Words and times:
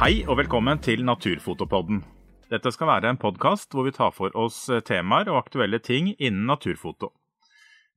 Hei 0.00 0.22
og 0.24 0.38
velkommen 0.38 0.78
til 0.80 1.02
Naturfotopodden. 1.04 1.98
Dette 2.48 2.70
skal 2.72 2.88
være 2.88 3.10
en 3.12 3.18
podkast 3.20 3.74
hvor 3.76 3.84
vi 3.84 3.90
tar 3.92 4.14
for 4.16 4.32
oss 4.32 4.62
temaer 4.88 5.28
og 5.28 5.42
aktuelle 5.42 5.76
ting 5.84 6.08
innen 6.14 6.46
naturfoto. 6.48 7.10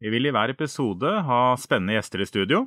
Vi 0.03 0.11
vil 0.11 0.27
i 0.27 0.33
hver 0.35 0.51
episode 0.51 1.13
ha 1.23 1.37
spennende 1.55 1.95
gjester 1.95 2.19
i 2.19 2.27
studio. 2.27 2.59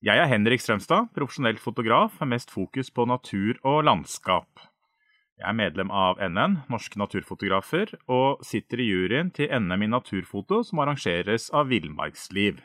Jeg 0.00 0.16
er 0.16 0.30
Henrik 0.32 0.64
Strømstad, 0.64 1.10
profesjonell 1.12 1.60
fotograf 1.60 2.16
med 2.22 2.38
mest 2.38 2.54
fokus 2.54 2.88
på 2.88 3.04
natur 3.12 3.60
og 3.68 3.84
landskap. 3.84 4.64
Jeg 5.36 5.50
er 5.52 5.60
medlem 5.60 5.92
av 5.92 6.16
NN, 6.16 6.62
Norske 6.72 6.96
Naturfotografer, 7.04 7.98
og 8.08 8.40
sitter 8.48 8.80
i 8.80 8.88
juryen 8.88 9.28
til 9.28 9.52
NM 9.52 9.84
i 9.84 9.92
naturfoto 9.92 10.64
som 10.64 10.80
arrangeres 10.80 11.50
av 11.52 11.68
Villmarksliv. 11.68 12.64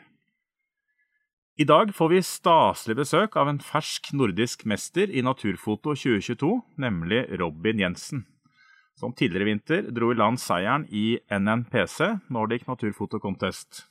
I 1.54 1.64
dag 1.64 1.92
får 1.94 2.08
vi 2.10 2.18
staselig 2.26 2.96
besøk 2.98 3.36
av 3.38 3.46
en 3.46 3.60
fersk 3.62 4.08
nordisk 4.18 4.64
mester 4.66 5.06
i 5.06 5.20
naturfoto 5.22 5.92
2022, 5.94 6.48
nemlig 6.82 7.20
Robin 7.38 7.78
Jensen. 7.78 8.24
Som 8.98 9.14
tidligere 9.14 9.46
i 9.46 9.50
vinter 9.52 9.86
dro 9.94 10.08
i 10.10 10.16
land 10.18 10.42
seieren 10.42 10.88
i 10.90 11.20
NNPC, 11.30 12.26
Nordic 12.34 12.66
Naturfoto 12.66 13.22
Contest. 13.22 13.84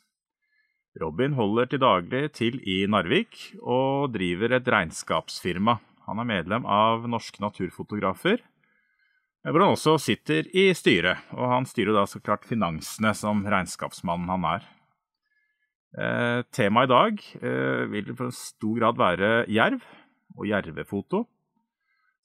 Robin 1.00 1.39
holder 1.39 1.72
til 1.72 1.83
daglig 1.86 2.23
til 2.36 2.59
i 2.67 2.81
Narvik 2.83 3.53
og 3.61 4.11
driver 4.11 4.59
et 4.59 4.67
regnskapsfirma. 4.67 5.80
Han 6.09 6.20
er 6.20 6.31
medlem 6.36 6.67
av 6.67 7.08
Norske 7.08 7.39
Naturfotografer, 7.39 8.44
hvor 9.48 9.64
han 9.64 9.77
også 9.80 9.95
sitter 10.03 10.52
i 10.52 10.67
styret. 10.75 11.23
Og 11.31 11.48
han 11.48 11.64
styrer 11.64 11.95
da 11.95 12.03
så 12.11 12.20
klart 12.20 12.44
finansene 12.44 13.16
som 13.16 13.48
regnskapsmannen 13.48 14.36
han 14.36 14.52
er. 14.52 14.72
Eh, 15.94 16.41
Temaet 16.49 16.89
i 16.89 16.89
dag 16.89 17.19
eh, 17.45 17.83
vil 17.91 18.16
for 18.17 18.31
en 18.31 18.33
stor 18.33 18.77
grad 18.80 18.97
være 18.97 19.27
jerv 19.53 19.83
og 20.39 20.47
jervefoto. 20.49 21.27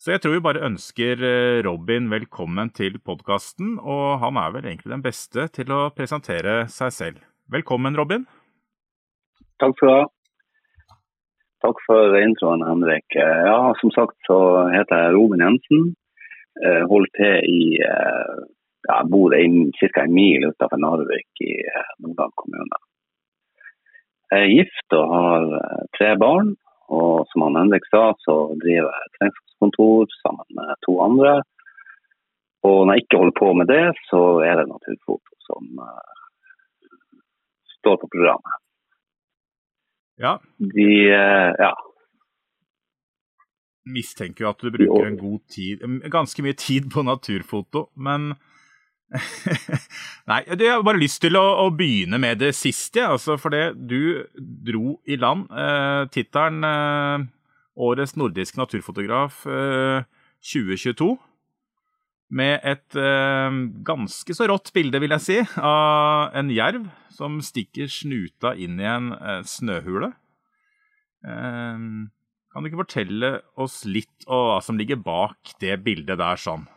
Så 0.01 0.15
jeg 0.15 0.23
tror 0.23 0.37
vi 0.39 0.45
bare 0.47 0.65
ønsker 0.65 1.21
eh, 1.21 1.59
Robin 1.67 2.09
velkommen 2.09 2.73
til 2.73 2.97
podkasten, 3.05 3.77
og 3.83 4.23
han 4.23 4.41
er 4.41 4.55
vel 4.55 4.71
egentlig 4.71 4.95
den 4.95 5.05
beste 5.05 5.51
til 5.53 5.75
å 5.75 5.91
presentere 5.93 6.63
seg 6.73 6.95
selv. 6.97 7.21
Velkommen, 7.53 7.99
Robin. 7.99 8.25
Takk 9.61 9.77
skal 9.77 9.91
du 9.91 9.95
ha. 9.99 10.09
Takk 11.67 11.85
for 11.85 12.17
introen, 12.23 12.65
Henrik. 12.65 13.19
Ja, 13.19 13.75
som 13.83 13.93
sagt 13.93 14.17
så 14.25 14.41
heter 14.73 15.09
jeg 15.09 15.17
Robin 15.19 15.43
Jensen. 15.45 15.89
Holder 16.91 17.11
til 17.15 17.51
i 17.51 17.61
ja, 17.79 17.99
Jeg 18.89 19.11
bor 19.13 19.35
ca. 19.35 20.05
en 20.07 20.15
mil 20.15 20.47
utenfor 20.49 20.81
Narvik 20.81 21.43
i 21.45 21.57
Nordland 21.99 22.35
kommune. 22.39 22.79
Jeg 24.33 24.45
er 24.45 24.55
gift 24.59 24.97
og 24.97 25.13
har 25.15 25.53
eh, 25.59 25.85
tre 25.99 26.11
barn. 26.21 26.55
Og 26.89 27.29
som 27.31 27.45
han 27.45 27.59
Henrik 27.61 27.85
sa, 27.93 28.13
så 28.25 28.35
driver 28.63 28.89
jeg 28.89 29.11
regnskapskontor 29.21 30.13
sammen 30.23 30.49
med 30.57 30.71
to 30.87 30.95
andre. 31.05 31.35
Og 32.69 32.79
når 32.87 32.95
jeg 32.95 33.05
ikke 33.05 33.21
holder 33.21 33.37
på 33.39 33.49
med 33.61 33.69
det, 33.69 33.85
så 34.09 34.23
er 34.45 34.57
det 34.59 34.71
naturfoto 34.71 35.37
som 35.49 35.69
uh, 35.81 36.17
står 37.77 38.01
på 38.01 38.09
programmet. 38.15 38.57
Ja. 40.19 40.33
De, 40.59 40.89
uh, 41.13 41.53
ja. 41.61 41.71
Mistenker 43.89 44.45
jo 44.47 44.51
at 44.51 44.65
du 44.65 44.73
bruker 44.75 45.07
en 45.07 45.21
god 45.21 45.41
tid, 45.53 45.85
ganske 46.13 46.45
mye 46.45 46.57
tid 46.59 46.91
på 46.93 47.05
naturfoto, 47.07 47.87
men 47.97 48.33
Nei, 50.29 50.43
jeg 50.45 50.69
har 50.69 50.83
bare 50.85 51.01
lyst 51.01 51.23
til 51.25 51.39
å, 51.39 51.45
å 51.65 51.69
begynne 51.73 52.21
med 52.21 52.43
det 52.43 52.53
siste. 52.57 53.05
Altså, 53.07 53.39
for 53.41 53.55
det 53.55 53.73
du 53.89 54.25
dro 54.37 54.99
i 55.09 55.17
land. 55.21 55.49
Eh, 55.49 56.05
Tittelen 56.13 56.67
eh, 56.69 57.27
'Årets 57.79 58.17
nordisk 58.19 58.59
naturfotograf 58.59 59.45
eh, 59.47 60.05
2022'. 60.43 61.17
Med 62.29 62.61
et 62.67 62.99
eh, 63.01 63.59
ganske 63.87 64.37
så 64.37 64.49
rått 64.51 64.73
bilde, 64.77 65.01
vil 65.01 65.15
jeg 65.17 65.25
si, 65.25 65.39
av 65.57 66.35
en 66.37 66.51
jerv 66.53 66.89
som 67.15 67.39
stikker 67.41 67.89
snuta 67.89 68.53
inn 68.59 68.77
i 68.83 68.89
en 68.89 69.13
eh, 69.17 69.41
snøhule. 69.49 70.13
Eh, 71.25 71.87
kan 72.49 72.65
du 72.65 72.69
ikke 72.69 72.83
fortelle 72.83 73.39
oss 73.57 73.85
litt 73.89 74.27
om 74.27 74.51
hva 74.51 74.59
som 74.65 74.77
ligger 74.81 75.01
bak 75.01 75.57
det 75.63 75.79
bildet 75.87 76.21
der 76.21 76.41
sånn? 76.41 76.69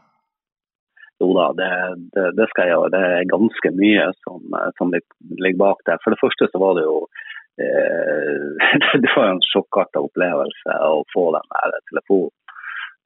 Jo 1.22 1.30
da, 1.38 1.48
det, 1.60 1.70
det, 2.16 2.26
det, 2.38 2.48
skal 2.50 2.66
jeg 2.68 2.74
gjøre. 2.74 2.94
Det 2.96 3.02
er 3.08 3.30
ganske 3.30 3.72
mye 3.78 4.06
som, 4.24 4.56
som, 4.80 4.94
ligger 5.44 5.60
bak 5.62 5.84
der. 5.90 6.02
For 6.04 6.14
det 6.14 6.22
første 6.22 6.50
så 6.50 6.62
var 6.62 6.78
det 6.80 6.86
jo 6.88 6.98
eh, 7.62 8.72
det 9.04 9.12
var 9.14 9.28
en 9.30 9.44
sjokkarta 9.52 10.02
opplevelse 10.02 10.78
å 10.88 11.04
få 11.14 11.28
den 11.38 11.52
der 11.54 11.78
telefonen 11.92 12.34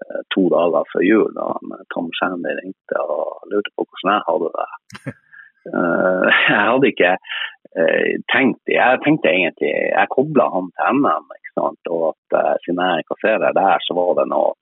eh, 0.06 0.24
to 0.36 0.48
dager 0.54 0.88
før 0.94 1.06
jul 1.10 1.36
da 1.36 1.52
Tom 1.96 2.08
Shandy 2.20 2.56
ringte 2.62 3.04
og 3.04 3.52
lurte 3.52 3.76
på 3.76 3.88
hvordan 3.90 4.16
jeg 4.16 4.28
hadde 4.32 4.56
det. 4.56 5.20
Uh, 5.66 6.30
jeg 6.50 6.62
hadde 6.70 6.90
ikke 6.92 7.12
uh, 7.18 8.10
tenkt 8.30 8.70
Jeg 8.70 9.00
tenkte 9.02 9.32
egentlig 9.32 9.72
Jeg 9.74 10.12
kobla 10.14 10.46
han 10.54 10.68
til 10.78 11.00
NM, 11.00 11.26
ikke 11.40 11.54
sant? 11.58 11.90
og 11.90 12.04
at 12.12 12.38
uh, 12.38 12.52
siden 12.62 12.84
jeg 12.86 13.08
kasserer 13.10 13.56
der, 13.58 13.82
så 13.82 13.98
var 13.98 14.12
det 14.20 14.28
noe 14.30 14.54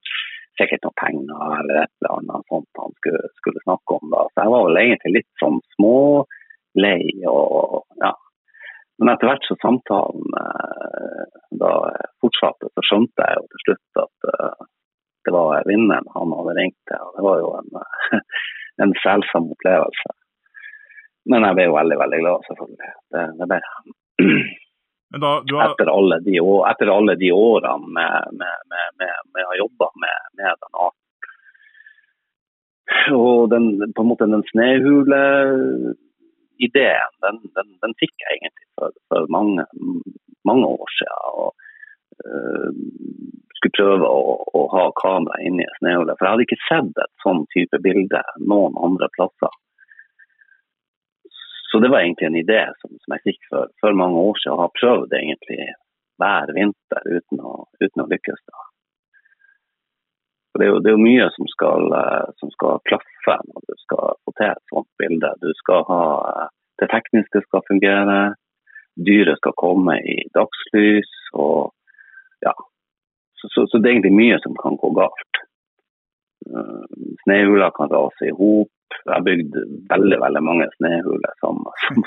sikkert 0.59 0.85
noen 0.85 0.99
penger 1.01 1.55
eller 1.59 1.79
et 1.83 1.93
eller 2.01 2.15
annet 2.17 2.51
sånt 2.51 2.81
han 2.81 2.95
skulle, 2.99 3.21
skulle 3.41 3.63
snakke 3.65 3.97
om. 3.97 4.11
da. 4.13 4.25
Så 4.31 4.45
jeg 4.45 4.53
var 4.53 4.67
vel 4.67 4.81
egentlig 4.83 5.13
litt 5.17 5.31
sånn 5.41 5.59
smålei. 5.75 7.01
og 7.29 7.81
ja. 8.03 8.13
Men 9.01 9.13
etter 9.13 9.29
hvert 9.29 9.47
som 9.49 9.61
samtalen 9.63 10.37
eh, 10.41 11.23
da 11.63 11.71
fortsatte, 12.21 12.69
så 12.73 12.85
skjønte 12.87 13.25
jeg 13.27 13.39
jo 13.39 13.45
til 13.51 13.63
slutt 13.65 14.03
at 14.05 14.29
eh, 14.33 14.67
det 15.23 15.33
var 15.33 15.69
vinneren 15.69 16.11
han 16.13 16.35
hadde 16.37 16.57
ringt 16.59 16.79
til. 16.89 17.05
og 17.07 17.15
Det 17.17 17.25
var 17.27 17.39
jo 17.41 17.53
en, 17.61 18.21
en 18.85 18.97
selsom 19.05 19.49
opplevelse. 19.55 20.17
Men 21.31 21.47
jeg 21.47 21.57
ble 21.57 21.69
jo 21.69 21.77
veldig, 21.77 21.97
veldig 22.01 22.19
glad, 22.25 22.49
selvfølgelig. 22.49 22.93
Det, 23.15 23.23
det 23.39 23.49
ble 23.49 23.61
jeg. 23.63 23.95
Da, 25.21 25.43
har... 25.51 25.71
etter, 25.71 25.87
alle 25.93 26.17
de, 26.25 26.39
etter, 26.69 26.87
alle 26.89 27.13
de, 27.21 27.31
årene 27.31 27.87
med, 27.97 28.27
med, 28.39 28.55
med, 28.97 29.15
med 29.35 29.45
å 29.45 29.57
jobbe 29.59 29.87
med, 30.01 30.17
den 30.41 30.63
arten. 30.73 30.99
Og 33.13 33.49
den, 33.51 33.65
på 33.93 34.01
en 34.01 34.09
måte 34.09 34.25
den 34.29 34.45
snehuleideen, 34.49 37.11
den, 37.25 37.37
den, 37.57 37.69
den, 37.85 37.93
fikk 38.01 38.15
jeg 38.25 38.33
egentlig 38.39 38.67
for, 38.79 38.89
for 39.11 39.21
mange, 39.33 39.63
mange, 40.49 40.65
år 40.81 40.89
siden. 40.97 41.21
Og, 41.43 41.51
uh, 42.25 42.69
skulle 43.63 43.77
prøve 43.77 44.05
å, 44.09 44.21
å 44.57 44.59
ha 44.73 44.83
kamera 44.97 45.37
inni 45.45 45.65
snehule. 45.77 46.13
For 46.17 46.25
jeg 46.25 46.33
hadde 46.33 46.47
ikke 46.47 46.65
sett 46.65 46.93
et 47.05 47.13
sånn 47.23 47.41
type 47.53 47.77
bilde 47.85 48.21
noen 48.41 48.73
andre 48.81 49.07
plasser. 49.15 49.53
Så 51.73 51.79
det 51.79 51.89
var 51.89 51.99
egentlig 51.99 52.27
en 52.27 52.35
idé 52.35 52.61
som, 52.77 52.91
som 53.01 53.13
jeg 53.15 53.23
fikk 53.25 53.47
for, 53.49 53.69
for, 53.81 53.95
mange 53.97 54.19
år 54.21 54.35
siden, 54.37 54.53
og 54.53 54.59
har 54.61 54.75
prøvd 54.77 55.15
egentlig 55.17 55.63
hver 56.21 56.51
vinter 56.53 57.07
uten 57.09 57.39
å, 57.41 57.53
uten 57.81 58.03
å 58.03 58.05
lykkes. 58.11 58.43
da. 58.51 58.65
For 60.51 60.61
det 60.61 60.67
er, 60.67 60.69
jo, 60.69 60.81
det 60.85 60.91
er 60.91 61.01
mye 61.01 61.25
som 61.33 61.49
skal, 61.49 61.87
eh, 61.97 62.27
som 62.37 62.51
skal, 62.53 62.77
klaffe 62.85 63.37
når 63.47 63.65
du 63.65 63.73
skal 63.81 64.13
få 64.21 64.33
til 64.37 64.51
et 64.51 64.61
sånt 64.69 64.89
bilde. 65.01 65.31
Du 65.41 65.49
skal 65.63 65.81
ha 65.89 66.03
eh, 66.33 66.51
Det 66.81 66.89
tekniske 66.89 67.39
skal 67.47 67.65
fungere, 67.65 68.19
dyret 69.09 69.41
skal 69.41 69.57
komme 69.57 69.97
i 70.13 70.15
dagslys. 70.37 71.11
og 71.33 71.73
ja, 72.45 72.53
så, 73.39 73.49
så, 73.53 73.65
så 73.69 73.77
det 73.77 73.89
er 73.89 73.95
egentlig 73.95 74.17
mye 74.21 74.39
som 74.45 74.57
kan 74.61 74.77
gå 74.77 74.93
galt. 74.97 75.41
Uh, 76.53 77.71
kan 77.77 77.93
rase 77.93 78.29
i 78.29 78.33
hop, 78.37 78.72
jeg 79.03 79.13
har 79.13 79.23
bygd 79.25 79.55
veldig 79.91 80.17
veldig 80.21 80.41
mange 80.45 80.67
snøhuler 80.77 81.33
som, 81.43 81.61
som, 81.83 82.03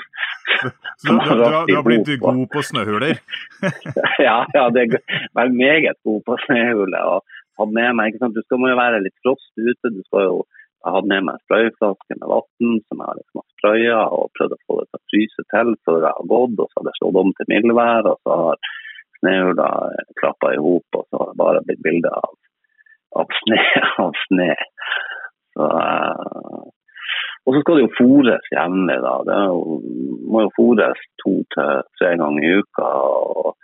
som 1.03 1.19
du, 1.19 1.29
du, 1.29 1.41
du, 1.69 1.73
har, 1.75 1.83
blitt 1.85 2.13
god 2.23 2.45
på 2.53 2.63
snøhuler? 2.69 3.19
ja, 4.27 4.37
ja, 4.55 4.69
det 4.73 4.87
er 4.87 5.51
meget 5.53 5.99
god 6.07 6.21
på 6.25 6.37
snøhuler. 6.45 7.03
og 7.15 7.37
hadde 7.59 7.73
med 7.73 7.97
meg, 7.97 8.11
ikke 8.11 8.23
sant? 8.23 8.37
Du 8.37 8.45
skal 8.45 8.61
må 8.61 8.71
jo 8.71 8.79
være 8.79 9.03
litt 9.03 9.17
frost 9.25 9.51
ute, 9.57 9.93
du 9.93 10.01
skal 10.05 10.29
jo 10.29 10.37
Jeg 10.85 10.93
hadde 10.93 11.09
med 11.09 11.23
meg 11.25 11.39
sprayflaske 11.41 12.15
med 12.15 12.29
vann 12.31 12.75
som 12.85 12.99
jeg 13.01 13.15
liksom 13.17 13.39
har 13.41 13.47
spraya 13.57 14.01
og 14.13 14.29
prøvd 14.37 14.53
å 14.55 14.59
få 14.61 14.75
det 14.77 14.85
til 14.87 14.99
å 14.99 15.07
fryse 15.11 15.45
til 15.53 15.71
før 15.83 15.97
jeg 16.05 16.17
har 16.19 16.27
gått. 16.31 16.59
Og 16.61 16.69
så 16.69 16.77
hadde 16.77 16.91
jeg 16.93 16.99
slått 16.99 17.17
om 17.21 17.31
til 17.35 17.49
mildvær, 17.51 18.09
og 18.11 18.19
så 18.21 18.37
har 18.43 18.69
snøhula 19.17 19.69
klappa 20.21 20.51
i 20.53 20.61
hop, 20.63 20.99
og 20.99 21.03
så 21.09 21.19
har 21.19 21.31
det 21.33 21.41
bare 21.41 21.63
blitt 21.65 21.81
bilde 21.83 22.13
av, 22.21 22.37
av 23.19 23.35
snø. 23.41 23.59
Av 24.05 24.21
snø. 24.27 24.47
Så, 25.57 25.67
uh, 25.67 26.65
og 27.47 27.55
så 27.55 27.61
skal 27.63 27.79
det 27.79 27.85
jo 27.87 27.95
fôres 27.97 28.49
jevnlig. 28.53 28.97
da. 29.01 29.13
Det 29.27 29.37
jo, 29.49 29.77
må 30.29 30.43
jo 30.45 30.55
fôres 30.57 31.05
to 31.23 31.37
til 31.55 31.85
tre 31.97 32.11
ganger 32.21 32.45
i 32.45 32.57
uka. 32.61 32.89
og 33.33 33.55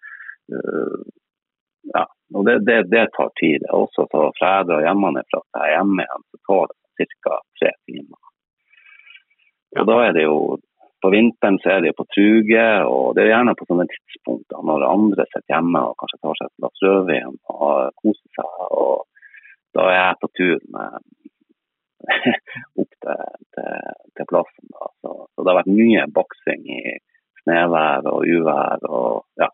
uh, 0.56 1.04
ja, 1.94 2.06
og 2.34 2.45
det, 2.48 2.60
det, 2.68 2.84
det, 2.94 3.07
tar 3.16 3.31
tid. 3.42 3.62
Det 3.62 3.69
er 3.69 3.80
også 3.80 4.07
å 4.07 4.30
frede 4.40 4.81
hjemmefra 4.86 5.42
at 5.42 5.57
jeg 5.60 5.63
er 5.63 5.74
hjemme 5.78 6.06
igjen, 6.06 6.28
så 6.31 6.44
tar 6.50 6.69
det 6.72 7.07
ca. 7.25 7.40
tre 7.60 7.72
timer. 7.90 8.22
Og 9.81 9.90
da 9.90 9.98
er 10.07 10.13
det 10.18 10.30
jo 10.30 10.38
På 11.04 11.10
vinteren 11.12 11.57
så 11.60 11.74
er 11.74 11.81
det 11.84 11.90
jo 11.90 11.98
på 11.98 12.06
truge, 12.16 12.66
og 12.88 13.10
det 13.16 13.25
er 13.25 13.34
gjerne 13.34 13.54
på 13.60 13.66
sånne 13.68 13.84
tidspunkter 13.92 14.62
når 14.63 14.86
andre 14.88 15.25
sitter 15.28 15.51
hjemme 15.51 15.81
og 15.90 15.98
kanskje 16.00 16.19
tar 16.22 16.38
seg 16.38 16.48
et 16.48 16.62
glass 16.62 16.84
rødvin 16.86 17.34
og 17.51 17.98
koser 18.00 18.30
seg. 18.38 18.54
og 18.72 19.01
Da 19.75 19.90
er 19.90 19.98
jeg 19.98 20.22
på 20.22 20.30
tur 20.40 20.62
med 20.78 21.04
opp 22.82 22.94
til, 23.06 23.26
til, 23.56 23.92
til 24.18 24.30
plassen. 24.30 24.70
Så, 24.72 24.90
så, 25.04 25.44
det 25.44 25.50
har 25.52 25.60
vært 25.62 25.74
mye 25.74 26.06
boksing 26.16 26.66
i 26.70 26.82
snøvær 27.44 28.10
og 28.12 28.28
uvær. 28.28 28.88
og 28.90 29.42
ja, 29.42 29.50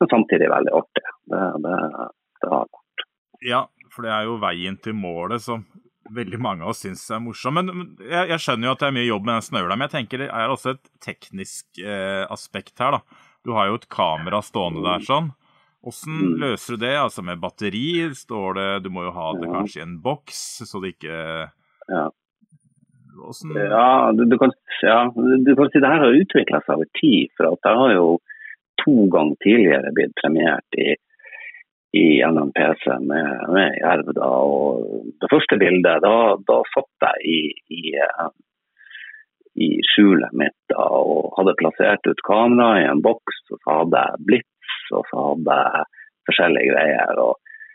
men 0.00 0.12
samtidig 0.12 0.50
veldig 0.52 0.74
artig. 0.80 1.06
Det, 1.32 1.44
det, 1.66 1.78
det 2.42 2.52
har 2.52 2.68
vært. 2.68 3.08
Ja, 3.44 3.62
for 3.92 4.06
det 4.06 4.14
er 4.14 4.28
jo 4.28 4.40
veien 4.42 4.78
til 4.82 4.96
målet 4.96 5.44
som 5.44 5.66
veldig 6.14 6.38
mange 6.42 6.64
av 6.64 6.72
oss 6.74 6.82
syns 6.84 7.04
er 7.12 7.22
morsom. 7.24 7.58
Men 7.58 7.70
jeg, 8.02 8.28
jeg, 8.32 8.40
skjønner 8.44 8.68
jo 8.68 8.74
at 8.74 8.82
det 8.82 8.88
er 8.88 8.96
mye 8.98 9.06
jobb 9.08 9.28
med 9.28 9.38
den 9.38 9.46
snøhula, 9.46 9.76
men 9.76 9.88
jeg 9.88 9.94
tenker 9.94 10.24
det 10.24 10.32
er 10.32 10.52
også 10.52 10.74
et 10.74 10.90
teknisk 11.04 11.80
eh, 11.80 12.24
aspekt 12.32 12.82
her. 12.82 12.98
da. 12.98 13.24
Du 13.44 13.54
har 13.56 13.70
jo 13.70 13.78
et 13.80 13.88
kamera 13.92 14.40
stående 14.44 14.84
der 14.84 15.04
sånn. 15.04 15.32
Hvordan 15.84 16.18
mm. 16.18 16.34
løser 16.40 16.74
du 16.74 16.84
det? 16.86 16.96
Altså 16.96 17.24
med 17.26 17.40
batteri 17.42 17.86
står 18.16 18.58
det 18.58 18.68
Du 18.86 18.90
må 18.94 19.04
jo 19.04 19.14
ha 19.14 19.30
det 19.36 19.50
kanskje 19.52 19.82
i 19.82 19.84
en 19.84 19.98
boks, 20.04 20.44
så 20.68 20.80
det 20.82 20.96
ikke 20.96 21.16
Ja. 21.92 22.04
Hvordan... 23.14 23.56
Ja, 23.70 24.12
du, 24.16 24.24
du, 24.26 24.38
kan, 24.38 24.50
ja, 24.82 25.12
du 25.14 25.50
kan 25.54 25.68
si 25.70 25.78
det 25.78 25.90
her 25.90 26.02
har 26.02 26.16
utvikla 26.18 26.60
seg 26.64 26.80
over 26.80 26.88
tid. 26.98 27.30
For 27.38 27.52
at 27.52 27.68
jeg 27.68 27.80
har 27.80 27.92
jo 27.94 28.06
to 28.82 28.94
ganger 29.12 29.36
tidligere 29.44 29.92
blitt 29.94 30.14
premiert 30.18 30.78
i, 30.78 30.94
i 31.94 32.06
NMPC 32.26 32.88
med, 33.06 33.44
med 33.54 33.78
Jerv. 33.80 34.10
Da. 34.18 34.30
Og 34.30 35.12
det 35.22 35.30
første 35.32 35.60
bildet, 35.60 36.02
da, 36.04 36.16
da 36.48 36.58
satt 36.72 37.06
jeg 37.06 37.36
i, 37.36 37.38
i, 37.78 37.84
i 39.66 39.70
skjulet 39.92 40.34
mitt 40.34 40.58
da, 40.72 40.82
og 40.82 41.34
hadde 41.38 41.56
plassert 41.60 42.10
ut 42.10 42.26
kamera 42.26 42.80
i 42.82 42.88
en 42.90 43.04
boks. 43.04 43.44
Og 43.52 43.60
så 43.60 43.78
hadde 43.80 44.04
jeg 44.08 44.26
blits, 44.30 44.53
og 44.92 45.06
så 45.10 45.26
hadde 45.30 45.58
jeg 45.60 45.84
forskjellige 46.28 46.72
greier. 46.72 47.22
og 47.24 47.34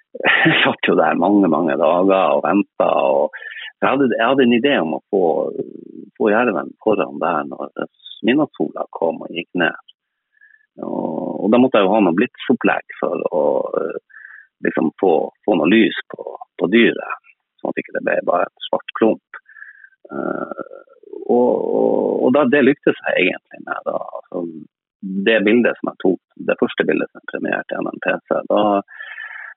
Jeg 0.45 0.57
satt 0.63 0.89
jo 0.89 0.97
der 0.97 1.21
mange 1.21 1.49
mange 1.51 1.77
dager 1.77 2.35
og 2.37 2.43
venta. 2.45 2.89
Jeg, 3.81 4.09
jeg 4.17 4.25
hadde 4.25 4.45
en 4.45 4.57
idé 4.57 4.73
om 4.81 4.97
å 4.97 5.03
få, 5.13 5.23
få 6.17 6.31
jerven 6.33 6.73
foran 6.83 7.21
der 7.21 7.45
når 7.51 7.71
midnattssola 8.25 8.87
kom 8.95 9.21
og 9.23 9.35
gikk 9.35 9.49
ned. 9.61 9.77
Og, 10.83 11.45
og 11.45 11.51
da 11.53 11.59
måtte 11.61 11.79
jeg 11.79 11.87
jo 11.87 11.93
ha 11.95 12.01
noe 12.03 12.17
blitsopplegg 12.17 12.97
for 12.99 13.23
å 13.35 13.43
eh, 13.81 13.97
liksom 14.65 14.91
få, 15.01 15.13
få 15.45 15.57
noe 15.59 15.71
lys 15.71 15.97
på, 16.13 16.25
på, 16.59 16.69
dyret, 16.71 17.31
sånn 17.59 17.73
at 17.73 17.81
ikke 17.81 17.95
det 17.97 18.03
ble 18.07 18.17
bare 18.27 18.47
et 18.47 18.67
svart 18.67 18.95
klump. 18.99 19.39
Uh, 20.09 20.79
og, 21.29 21.51
og 22.25 22.31
da, 22.35 22.45
det 22.49 22.63
lyktes 22.65 22.97
jeg 23.05 23.27
egentlig 23.27 23.61
med. 23.65 23.91
Altså, 23.93 24.43
det 25.29 25.37
bildet 25.45 25.79
som 25.79 25.91
jeg 25.91 26.01
tok, 26.03 26.21
det 26.47 26.57
første 26.59 26.85
bildet 26.87 27.11
som 27.11 27.25
premierte 27.31 27.75
gjennom 27.75 27.99
PC, 28.05 28.41
da, 28.49 28.63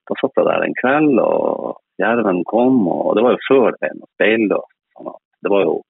da 0.08 0.18
satt 0.18 0.38
jeg 0.40 0.48
der 0.48 0.66
en 0.66 0.78
kveld, 0.80 1.22
og 1.22 2.02
jerven 2.02 2.42
kom, 2.50 2.82
og 2.90 3.16
det 3.16 3.24
var 3.26 3.36
jo 3.36 3.46
før 3.48 3.68
det 3.70 3.80
ble 3.82 3.92
noe 3.98 4.12
speillås. 4.16 4.70
Sånn 4.96 5.12
det 5.42 5.50
var 5.50 5.64
jo 5.66 5.80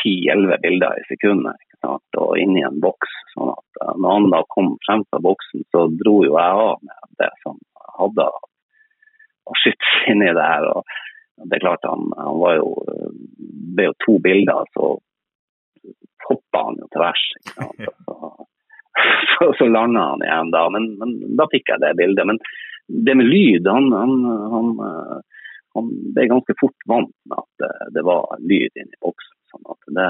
ti-elleve 0.00 0.58
bilder 0.62 0.98
i 0.98 1.04
sekundet 1.08 1.68
og 2.22 2.36
inn 2.38 2.56
i 2.56 2.64
en 2.66 2.80
boks. 2.82 3.12
sånn 3.34 3.50
at 3.52 3.82
eh, 3.82 3.94
Når 3.98 4.16
han 4.16 4.30
da 4.30 4.42
kom 4.54 4.74
frem 4.86 5.04
fra 5.10 5.18
boksen, 5.22 5.64
så 5.74 5.86
dro 6.00 6.20
jo 6.26 6.36
jeg 6.36 6.60
av 6.66 6.78
med 6.86 7.08
det 7.20 7.30
som 7.42 7.58
jeg 7.58 7.94
hadde 7.98 8.28
av 8.28 9.58
skyts 9.62 9.94
inni 10.12 10.30
der. 10.38 10.68
og 10.72 10.84
det 11.42 11.58
er 11.58 11.64
klart 11.64 11.88
Han, 11.90 12.12
han 12.16 12.38
var 12.38 12.60
jo, 12.60 12.68
ble 13.74 13.88
jo 13.90 13.98
to 14.04 14.18
bilder, 14.22 14.68
så 14.76 14.92
hoppa 16.28 16.66
han 16.68 16.78
jo 16.78 16.88
til 16.92 17.02
værs. 17.02 17.26
Så, 18.06 18.14
så, 19.32 19.52
så 19.58 19.68
landa 19.68 20.08
han 20.12 20.24
igjen 20.26 20.52
da. 20.54 20.66
Men, 20.74 20.92
men, 21.00 21.16
da 21.38 21.48
fikk 21.52 21.72
jeg 21.72 21.82
det 21.84 21.94
bildet. 22.00 22.28
Men 22.28 22.40
det 23.06 23.16
med 23.18 23.30
lyd 23.30 23.68
han, 23.70 23.90
han, 23.94 24.16
han, 24.54 24.72
han 25.76 25.92
ble 26.14 26.28
ganske 26.30 26.56
fort 26.60 26.88
vant 26.90 27.14
med 27.30 27.38
at 27.38 27.64
det, 27.64 27.72
det 27.96 28.06
var 28.06 28.36
lyd 28.40 28.82
inni 28.82 29.00
boksen. 29.04 29.36
Sånn 29.52 29.96
det, 29.96 30.08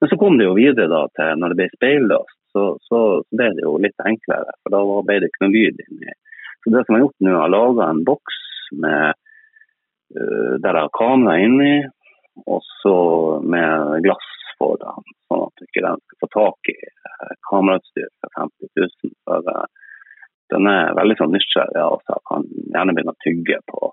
men 0.00 0.10
så 0.10 0.16
kom 0.20 0.38
det 0.38 0.46
jo 0.46 0.56
videre 0.56 0.88
da 0.88 1.02
til 1.16 1.40
når 1.40 1.52
det 1.52 1.58
ble 1.60 1.68
speilløst, 1.74 2.38
så, 2.56 2.64
så, 2.88 3.00
ble 3.36 3.50
det 3.56 3.64
jo 3.66 3.76
litt 3.84 4.06
enklere. 4.08 4.54
For 4.62 4.72
da 4.72 4.80
ble 5.04 5.18
det 5.20 5.30
ikke 5.30 5.44
noe 5.44 5.54
lyd 5.54 5.82
inni. 5.84 6.16
Så 6.64 6.72
det 6.72 6.84
som 6.86 6.96
jeg 6.96 7.02
har 7.02 7.04
gjort 7.04 7.26
nå, 7.26 7.34
er 7.34 7.42
å 7.44 7.52
lage 7.52 7.90
en 7.90 8.02
boks 8.06 8.38
med, 8.84 9.20
uh, 10.16 10.54
der 10.62 10.72
jeg 10.72 10.88
har 10.88 10.94
kamera 10.96 11.36
inni, 11.44 11.74
og 12.44 12.64
så 12.80 12.96
med 13.44 14.04
glass 14.04 14.32
foran, 14.60 15.06
sånn 15.28 15.44
at 15.46 15.66
ikke 15.66 15.84
den 15.84 16.02
skal 16.04 16.22
få 16.22 16.30
tak 16.34 16.70
i 16.72 16.78
uh, 16.78 17.34
kamerautstyr 17.50 18.08
for 18.22 18.34
50 18.40 18.72
000. 18.82 19.14
For 19.28 19.52
uh, 19.52 19.66
den 20.54 20.70
er 20.70 20.96
veldig 20.98 21.18
sånn 21.20 21.34
nysgjerrig, 21.34 21.84
og 21.84 22.02
så 22.06 22.18
kan 22.30 22.46
gjerne 22.74 22.96
begynne 22.96 23.16
å 23.16 23.24
tygge 23.26 23.62
på 23.72 23.92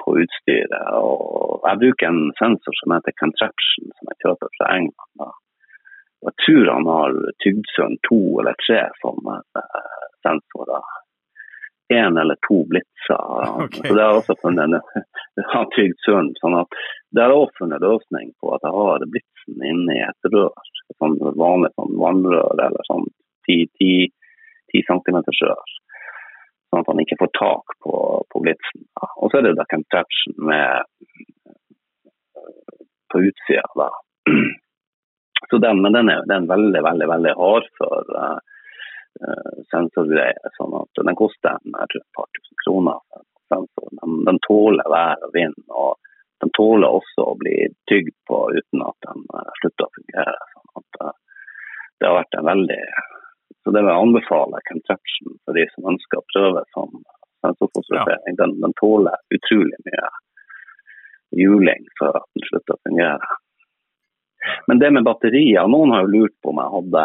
på 0.00 0.16
utstyret. 0.22 0.86
Og 0.96 1.66
jeg 1.68 1.80
bruker 1.82 2.08
en 2.08 2.32
sensor 2.40 2.76
som 2.80 2.94
heter 2.94 3.16
Contraption, 3.20 3.92
som 3.96 4.10
jeg 4.10 4.20
kjøper 4.24 4.52
fra 4.56 4.72
England. 4.76 5.36
Jeg 6.26 6.36
tror 6.44 6.70
han 6.74 6.88
har 6.90 7.16
tygd 7.44 7.70
søren 7.74 7.96
to 8.08 8.20
eller 8.42 8.58
tre 8.66 8.80
sånne 9.00 9.38
eh, 9.60 10.02
sensorer. 10.26 10.90
Én 11.90 12.18
eller 12.22 12.38
to 12.46 12.60
blitser. 12.70 13.22
Okay. 13.64 13.88
Så 13.88 13.94
det 13.96 14.04
har 14.04 14.18
også 14.20 14.36
funnet 14.38 14.76
en 14.76 15.72
tygd 15.74 15.98
søren. 16.06 16.30
Sånn 16.38 16.54
at 16.60 16.78
det 17.10 17.24
har 17.24 17.34
også 17.34 17.64
funnet 17.64 17.82
løsning 17.82 18.30
på 18.38 18.54
at 18.54 18.66
jeg 18.66 18.76
har 18.76 19.06
blitsen 19.10 19.66
inne 19.72 19.96
i 19.98 20.04
et 20.06 20.30
rør. 20.30 20.70
Sånn 21.00 21.18
vanlig 21.18 21.72
sånn 21.74 21.98
vannrør 21.98 22.62
eller 22.68 22.86
sånn 22.90 23.08
10 23.50 24.10
cm 24.70 25.18
rør 25.18 25.76
sånn 26.70 26.84
at 26.84 26.90
han 26.90 27.02
ikke 27.02 27.18
får 27.20 27.30
tak 27.36 27.76
på, 27.84 27.94
på 28.30 28.42
blitsen. 28.44 28.86
Og 29.18 29.30
så 29.30 29.40
er 29.40 29.48
det 29.48 29.56
da 29.58 29.66
contraption 29.70 30.36
med 30.50 30.86
på 33.10 33.22
utsida, 33.26 33.66
da. 33.78 33.90
Så 35.50 35.58
den, 35.58 35.80
men 35.82 35.96
den 35.96 36.10
er, 36.12 36.22
den 36.30 36.44
er 36.44 36.52
veldig, 36.52 36.82
veldig 36.84 37.06
veldig 37.10 37.30
hard 37.34 37.64
for 37.80 38.10
uh, 38.14 38.38
sensorgreier. 39.72 40.52
sånn 40.56 40.76
at 40.78 41.02
Den 41.04 41.18
koster 41.18 41.56
et 41.56 41.96
par 42.16 42.28
tusen 42.36 42.62
kroner. 42.64 43.00
Sensor. 43.50 43.88
Den, 43.98 44.20
den, 44.28 44.38
tåler 44.46 44.86
vær 44.92 45.24
og 45.26 45.32
vind, 45.34 45.56
og 45.68 45.96
den 46.42 46.52
tåler 46.56 46.98
også 47.00 47.24
å 47.32 47.38
bli 47.40 47.56
tygd 47.90 48.14
på 48.30 48.44
uten 48.54 48.84
at 48.86 49.08
den 49.08 49.24
uh, 49.34 49.50
slutter 49.58 49.88
å 49.88 49.94
fungere. 49.96 50.36
sånn 50.54 50.82
at 50.82 51.00
Det 51.98 52.08
har 52.08 52.20
vært 52.20 52.38
en 52.38 52.46
veldig 52.52 52.82
så 53.60 53.74
det 53.74 53.82
vil 53.82 53.92
jeg 53.92 54.02
anbefale 54.02 54.60
Contraption 54.70 55.34
for 55.44 55.58
de 55.58 55.66
som 55.74 55.88
ønsker 55.92 56.20
å 56.20 56.28
prøve 56.32 56.62
som 56.74 56.94
sensorfotografering. 57.44 58.32
Ja. 58.32 58.38
Den, 58.40 58.56
den, 58.62 58.74
tåler 58.80 59.36
utrolig 59.36 59.80
mye 59.86 60.08
juling 61.40 61.86
før 62.00 62.20
at 62.22 62.28
den 62.34 62.46
slutter 62.48 62.76
å 62.76 62.82
fungere. 62.88 63.36
Men 64.68 64.80
det 64.80 64.90
med 64.96 65.04
batterier, 65.04 65.68
noen 65.68 65.92
har 65.92 66.06
jo 66.06 66.12
lurt 66.14 66.36
på 66.40 66.52
om 66.54 66.60
jeg 66.62 66.74
hadde, 66.76 67.04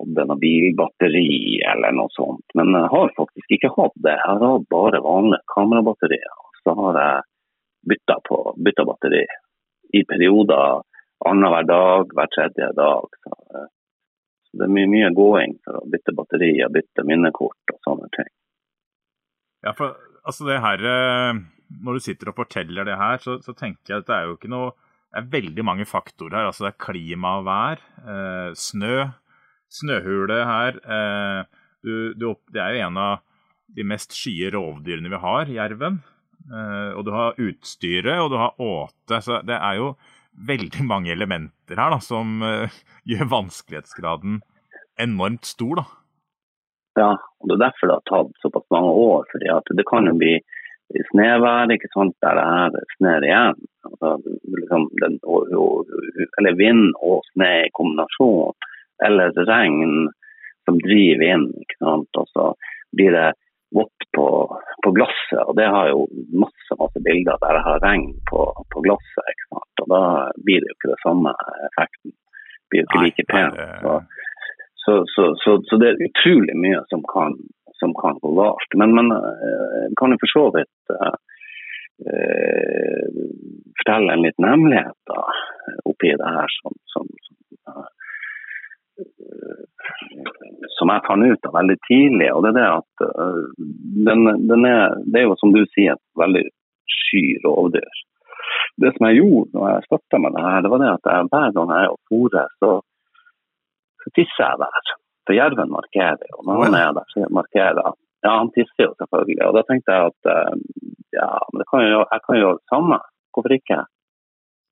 hadde 0.00 0.26
noe 0.28 0.40
bilbatteri 0.40 1.60
eller 1.72 1.94
noe 1.96 2.12
sånt. 2.16 2.46
Men 2.58 2.72
jeg 2.76 2.92
har 2.94 3.12
faktisk 3.16 3.56
ikke 3.56 3.72
hatt 3.76 3.96
det. 3.96 4.16
Jeg 4.16 4.26
har 4.26 4.46
hatt 4.46 4.70
bare 4.72 5.02
vanlige 5.04 5.44
kamerabatterier. 5.54 6.38
Så 6.64 6.74
har 6.76 6.98
jeg 7.00 7.26
bytta, 7.90 8.18
på, 8.28 8.40
bytta 8.60 8.86
batteri 8.88 9.24
i 9.96 10.04
perioder 10.08 10.82
annenhver 11.28 11.68
dag, 11.68 12.12
hver 12.16 12.32
tredje 12.34 12.72
dag. 12.76 13.16
Så 14.50 14.58
det 14.58 14.66
er 14.66 14.74
mye, 14.74 14.90
mye 14.90 15.10
gåing 15.14 15.56
for 15.64 15.78
å 15.80 15.86
bytte 15.90 16.14
batterier, 16.16 16.72
bytte 16.72 17.06
minnekort 17.06 17.74
og 17.74 17.80
sånne 17.86 18.10
ting. 18.16 18.30
Ja, 19.66 19.74
for 19.76 19.94
altså 20.24 20.46
det 20.48 20.62
her 20.64 20.80
eh, 20.88 21.40
Når 21.84 21.98
du 21.98 22.00
sitter 22.00 22.30
og 22.30 22.38
forteller 22.38 22.86
det 22.88 22.96
her, 22.96 23.18
så, 23.20 23.36
så 23.44 23.52
tenker 23.52 23.92
jeg 23.92 24.02
at 24.02 24.08
det 24.08 24.14
er 24.16 24.30
jo 24.30 24.38
ikke 24.38 24.48
noe 24.48 24.70
Det 24.72 25.20
er 25.20 25.26
veldig 25.34 25.64
mange 25.66 25.86
faktorer 25.88 26.38
her. 26.38 26.48
Altså 26.48 26.64
det 26.64 26.70
er 26.72 26.84
klima 26.86 27.34
og 27.40 27.46
vær, 27.48 27.82
eh, 28.00 28.50
snø, 28.56 28.94
snøhule 29.72 30.40
her. 30.46 30.78
Eh, 30.84 31.42
du, 31.82 31.92
du, 32.14 32.32
det 32.52 32.62
er 32.62 32.76
jo 32.76 32.86
en 32.88 33.00
av 33.00 33.26
de 33.76 33.86
mest 33.86 34.14
skye 34.16 34.50
rovdyrene 34.54 35.12
vi 35.12 35.20
har, 35.22 35.52
jerven. 35.54 36.00
Uh, 36.50 36.96
og 36.96 37.04
du 37.06 37.12
har 37.14 37.36
utstyret, 37.38 38.16
og 38.18 38.32
du 38.32 38.38
har 38.40 38.56
åte. 38.58 39.20
Så 39.22 39.40
det 39.46 39.58
er 39.58 39.78
jo 39.78 39.92
veldig 40.48 40.86
mange 40.88 41.12
elementer 41.12 41.78
her 41.78 41.92
da, 41.94 42.00
som 42.02 42.40
uh, 42.42 42.80
gjør 43.10 43.30
vanskelighetsgraden 43.30 44.40
enormt 45.00 45.46
stor. 45.48 45.82
da. 45.82 45.86
Ja, 46.98 47.10
og 47.14 47.48
det 47.48 47.56
er 47.56 47.66
derfor 47.68 47.86
det 47.86 47.98
har 47.98 48.08
tatt 48.10 48.42
såpass 48.42 48.66
mange 48.74 48.90
år. 48.90 49.28
fordi 49.32 49.52
at 49.54 49.76
det 49.78 49.86
kan 49.88 50.10
jo 50.10 50.16
bli 50.18 50.40
snøvær 51.12 51.70
ikke 51.70 51.92
sant, 51.94 52.16
der 52.24 52.40
det 52.74 52.82
er 52.82 52.96
snø 52.96 53.12
igjen. 53.22 53.60
Altså, 53.86 54.08
liksom 54.58 54.88
den, 55.02 55.20
og, 55.22 55.46
og, 55.54 55.92
eller 56.40 56.58
vind 56.58 56.90
og 56.98 57.22
snø 57.32 57.52
i 57.68 57.72
kombinasjon. 57.78 58.58
Eller 59.06 59.34
regn 59.48 60.08
som 60.68 60.80
driver 60.84 61.26
inn. 61.34 61.46
ikke 61.62 61.78
sant, 61.78 62.20
og 62.20 62.28
så 62.34 62.46
blir 62.96 63.14
det 63.16 63.28
vått 63.74 64.06
på, 64.16 64.26
på, 64.84 64.92
glasset. 64.96 65.42
og 65.46 65.54
Det 65.56 65.68
har 65.74 65.90
jo 65.92 66.06
masse 66.44 66.78
masse 66.78 67.02
bilder 67.06 67.38
der 67.42 67.58
det 67.58 67.66
har 67.66 67.84
regn 67.84 68.08
på, 68.30 68.46
på 68.74 68.82
glasset. 68.86 69.30
ikke 69.34 69.48
sant, 69.52 69.84
og 69.84 69.92
Da 69.94 70.02
blir 70.44 70.60
det 70.62 70.72
jo 70.72 70.78
ikke 70.78 70.92
det 70.94 71.02
samme 71.04 71.34
effekten. 71.68 72.10
Det 72.12 72.68
blir 72.70 72.82
jo 72.82 72.88
ikke 72.88 73.04
like 73.06 73.28
pent. 73.30 73.62
Så, 74.80 74.92
så, 75.14 75.24
så, 75.42 75.58
så, 75.68 75.76
det 75.76 75.90
er 75.90 76.06
utrolig 76.06 76.54
mye 76.56 76.80
som 76.90 77.02
kan 77.14 77.34
som 77.80 77.94
kan 78.02 78.18
gå 78.22 78.30
galt. 78.36 78.70
Men 78.80 78.94
man 78.98 79.12
eh, 79.12 79.86
kan 79.98 80.12
jo 80.12 80.20
for 80.22 80.30
så 80.36 80.44
vidt 80.56 80.92
uh, 80.92 81.16
fortelle 83.78 84.12
en 84.12 84.24
liten 84.26 84.48
hemmelighet 84.50 84.98
da, 85.08 85.22
oppi 85.88 86.12
det 86.20 86.32
her 86.36 86.52
som, 86.58 86.76
som, 86.92 87.08
som, 87.26 87.36
uh, 87.72 87.88
som, 90.76 90.90
jeg 90.92 91.04
fant 91.06 91.26
ut 91.26 91.48
av 91.48 91.56
veldig 91.56 91.76
tidlig. 91.88 92.28
og 92.34 92.44
Det 92.44 92.52
er 92.52 92.58
det 92.58 92.68
at 92.68 93.04
uh, 93.06 93.42
den, 94.08 94.30
den 94.50 94.68
er, 94.68 94.96
det 95.06 95.22
er 95.22 95.28
jo 95.28 95.36
som 95.40 95.54
du 95.54 95.62
sier 95.74 95.96
et 95.96 96.04
veldig 96.20 96.46
sky 97.00 97.24
rovdyr. 97.44 98.00
Det 98.80 98.92
som 98.96 99.06
jeg 99.08 99.20
gjorde 99.20 99.56
når 99.56 99.66
jeg 99.72 99.86
starta 99.88 100.20
med 100.22 100.36
det 100.36 100.46
her, 100.46 100.62
det 100.64 100.72
var 100.72 100.82
det 100.82 100.92
at 100.94 101.10
jeg, 101.12 101.28
hver 101.32 101.56
gang 101.56 101.74
jeg 101.74 101.86
er 101.86 101.94
og 101.94 102.00
fôrer, 102.10 102.54
så, 102.62 102.70
så 104.02 104.14
tisser 104.16 104.44
jeg 104.46 104.62
der. 104.64 104.94
For 105.28 105.36
jerven 105.36 105.74
markerer 105.74 106.30
jo. 106.32 106.40
Når 106.48 106.64
han 106.64 106.78
er 106.78 106.94
der, 106.96 107.10
så 107.12 107.28
markerer 107.30 107.82
han. 107.86 107.98
Ja, 108.24 108.32
han 108.36 108.50
tisser 108.54 108.88
jo 108.88 108.94
selvfølgelig. 109.00 109.44
Og 109.46 109.54
da 109.56 109.62
tenkte 109.68 109.96
jeg 109.96 110.12
at 110.12 110.30
eh, 110.32 110.56
ja, 111.16 111.28
men 111.52 111.68
kan 111.70 111.84
jeg, 111.84 112.00
jeg 112.00 112.24
kan 112.24 112.36
jo 112.36 112.42
gjøre 112.42 112.58
det 112.58 112.72
samme. 112.72 112.98
Hvorfor 113.32 113.54
ikke? 113.56 113.78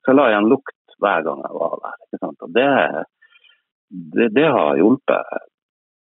Så 0.04 0.14
la 0.16 0.26
jeg 0.32 0.40
en 0.42 0.50
lukt 0.52 0.96
hver 1.02 1.24
gang 1.26 1.44
jeg 1.44 1.54
var 1.60 1.76
der. 1.84 1.96
ikke 2.04 2.20
sant? 2.24 2.44
Og 2.44 2.50
det, 2.56 2.68
det, 3.88 4.28
det 4.36 4.46
har 4.46 4.76
hjulpet 4.76 5.26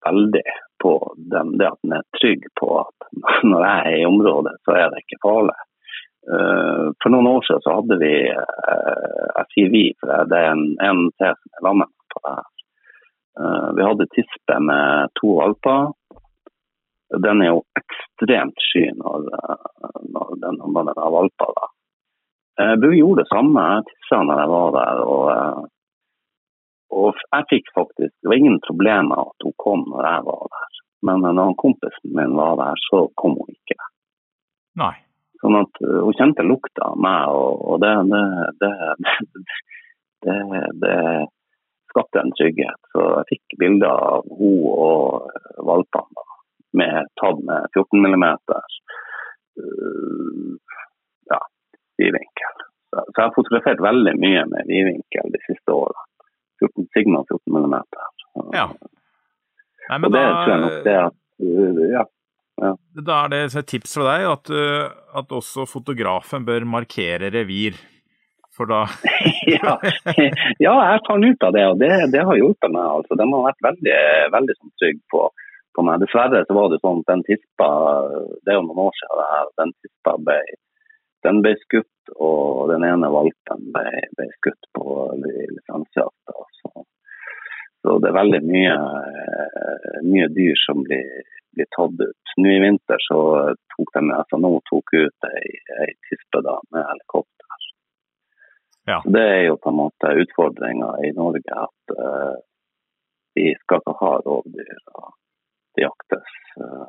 veldig 0.04 0.42
på 0.82 1.14
den, 1.16 1.56
det 1.58 1.68
at 1.68 1.78
en 1.86 1.94
er 1.98 2.06
trygg 2.18 2.46
på 2.60 2.70
at 2.80 3.06
når 3.50 3.66
jeg 3.66 3.92
er 3.92 3.98
i 4.00 4.08
området, 4.08 4.56
så 4.66 4.76
er 4.76 4.90
det 4.90 5.04
ikke 5.04 5.22
farlig. 5.22 5.58
Uh, 6.22 6.94
for 7.02 7.10
noen 7.10 7.26
år 7.26 7.42
siden 7.42 7.62
så 7.64 7.72
hadde 7.80 7.96
vi 7.98 8.12
uh, 8.30 9.22
Jeg 9.40 9.46
sier 9.54 9.70
vi, 9.72 9.80
for 9.98 10.28
det 10.30 10.38
er 10.38 10.52
en, 10.52 10.68
en 10.78 11.00
til 11.18 11.32
som 11.34 11.56
er 11.58 11.64
lammet 11.66 11.90
på 12.14 12.22
det 12.22 12.34
her. 12.36 12.48
Uh, 13.40 13.68
vi 13.74 13.86
hadde 13.88 14.10
tispe 14.14 14.58
med 14.68 15.14
to 15.18 15.34
valper. 15.40 15.90
Den 17.26 17.42
er 17.42 17.50
jo 17.50 17.64
ekstremt 17.80 18.62
sky 18.70 18.86
når, 18.96 19.26
når 20.14 20.36
den, 20.44 20.62
når 20.62 20.86
den 20.92 21.00
har 21.02 21.14
valper. 21.16 21.50
Da. 21.58 21.72
Eh, 22.60 22.76
vi 22.80 22.98
gjorde 22.98 23.22
det 23.22 23.28
samme. 23.28 23.60
Jeg 23.74 23.84
tissa 23.88 24.22
når 24.22 24.40
jeg 24.40 24.50
var 24.52 24.74
der. 24.76 25.02
Og, 25.14 25.24
og 26.92 27.22
jeg 27.22 27.48
fikk 27.50 27.70
faktisk 27.76 28.12
Det 28.12 28.30
var 28.30 28.40
ingen 28.40 28.60
problem 28.66 29.12
at 29.16 29.46
hun 29.46 29.56
kom 29.64 29.86
når 29.90 30.08
jeg 30.08 30.26
var 30.28 30.42
der. 30.56 30.80
Men 31.08 31.24
når 31.38 31.56
kompisen 31.58 32.14
min 32.18 32.36
var 32.38 32.58
der, 32.60 32.82
så 32.88 33.06
kom 33.18 33.34
hun 33.40 33.50
ikke. 33.50 33.78
Nei. 34.82 34.94
Sånn 35.42 35.58
at 35.58 35.80
Hun 35.82 36.14
kjente 36.14 36.44
lukta 36.46 36.92
av 36.92 37.00
meg, 37.02 37.32
og, 37.34 37.82
det, 37.82 37.90
det, 38.62 38.70
det, 40.26 40.36
det 40.84 40.98
skapte 41.90 42.22
en 42.22 42.30
trygghet. 42.38 42.78
Så 42.94 43.08
jeg 43.16 43.28
fikk 43.32 43.58
bilder 43.64 43.90
av 43.90 44.30
hun 44.38 44.62
og 44.70 45.66
valpene 45.66 46.28
med 46.78 47.10
tatt 47.20 47.42
med 47.44 47.74
14 47.74 48.06
mm 48.06 48.22
uh, 49.60 50.52
ja, 51.28 51.40
vidvinkel. 52.00 52.62
Så, 52.92 53.02
så 53.02 53.18
jeg 53.18 53.26
har 53.26 53.36
fotografert 53.36 53.82
veldig 53.84 54.14
mye 54.20 54.46
med 54.54 54.70
vidvinkel 54.70 55.34
de 55.34 55.42
siste 55.48 55.74
årene. 55.74 56.06
14, 56.62 56.88
Sigma 56.94 57.22
14 57.26 57.58
mm. 57.58 57.76
Ja. 58.54 58.66
Nei, 59.90 59.98
og 59.98 60.08
det 60.08 60.18
da, 60.18 60.32
tror 60.32 60.52
jeg 60.52 60.62
nok 60.62 60.82
det 60.86 60.98
at 61.02 61.16
uh, 61.42 61.84
ja. 61.90 62.04
Ja. 62.62 62.74
Da 63.08 63.14
er 63.24 63.32
det 63.32 63.40
et 63.48 63.68
tips 63.72 63.96
fra 63.98 64.04
deg 64.12 64.26
at, 64.30 64.52
uh, 64.52 65.16
at 65.18 65.32
også 65.34 65.66
fotografen 65.66 66.44
bør 66.46 66.68
markere 66.68 67.32
revir 67.34 67.80
for 68.56 68.68
da 68.68 68.82
ja, 69.48 69.78
ja, 70.60 70.72
jeg 70.74 71.04
tar 71.06 71.24
ut 71.24 71.46
av 71.46 71.54
det, 71.56 71.62
og 71.72 71.78
det, 71.80 71.92
det 72.12 72.24
har 72.28 72.36
hjulpet 72.36 72.74
meg. 72.74 72.84
Altså. 72.84 73.16
De 73.16 73.26
har 73.30 73.46
vært 73.46 73.64
veldig, 73.68 74.00
veldig 74.34 74.56
sånn, 74.58 74.74
trygge 74.82 75.00
på, 75.14 75.22
på, 75.72 75.84
meg. 75.86 76.02
Dessverre 76.02 76.42
så 76.44 76.56
var 76.58 76.68
det 76.68 76.82
sånn 76.82 77.00
at 77.00 77.14
den 77.14 77.24
tispa 77.28 77.70
Det 78.44 78.52
er 78.52 78.58
jo 78.58 78.66
noen 78.66 78.84
år 78.84 78.98
siden 78.98 79.22
det 79.22 79.30
her. 79.30 79.48
Den 79.62 79.72
tispa 79.78 80.14
ble, 80.28 80.38
den 81.26 81.42
ble 81.44 81.54
skutt, 81.60 82.14
og 82.16 82.70
den 82.72 82.86
ene 82.86 83.10
valpen 83.12 83.68
ble, 83.74 84.06
ble 84.18 84.28
skutt 84.38 84.70
på 84.76 84.96
lisensjakt. 85.22 86.34
Så, 86.60 86.86
så 87.82 87.98
det 88.02 88.10
er 88.10 88.18
veldig 88.18 88.42
mye, 88.46 88.74
mye 90.06 90.28
dyr 90.34 90.58
som 90.66 90.82
blir, 90.86 91.22
blir, 91.56 91.70
tatt 91.76 92.00
ut. 92.02 92.34
Nå 92.38 92.48
i 92.48 92.60
vinter 92.64 93.06
så 93.06 93.20
tok 93.76 93.94
de 93.96 94.04
altså 94.16 94.40
nå 94.40 94.54
tok 94.70 94.94
ut 94.96 95.30
ei, 95.30 95.56
ei 95.84 95.90
tispe 96.08 96.42
da, 96.46 96.58
med 96.74 96.86
helikopter 96.90 97.42
ja. 98.84 99.02
Det 99.06 99.22
er 99.22 99.42
jo 99.46 99.56
på 99.56 99.70
en 99.70 99.78
måte 99.78 100.14
utfordringa 100.22 100.88
i 101.06 101.12
Norge 101.14 101.58
at 101.64 101.94
uh, 101.98 102.34
vi 103.34 103.52
skal 103.60 103.82
ikke 103.82 103.94
ha 104.00 104.14
rovdyr. 104.26 104.80
og 104.98 105.12
Det 105.74 105.84
jaktes 105.84 106.32
uh, 106.58 106.88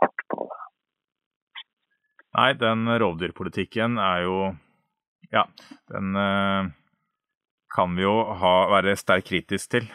hardt 0.00 0.24
på 0.34 0.48
det. 0.50 0.59
Nei, 2.40 2.54
den 2.56 2.88
rovdyrpolitikken 2.88 3.98
er 4.00 4.22
jo 4.24 4.36
Ja, 5.30 5.44
den 5.92 6.14
uh, 6.16 6.70
kan 7.74 7.96
vi 7.96 8.02
jo 8.02 8.14
ha, 8.40 8.54
være 8.72 8.96
sterkt 8.98 9.28
kritisk 9.28 9.76
til. 9.76 9.90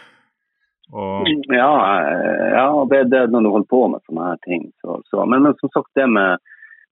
Og... 0.93 1.25
Ja, 1.51 1.71
ja, 2.53 2.67
det 2.91 2.99
er 2.99 3.09
det 3.09 3.23
når 3.33 3.43
du 3.43 3.49
holder 3.55 3.69
på 3.71 3.81
med 3.91 4.03
sånne 4.05 4.29
her 4.29 4.39
ting. 4.45 4.69
Så, 4.79 4.99
så. 5.09 5.25
Men, 5.25 5.43
men, 5.43 5.57
som 5.59 5.73
sagt, 5.73 5.91
det 5.97 6.05
med 6.07 6.37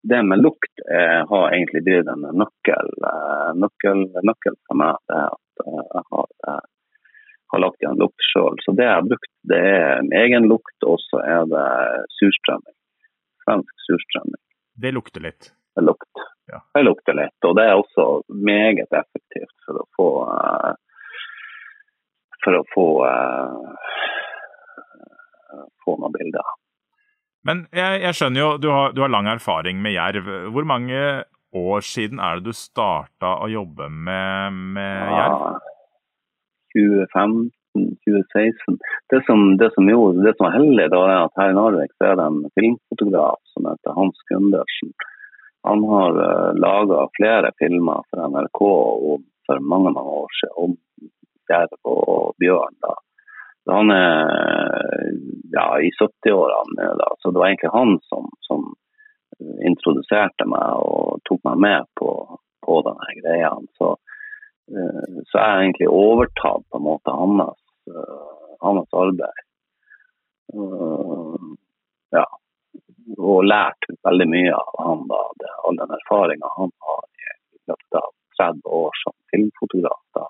det 0.03 0.19
med 0.27 0.41
lukt 0.43 0.81
eh, 0.91 1.21
har 1.29 1.53
egentlig 1.55 1.83
blitt 1.85 2.09
en 2.11 2.25
nøkkel, 2.35 2.89
eh, 3.07 3.51
nøkkel, 3.55 4.01
nøkkel, 4.27 4.57
for 4.67 4.79
meg. 4.81 4.97
Det 5.07 5.21
at 5.29 5.63
eh, 5.63 5.83
jeg 5.93 6.03
har, 6.09 6.27
eh, 6.49 6.63
har 7.53 7.63
lagt 7.63 7.85
igjen 7.85 8.01
lukt 8.01 8.25
sjøl. 8.33 8.57
Så 8.65 8.75
det 8.75 8.89
jeg 8.89 8.97
har 8.97 9.07
brukt, 9.07 9.31
det 9.53 9.61
er 9.69 10.09
egen 10.25 10.49
lukt, 10.51 10.75
og 10.83 10.99
så 11.05 11.21
er 11.23 11.47
det 11.53 11.67
surstrømming. 12.17 12.75
Svensk 13.45 13.87
surstrømming. 13.87 14.41
Det 14.73 14.91
lukter 14.93 15.23
litt? 15.25 15.51
Det 15.75 15.83
lukter. 15.85 16.29
Ja. 16.51 16.59
Det 16.73 16.83
lukter 16.83 17.15
litt, 17.17 17.37
og 17.47 17.55
det 17.57 17.65
er 17.69 17.77
også 17.79 18.07
meget 18.29 18.91
effektivt 18.91 19.53
for 19.65 19.79
å 19.79 19.85
få 19.97 20.09
eh, 20.33 20.73
for 22.43 22.59
å 22.59 22.63
få, 22.73 22.87
få 25.85 25.95
noen 25.99 26.15
bilder. 26.15 26.53
Men 27.47 27.65
jeg, 27.75 28.01
jeg 28.05 28.17
skjønner 28.17 28.41
jo, 28.41 28.49
du 28.61 28.69
har, 28.71 28.93
du 28.95 29.03
har, 29.03 29.11
lang 29.11 29.27
erfaring 29.31 29.81
med 29.83 29.95
jerv. 29.95 30.29
Hvor 30.55 30.67
mange 30.67 30.99
år 31.53 31.85
siden 31.85 32.21
er 32.23 32.39
det 32.39 32.51
du 32.51 32.57
starta 32.57 33.35
å 33.43 33.49
jobbe 33.51 33.89
med, 33.91 34.61
med 34.77 35.11
jerv? 35.17 35.39
Ja, 36.73 36.83
2015-2016. 37.73 38.77
Det 39.09 39.21
som, 39.25 39.57
det, 39.57 39.69
som 39.75 39.89
gjorde, 39.89 40.23
det 40.25 40.33
som 40.37 40.47
var 40.47 40.57
heldig, 40.57 40.87
da, 40.93 41.01
er 41.09 41.19
at 41.25 41.41
her 41.41 41.53
i 41.53 41.57
Narvik 41.57 41.93
så 41.97 42.11
er 42.11 42.19
det 42.19 42.27
en 42.29 42.41
filmfotograf 42.59 43.41
som 43.53 43.69
heter 43.69 43.97
Hans 43.97 44.23
Gundersen. 44.29 44.93
Han 45.63 45.83
har 45.83 46.17
uh, 46.19 46.49
eh, 46.49 46.55
laga 46.59 47.07
flere 47.17 47.51
filmer 47.59 48.03
for 48.09 48.27
NRK 48.27 48.61
og 48.61 49.23
for 49.47 49.59
mange 49.59 49.91
mange 49.95 50.11
år 50.23 50.35
siden 50.39 50.57
om 50.65 50.75
jerv 51.51 51.77
og 51.87 52.35
bjørn. 52.39 52.77
da 52.83 52.95
han 53.71 53.91
er 53.95 55.11
ja, 55.55 55.67
i 55.79 55.91
70-årene 55.95 56.87
så 57.19 57.31
det 57.31 57.39
var 57.39 57.47
egentlig 57.47 57.71
han 57.71 57.99
som, 58.09 58.27
som, 58.47 58.73
introduserte 59.67 60.45
meg 60.47 60.83
og 60.83 61.19
tok 61.27 61.39
meg 61.47 61.61
med 61.63 61.87
på, 61.99 62.09
på 62.63 62.75
denne 62.85 63.15
greia. 63.17 63.49
Så, 63.79 63.95
uh, 63.95 65.15
så 65.27 65.33
jeg 65.37 65.47
har 65.47 65.63
egentlig 65.63 65.89
overtatt 65.89 66.63
på 66.69 66.79
en 66.79 66.85
måte 66.85 67.15
hans, 67.15 67.62
hans 68.63 68.95
arbeid. 68.95 69.43
Uh, 70.53 71.53
ja. 72.15 72.25
Og 73.17 73.43
lært 73.45 73.89
veldig 74.07 74.27
mye 74.31 74.53
av 74.55 74.77
han 74.85 75.03
da, 75.09 75.21
det, 75.41 75.49
all 75.67 75.79
den 75.79 75.95
erfaringa 75.97 76.51
han 76.57 76.71
har 76.87 77.03
i 77.27 77.59
løpet 77.71 77.99
av 77.99 78.09
30 78.39 78.77
år 78.83 79.01
som 79.03 79.15
filmfotograf. 79.33 80.01
da 80.17 80.27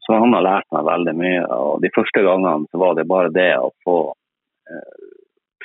så 0.00 0.12
han 0.12 0.34
har 0.36 0.44
lært 0.44 0.68
meg 0.74 0.86
veldig 0.88 1.14
mye. 1.16 1.44
og 1.54 1.82
De 1.82 1.90
første 1.94 2.22
gangene 2.24 2.68
så 2.70 2.80
var 2.82 2.96
det 2.98 3.08
bare 3.08 3.32
det 3.34 3.50
å 3.60 3.70
få 3.84 3.98
eh, 4.70 5.06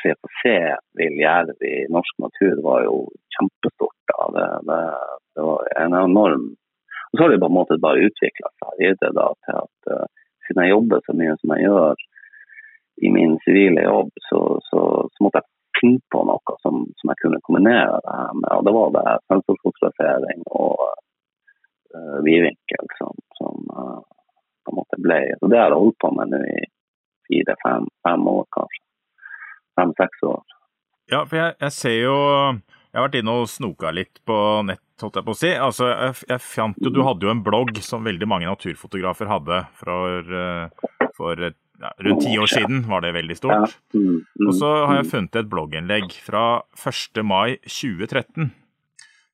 se 0.02 0.14
på 0.20 0.32
se 0.42 0.58
vill 1.00 1.20
jerv 1.22 1.68
i 1.68 1.76
norsk 1.92 2.20
natur 2.26 2.62
var 2.66 2.84
jo 2.88 2.98
kjempestort. 3.38 4.00
da. 4.12 4.28
Det, 4.36 4.48
det, 4.70 4.82
det 5.36 5.48
var 5.48 5.72
en 5.86 5.98
enorm 6.04 6.46
Og 7.14 7.18
så 7.18 7.24
har 7.24 7.30
det 7.30 7.40
på 7.44 7.50
en 7.52 7.58
måte 7.60 7.78
bare 7.82 8.08
utvikla 8.08 8.50
seg 8.58 8.80
videre 8.82 9.14
da, 9.14 9.28
til 9.46 9.60
at 9.62 9.92
uh, 9.94 10.06
siden 10.48 10.64
jeg 10.66 10.74
jobber 10.74 11.04
så 11.06 11.16
mye 11.18 11.36
som 11.40 11.54
jeg 11.54 11.68
gjør 11.68 12.06
i 13.06 13.10
min 13.14 13.36
sivile 13.46 13.84
jobb, 13.86 14.10
så, 14.30 14.40
så, 14.70 14.82
så 15.14 15.26
måtte 15.26 15.42
jeg 15.42 15.50
finne 15.80 16.02
på 16.14 16.24
noe 16.30 16.56
som, 16.62 16.84
som, 17.00 17.12
jeg 17.12 17.22
kunne 17.22 17.42
kombinere 17.46 18.02
det 18.06 18.18
her 18.18 18.34
med. 18.40 18.50
Og 18.58 18.66
det 18.66 18.74
var 18.78 18.92
det 18.98 19.16
sensorfotografering 19.32 20.44
og 20.58 20.84
uh, 21.94 22.20
vidvinkel 22.26 22.94
som, 23.00 23.18
som 23.40 23.62
uh, 23.78 24.02
på 24.64 24.74
en 24.74 24.80
måte 24.80 25.02
ble 25.06 25.20
Så 25.40 25.50
det 25.52 25.60
har 25.60 25.74
jeg 25.74 25.82
holdt 25.86 26.00
på 26.02 26.14
med 26.18 26.34
nå 26.34 26.42
i 26.50 26.62
fire-fem 27.30 28.28
år, 28.36 28.46
kanskje. 28.58 28.84
Fem-seks 29.80 30.26
år. 30.30 30.42
Ja, 31.12 31.24
for 31.24 31.38
jeg, 31.38 31.56
jeg, 31.62 31.72
ser 31.78 31.98
jo 32.00 32.18
Jeg 32.94 33.02
har 33.02 33.08
vært 33.08 33.16
inne 33.24 33.34
og 33.42 33.48
snoka 33.50 33.90
litt 33.90 34.20
på 34.22 34.36
nett, 34.70 34.84
holdt 35.02 35.16
jeg 35.18 35.26
på 35.26 35.34
å 35.34 35.38
si. 35.40 35.50
Altså, 35.58 35.88
jeg, 35.90 36.18
jeg 36.30 36.42
fant 36.46 36.78
jo 36.78 36.92
Du 36.94 37.00
hadde 37.02 37.26
jo 37.26 37.32
en 37.34 37.42
blogg 37.42 37.80
som 37.82 38.06
veldig 38.06 38.28
mange 38.30 38.46
naturfotografer 38.46 39.32
hadde 39.32 39.64
for, 39.80 40.30
eh, 40.30 40.92
for 41.18 41.42
ja, 41.42 41.90
rundt 42.06 42.22
ti 42.22 42.36
år 42.38 42.52
siden 42.52 42.84
var 42.92 43.02
det 43.02 43.16
veldig 43.18 43.38
stort. 43.40 43.74
Mm, 43.98 44.20
mm, 44.22 44.46
og 44.46 44.54
så 44.60 44.70
har 44.76 45.00
jeg 45.00 45.08
mm. 45.08 45.10
funnet 45.16 45.40
et 45.42 45.50
blogginnlegg 45.56 46.14
fra 46.22 46.44
1. 46.78 47.24
mai 47.26 47.58
2013. 47.66 48.54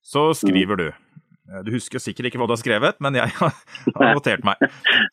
Så 0.08 0.26
skriver 0.40 0.80
du 0.80 0.88
du 1.66 1.72
husker 1.74 1.98
sikkert 1.98 2.30
ikke 2.30 2.38
hva 2.38 2.46
du 2.46 2.54
har 2.54 2.62
skrevet, 2.62 3.00
men 3.02 3.18
jeg 3.18 3.34
har 3.42 4.14
notert 4.14 4.46
meg. 4.46 4.62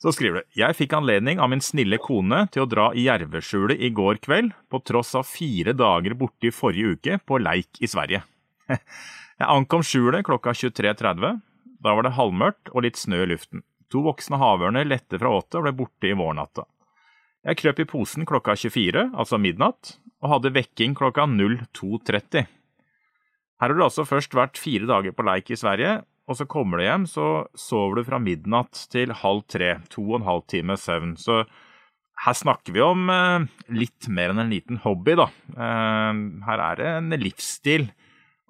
Så 0.04 0.12
skriver 0.12 0.44
du 0.44 0.60
Jeg 0.60 0.76
fikk 0.76 0.92
anledning 0.98 1.40
av 1.40 1.50
min 1.50 1.64
snille 1.64 1.98
kone 1.98 2.44
til 2.52 2.66
å 2.66 2.70
dra 2.70 2.90
i 2.92 3.08
jerveskjulet 3.08 3.80
i 3.80 3.90
går 3.96 4.20
kveld, 4.22 4.52
på 4.70 4.84
tross 4.84 5.16
av 5.18 5.26
fire 5.26 5.74
dager 5.74 6.14
borte 6.14 6.50
i 6.50 6.54
forrige 6.54 6.94
uke 6.94 7.20
på 7.24 7.40
leik 7.42 7.80
i 7.80 7.90
Sverige. 7.90 8.22
Jeg 9.40 9.48
ankom 9.52 9.84
skjulet 9.84 10.24
klokka 10.26 10.54
23.30. 10.56 11.40
Da 11.84 11.92
var 11.94 12.06
det 12.06 12.16
halvmørkt 12.16 12.72
og 12.72 12.86
litt 12.86 12.98
snø 12.98 13.22
i 13.24 13.30
luften. 13.34 13.62
To 13.92 14.02
voksne 14.06 14.40
havørner 14.40 14.88
lette 14.88 15.20
fra 15.20 15.30
åtet 15.36 15.60
og 15.60 15.66
ble 15.66 15.74
borte 15.76 16.10
i 16.10 16.16
vårnatta. 16.16 16.64
Jeg 17.46 17.60
krøp 17.60 17.80
i 17.84 17.86
posen 17.86 18.26
klokka 18.26 18.56
24, 18.58 19.10
altså 19.14 19.38
midnatt, 19.38 19.94
og 20.18 20.32
hadde 20.32 20.54
vekking 20.56 20.96
klokka 20.98 21.28
02.30. 21.30 22.48
Her 23.56 23.70
har 23.70 23.76
du 23.76 23.84
altså 23.84 24.04
først 24.08 24.34
vært 24.34 24.58
fire 24.58 24.88
dager 24.88 25.14
på 25.14 25.24
leik 25.24 25.52
i 25.54 25.58
Sverige, 25.60 26.00
og 26.26 26.40
så 26.40 26.48
kommer 26.50 26.80
du 26.80 26.86
hjem, 26.88 27.04
så 27.06 27.46
sover 27.54 28.00
du 28.00 28.08
fra 28.08 28.18
midnatt 28.18 28.82
til 28.90 29.14
halv 29.14 29.44
tre. 29.52 29.76
To 29.94 30.02
og 30.08 30.18
en 30.18 30.26
halv 30.26 30.42
time 30.50 30.74
søvn. 30.80 31.14
Så 31.20 31.44
her 32.24 32.34
snakker 32.34 32.74
vi 32.74 32.82
om 32.82 33.06
eh, 33.12 33.46
litt 33.70 34.08
mer 34.10 34.32
enn 34.32 34.42
en 34.42 34.50
liten 34.50 34.80
hobby, 34.82 35.14
da. 35.20 35.28
Eh, 35.54 36.20
her 36.48 36.64
er 36.66 36.80
det 36.80 36.90
en 36.96 37.16
livsstil 37.22 37.86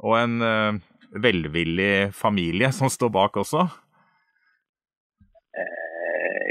og 0.05 0.15
en 0.19 0.39
uh, 0.43 0.79
velvillig 1.17 2.13
familie 2.17 2.73
som 2.75 2.91
står 2.93 3.13
bak 3.15 3.39
også 3.41 3.67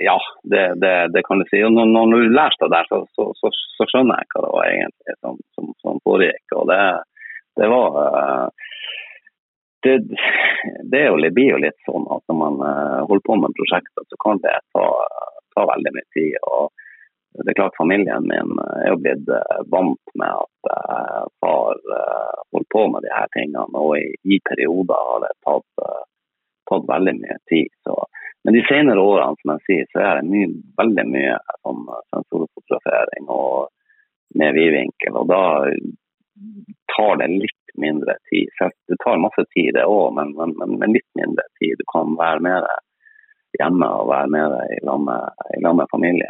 ja, 0.06 0.22
det, 0.44 0.76
det, 0.76 1.08
det, 1.14 1.24
kan 1.24 1.40
du 1.40 1.46
si. 1.50 1.62
Og 1.64 1.74
når, 1.74 1.86
når 1.86 2.12
du 2.14 2.34
lærte 2.34 2.66
det 2.66 2.74
der, 2.74 2.88
så, 2.90 3.02
så, 3.16 3.28
så, 3.40 3.52
så, 3.78 3.88
skjønner 3.90 4.22
jeg 4.22 4.32
hva 4.34 4.44
det 4.46 4.52
var 4.54 4.70
egentlig 4.70 5.16
som, 5.20 5.40
som, 5.56 5.72
som 5.82 6.02
foregikk. 6.06 6.56
Og 6.60 6.68
det, 6.70 6.80
det 7.60 7.70
var 7.72 8.00
eh, 8.02 8.70
det, 9.86 9.96
det, 10.92 11.04
jo, 11.08 11.18
blir 11.38 11.52
jo 11.54 11.62
litt 11.64 11.80
sånn 11.88 12.08
at 12.14 12.24
når 12.30 12.40
man 12.42 12.62
eh, 12.70 13.00
holder 13.10 13.26
på 13.30 13.40
med 13.42 13.58
prosjekter, 13.58 14.08
så 14.10 14.22
kan 14.26 14.42
det 14.46 14.56
ta, 14.76 14.86
ta 15.58 15.68
veldig 15.74 15.96
mye 15.98 16.08
tid. 16.18 16.38
og 16.44 16.85
det 17.44 17.52
er 17.52 17.58
klart 17.60 17.78
Familien 17.78 18.28
min 18.30 18.54
er 18.64 18.90
jo 18.92 19.00
blitt 19.04 19.32
eh, 19.32 19.64
vant 19.72 20.14
med 20.16 20.44
at 20.44 20.76
far 21.44 21.76
holder 21.76 22.70
på 22.74 22.84
med 22.92 23.04
de 23.06 23.12
her 23.14 23.28
tingene. 23.36 23.66
Og 23.78 23.98
i, 24.00 24.08
i 24.26 24.40
perioder 24.50 25.10
har 25.10 25.26
det 25.26 25.34
tatt, 25.46 25.90
tatt 26.70 26.88
veldig 26.90 27.16
mye 27.20 27.38
tid. 27.52 27.70
Så 27.86 27.98
men 28.46 28.54
de 28.54 28.62
senere 28.70 29.02
årene 29.02 29.42
som 29.42 29.52
jeg 29.56 29.62
sier, 29.66 29.86
så 29.90 30.02
er 30.06 30.20
det 30.20 30.30
mye, 30.30 30.48
veldig 30.78 31.06
mye 31.10 31.38
sånn 31.66 31.86
sensorfotografering 32.14 33.30
og 33.34 33.72
med 34.38 34.54
vidvinkel. 34.54 35.18
Og 35.18 35.32
da 35.32 35.40
tar 36.94 37.18
det 37.24 37.32
litt 37.32 37.74
mindre 37.82 38.14
tid. 38.30 38.52
Det 38.86 39.00
tar 39.02 39.24
masse 39.24 39.48
tid, 39.56 39.72
det 39.74 39.88
òg, 39.90 40.14
men, 40.14 40.36
men, 40.38 40.54
men, 40.78 40.94
litt 40.94 41.08
mindre 41.18 41.46
tid. 41.58 41.74
Du 41.82 41.90
kan 41.90 42.14
være 42.20 42.44
med 42.46 42.70
hjemme 43.58 43.90
og 43.98 44.12
være 44.12 44.30
med 44.36 44.60
i 44.78 44.80
lag 44.86 45.02
med, 45.10 45.90
familie. 45.90 46.30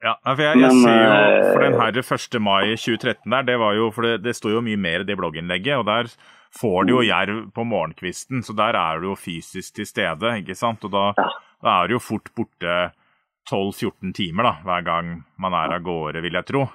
Ja, 0.00 0.14
for 0.24 0.40
jeg, 0.40 0.56
jeg 0.62 0.76
ser 0.80 1.02
jo 1.02 1.48
for 1.52 1.62
den 1.64 1.74
her 1.76 1.98
1. 2.00 2.36
mai 2.40 2.72
2013 2.72 3.34
der, 3.34 3.42
det 3.44 3.56
var 3.60 3.74
jo, 3.76 3.90
for 3.92 4.06
det, 4.06 4.22
det 4.24 4.32
står 4.38 4.54
jo 4.56 4.62
mye 4.64 4.80
mer 4.80 5.04
i 5.04 5.08
det 5.08 5.16
blogginnlegget. 5.20 5.76
og 5.76 5.84
der 5.90 6.08
får 6.56 6.88
du 6.88 6.94
jo 6.94 7.02
jerv 7.04 7.42
på 7.54 7.64
morgenkvisten, 7.68 8.42
så 8.42 8.56
der 8.56 8.78
er 8.80 9.00
du 9.00 9.10
jo 9.10 9.18
fysisk 9.18 9.76
til 9.76 9.86
stede. 9.86 10.32
ikke 10.40 10.56
sant? 10.56 10.84
Og 10.88 10.94
da, 10.94 11.04
ja. 11.18 11.28
da 11.62 11.76
er 11.76 11.88
du 11.88 11.98
jo 11.98 12.02
fort 12.02 12.32
borte 12.34 12.80
12-14 13.50 14.14
timer 14.16 14.48
da, 14.48 14.54
hver 14.64 14.84
gang 14.88 15.14
man 15.40 15.56
er 15.58 15.76
av 15.76 15.84
gårde, 15.84 16.24
vil 16.24 16.38
jeg 16.38 16.48
tro. 16.48 16.66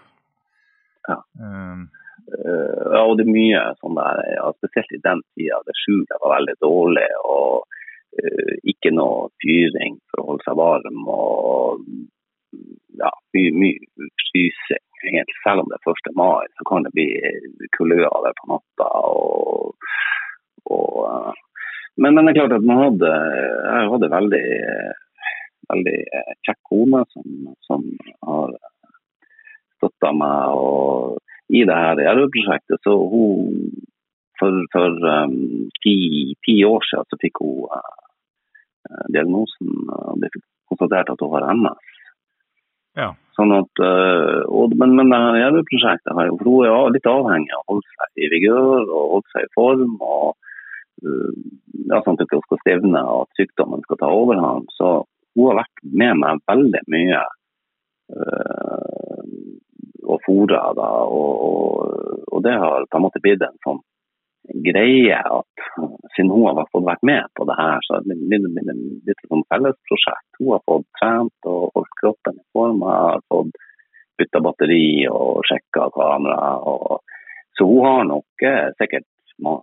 Ja. 1.09 1.19
Um, 1.41 1.87
ja, 2.25 3.03
og 3.03 3.17
det 3.17 3.25
er 3.25 3.35
mye 3.35 3.61
sånn 3.81 3.97
der, 3.97 4.21
ja, 4.37 4.49
spesielt 4.57 4.93
i 4.93 5.01
den 5.03 5.21
tida. 5.35 5.61
Det 5.65 5.75
skjulet 5.81 6.21
var 6.21 6.37
veldig 6.37 6.55
dårlig. 6.61 7.09
og 7.25 7.65
uh, 8.21 8.53
Ikke 8.69 8.93
noe 8.93 9.31
fyring 9.41 9.99
for 10.09 10.21
å 10.21 10.27
holde 10.31 10.45
seg 10.47 10.61
varm. 10.61 11.07
og 11.09 11.85
ja, 13.01 13.11
mye, 13.35 13.53
mye 13.61 14.09
frysing 14.27 14.83
egentlig. 15.09 15.39
Selv 15.43 15.63
om 15.63 15.71
det 15.71 15.79
er 15.79 15.91
1. 15.93 16.11
mai, 16.17 16.45
så 16.57 16.67
kan 16.69 16.85
det 16.85 16.93
bli 16.95 17.07
kuldegrader 17.77 18.37
på 18.39 18.51
natta. 18.53 18.89
Og, 19.09 19.89
og, 20.71 20.93
eh, 21.09 21.33
men, 21.97 22.13
men, 22.13 22.25
det 22.25 22.35
er 22.35 22.39
klart 22.41 22.57
at 22.57 22.69
man 22.69 22.83
hadde, 22.83 23.11
jeg 23.65 23.91
hadde 23.93 24.13
veldig, 24.15 24.45
veldig 25.73 25.97
kjekk 26.47 26.61
kone 26.71 27.03
som, 27.13 27.35
som 27.67 27.85
har 28.27 28.55
støtta 29.77 30.11
meg 30.15 30.59
og, 30.59 31.21
i 31.53 31.61
det 31.67 31.77
her 31.77 32.01
Jerv-prosjektet. 32.07 32.81
Så 32.83 32.95
hun 33.11 33.85
for, 34.39 34.51
for 34.73 34.91
um, 35.07 35.69
ti, 35.83 35.95
ti, 36.43 36.57
år 36.67 36.83
siden 36.83 37.07
så 37.07 37.19
fikk 37.21 37.39
hun 37.39 37.69
uh, 37.71 39.05
diagnosen 39.13 39.85
og 39.95 40.19
det 40.19 40.31
fikk 40.33 40.43
konstatert 40.71 41.11
at 41.13 41.23
hun 41.23 41.35
har 41.37 41.47
MS. 41.53 41.94
Ja. 42.95 43.11
Sånn 43.35 43.51
at, 43.51 43.81
uh, 43.83 44.45
og, 44.47 44.73
men, 44.79 44.95
men 44.95 45.11
Jerv-prosjektet 45.11 46.15
har 46.15 46.29
jo, 46.29 46.37
for 46.39 46.51
hun 46.51 46.67
er 46.69 46.93
litt 46.95 47.09
avhengig 47.11 47.51
av 47.55 47.63
å 47.65 47.73
holde 47.73 47.95
seg 47.97 48.23
i 48.23 48.29
vigør 48.31 48.85
og 48.85 49.09
holde 49.15 49.33
seg 49.33 49.47
i 49.47 49.53
form. 49.57 49.97
og 49.99 50.29
uh, 51.03 51.33
ja, 51.89 51.99
Sånn 52.05 52.15
at 52.15 52.31
hun 52.31 52.45
skal 52.45 52.61
stivne 52.63 53.01
og 53.03 53.25
at 53.25 53.41
sykdommen 53.41 53.83
skal 53.83 53.99
ta 53.99 54.11
overhånd. 54.21 54.71
Så 54.77 54.93
hun 55.35 55.49
har 55.49 55.59
vært 55.63 55.83
med 56.03 56.21
meg 56.21 56.45
veldig 56.47 56.83
mye 56.95 57.23
uh, 58.15 59.25
og 60.05 60.23
fôra. 60.23 60.61
Og, 60.71 61.43
og, 61.49 62.23
og, 62.31 62.39
det 62.45 62.55
har 62.61 62.87
på 62.87 63.01
en 63.01 63.05
måte 63.07 63.23
blitt 63.23 63.43
en 63.43 63.59
sånn 63.65 63.83
greie 64.65 65.17
at 65.19 65.65
siden 66.15 66.31
hun 66.31 66.45
har 66.47 66.67
fått 66.71 66.85
vært 66.87 67.05
med 67.07 67.27
på 67.37 67.47
det 67.49 67.57
her, 67.59 67.81
så 67.87 67.99
det 68.05 68.17
blir 68.21 68.43
det 68.45 68.75
litt 69.07 69.23
som 69.27 69.43
fellesprosjekt. 69.51 70.29
Hun 70.39 70.53
har 70.55 70.63
fått 70.69 70.87
trent 70.99 71.49
og 71.51 71.75
holdt 71.75 71.97
kroppen 72.01 72.39
i 72.39 72.45
form. 72.55 72.85
Har 72.85 73.23
fått 73.31 73.57
bytta 74.19 74.41
batteri 74.43 74.85
og 75.11 75.43
sjekka 75.49 75.89
kamera. 75.95 76.55
Og, 76.71 77.03
så 77.57 77.67
hun 77.67 77.83
har 77.87 78.07
nok 78.11 78.47
eh, 78.47 78.71
sikkert 78.79 79.07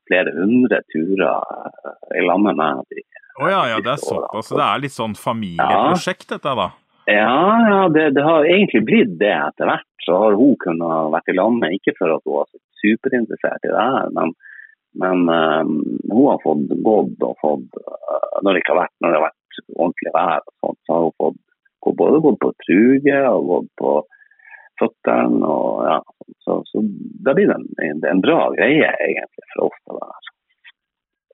flere 0.09 0.35
hundre 0.37 0.83
turer 0.93 1.25
eh, 1.25 2.21
i 2.21 2.27
lag 2.27 2.45
med 2.45 2.61
meg. 2.61 3.03
Å 3.33 3.47
oh, 3.47 3.49
ja, 3.49 3.63
ja, 3.73 3.81
det 3.81 3.95
er 3.95 4.03
såpass. 4.03 4.51
Så 4.51 4.61
det 4.61 4.69
er 4.69 4.85
litt 4.85 4.95
sånn 4.95 5.17
familieprosjekt 5.17 6.29
ja. 6.29 6.37
dette, 6.37 6.57
da? 6.59 6.69
Ja, 7.09 7.47
ja 7.69 7.81
det, 7.91 8.11
det, 8.19 8.25
har 8.27 8.47
egentlig 8.47 8.85
blitt 8.87 9.17
det 9.23 9.33
etter 9.33 9.71
hvert. 9.71 9.89
Så 10.05 10.19
har 10.19 10.37
hun 10.37 10.57
kunnet 10.61 11.13
vært 11.15 11.31
i 11.33 11.37
lag 11.39 11.55
med, 11.57 11.79
ikke 11.79 11.95
for 11.97 12.13
at 12.13 12.25
hun 12.27 12.41
var 12.43 12.51
superinteressert 12.83 13.69
i 13.69 13.73
det 13.73 13.85
her, 13.87 14.11
men 14.17 14.35
men 15.01 15.29
um, 15.29 15.77
hun 16.11 16.27
har 16.29 16.41
fått 16.43 16.73
gått 16.85 17.25
og 17.25 17.39
fått 17.41 17.79
uh, 17.81 18.41
når, 18.45 18.59
det 18.59 18.77
vært, 18.77 18.95
når, 19.01 19.09
det 19.09 19.19
har 19.19 19.27
vært 19.29 19.63
ordentlig 19.77 20.13
vær, 20.17 20.45
sånt, 20.61 20.81
så 20.87 20.97
har 20.97 21.07
hun 21.07 21.17
fått 21.21 21.41
hun 21.83 21.97
både 21.99 22.21
gått 22.23 22.41
på 22.43 22.51
truge 22.63 23.23
og 23.29 23.49
gått 23.49 23.71
på 23.81 23.95
føttene. 24.81 25.55
Ja, 25.89 25.97
så, 26.45 26.61
så 26.69 26.83
det 27.27 27.35
blir 27.39 27.51
en, 27.55 27.67
en, 27.83 28.23
bra 28.23 28.45
greie 28.55 28.91
egentlig 29.07 29.49
for 29.55 29.69
oss. 29.69 29.81
Det 29.87 29.99
der. 29.99 30.31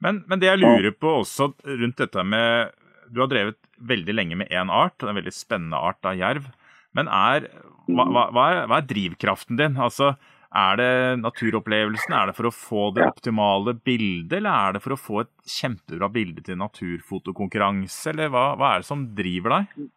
Men, 0.06 0.22
men 0.30 0.40
det 0.40 0.50
jeg 0.50 0.62
lurer 0.62 0.94
på 0.94 1.18
også 1.20 1.50
rundt 1.66 1.98
dette 1.98 2.22
med 2.22 2.70
Du 3.10 3.22
har 3.24 3.30
drevet 3.32 3.58
veldig 3.88 4.14
lenge 4.14 4.38
med 4.38 4.52
én 4.54 4.70
art, 4.72 5.02
en 5.02 5.18
veldig 5.18 5.34
spennende 5.34 5.78
art 5.90 6.06
av 6.06 6.18
jerv. 6.18 6.48
Men 6.96 7.10
er, 7.12 7.48
hva, 7.86 8.08
hva, 8.08 8.44
er, 8.48 8.64
hva 8.70 8.80
er 8.80 8.88
drivkraften 8.88 9.60
din? 9.60 9.78
Altså, 9.80 10.14
er 10.56 10.78
det 10.80 10.92
naturopplevelsen? 11.20 12.14
Er 12.16 12.30
det 12.30 12.36
for 12.38 12.48
å 12.48 12.54
få 12.54 12.88
det 12.96 13.04
optimale 13.04 13.74
bildet, 13.76 14.38
eller 14.38 14.68
er 14.68 14.76
det 14.76 14.82
for 14.84 14.94
å 14.94 15.00
få 15.00 15.20
et 15.24 15.32
kjempebra 15.58 16.08
bilde 16.12 16.44
til 16.46 16.56
naturfotokonkurranse, 16.60 18.14
eller 18.14 18.32
hva, 18.32 18.50
hva 18.56 18.72
er 18.72 18.84
det 18.84 18.88
som 18.88 19.04
driver 19.16 19.58
deg? 19.58 19.88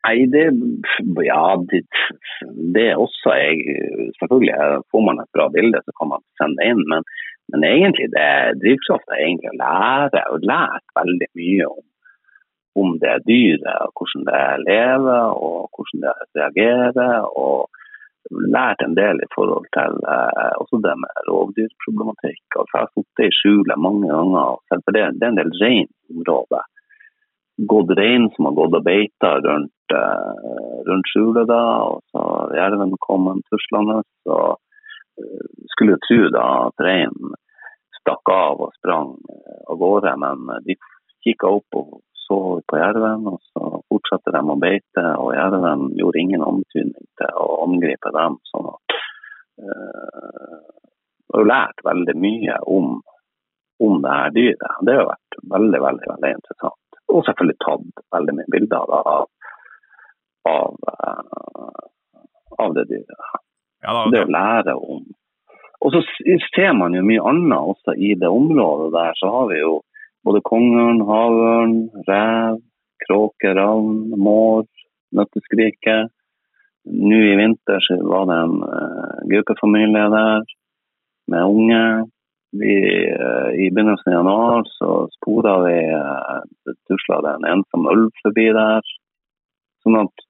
Nei, 0.00 0.24
det 0.32 0.46
Ja, 1.26 1.42
det, 1.70 1.82
det 2.72 2.86
er 2.92 3.02
også 3.02 3.34
jeg, 3.36 3.76
Selvfølgelig 4.16 4.80
får 4.88 5.04
man 5.04 5.20
et 5.20 5.32
bra 5.36 5.50
bilde, 5.52 5.82
så 5.84 5.92
kan 5.98 6.08
man 6.14 6.24
sende 6.40 6.62
det 6.62 6.70
inn. 6.72 6.80
Men, 6.88 7.04
men 7.52 7.66
egentlig 7.68 8.08
det 8.14 8.30
drivkrafta 8.62 9.18
er 9.18 9.26
egentlig 9.26 9.52
å 9.52 9.60
lære. 9.60 10.24
Og 10.32 10.48
lært 10.48 10.96
veldig 10.96 11.28
mye 11.36 11.68
om, 11.68 11.84
om 12.80 12.96
det 13.02 13.18
dyret, 13.28 13.92
hvordan 13.92 14.24
det 14.30 14.42
lever 14.64 15.36
og 15.36 15.68
hvordan 15.76 16.06
det 16.06 16.16
reagerer. 16.40 17.28
og 17.36 17.68
lært 18.30 18.82
en 18.84 18.94
del 18.94 19.20
i 19.22 19.28
forhold 19.34 19.66
til 19.74 19.96
eh, 20.14 20.52
også 20.62 20.80
det 20.84 20.94
med 21.02 21.22
rovdyrproblematikk. 21.28 22.42
Altså, 22.56 22.74
jeg 22.74 22.84
har 22.84 22.92
sittet 22.94 23.26
i 23.26 23.36
skjulet 23.38 23.82
mange 23.86 24.10
ganger. 24.10 24.60
For 24.68 24.94
det, 24.94 25.06
det 25.18 25.26
er 25.26 25.32
en 25.34 25.40
del 25.40 25.52
reinområder. 25.62 26.68
Gått 27.70 27.92
rein 27.98 28.30
som 28.34 28.48
har 28.48 28.56
gått 28.56 28.78
og 28.78 28.86
beita 28.86 29.32
rundt, 29.46 29.96
eh, 29.96 30.74
rundt 30.88 31.12
skjulet 31.12 31.50
da, 31.50 31.62
og 31.90 32.00
så 32.12 32.24
jerven 32.56 32.96
kommet 33.02 33.42
tuslende. 33.50 34.00
Så 34.24 34.38
eh, 35.20 35.48
skulle 35.74 35.96
jo 35.96 36.04
tro 36.06 36.20
da 36.38 36.46
at 36.68 36.86
reinen 36.86 37.34
stakk 38.00 38.32
av 38.32 38.62
og 38.68 38.76
sprang 38.78 39.16
eh, 39.34 39.60
av 39.66 39.82
gårde, 39.82 40.14
men 40.22 40.46
de 40.68 40.78
kikka 41.26 41.50
opp 41.58 41.82
og 41.82 41.98
så 42.30 42.62
på 42.66 42.78
jerven, 42.78 43.26
og 43.26 43.40
så 43.50 43.80
fortsatte 43.90 44.30
de 44.30 44.40
å 44.52 44.58
beite. 44.62 45.04
Og 45.18 45.32
jerven 45.34 45.88
gjorde 45.98 46.20
ingen 46.22 46.44
antydning 46.46 47.06
til 47.18 47.40
å 47.42 47.46
angripe 47.64 48.12
dem. 48.14 48.36
sånn 48.52 48.68
at 48.70 48.94
uh, 49.64 50.60
Jeg 51.26 51.40
har 51.40 51.48
lært 51.50 51.82
veldig 51.86 52.14
mye 52.22 52.60
om, 52.76 52.94
om 53.82 53.98
det 54.04 54.14
her 54.14 54.36
dyret. 54.36 54.78
Det 54.86 54.96
har 55.00 55.10
vært 55.10 55.40
veldig, 55.56 55.82
veldig, 55.88 56.06
veldig 56.12 56.32
interessant. 56.38 57.02
Og 57.10 57.26
selvfølgelig 57.26 57.58
tatt 57.66 58.06
veldig 58.14 58.38
mye 58.38 58.54
bilder 58.54 58.96
av, 59.00 59.26
av, 60.54 60.80
uh, 60.86 61.84
av 62.62 62.78
det 62.78 62.86
dyret. 62.94 63.28
Ja, 63.82 63.96
da, 63.96 64.06
det 64.12 64.26
å 64.26 64.30
lære 64.30 64.74
om 64.76 65.06
Og 65.80 65.94
så 65.94 66.02
ser 66.52 66.74
man 66.76 66.92
jo 66.92 67.00
mye 67.00 67.22
annet 67.24 67.70
også 67.72 67.94
i 67.96 68.12
det 68.20 68.28
området 68.28 68.92
der. 68.92 69.14
Så 69.18 69.30
har 69.32 69.46
vi 69.50 69.62
jo 69.62 69.78
både 70.26 70.42
kongeørn, 70.46 71.02
havørn, 71.08 71.74
rev, 72.08 72.60
kråke, 73.06 73.52
ravn, 73.56 74.14
mår, 74.20 74.66
nøtteskrike. 75.16 75.98
Nå 76.90 77.18
i 77.32 77.34
vinter 77.38 77.84
var 78.08 78.28
det 78.30 78.38
en 78.44 78.56
uh, 78.64 79.18
gaupefamilie 79.30 80.06
der 80.14 80.48
med 81.32 81.44
unge. 81.44 81.82
Vi, 82.60 82.76
uh, 83.14 83.50
I 83.54 83.68
begynnelsen 83.70 84.10
av 84.12 84.16
januar 84.16 84.70
så 84.78 84.94
spora 85.18 85.58
vi 85.66 85.76
uh, 85.92 86.40
tusla 86.88 87.20
det 87.26 87.36
en 87.36 87.48
ensom 87.54 87.86
ulv 87.92 88.10
forbi 88.24 88.48
der. 88.56 88.94
Sånn 89.84 90.00
at 90.00 90.26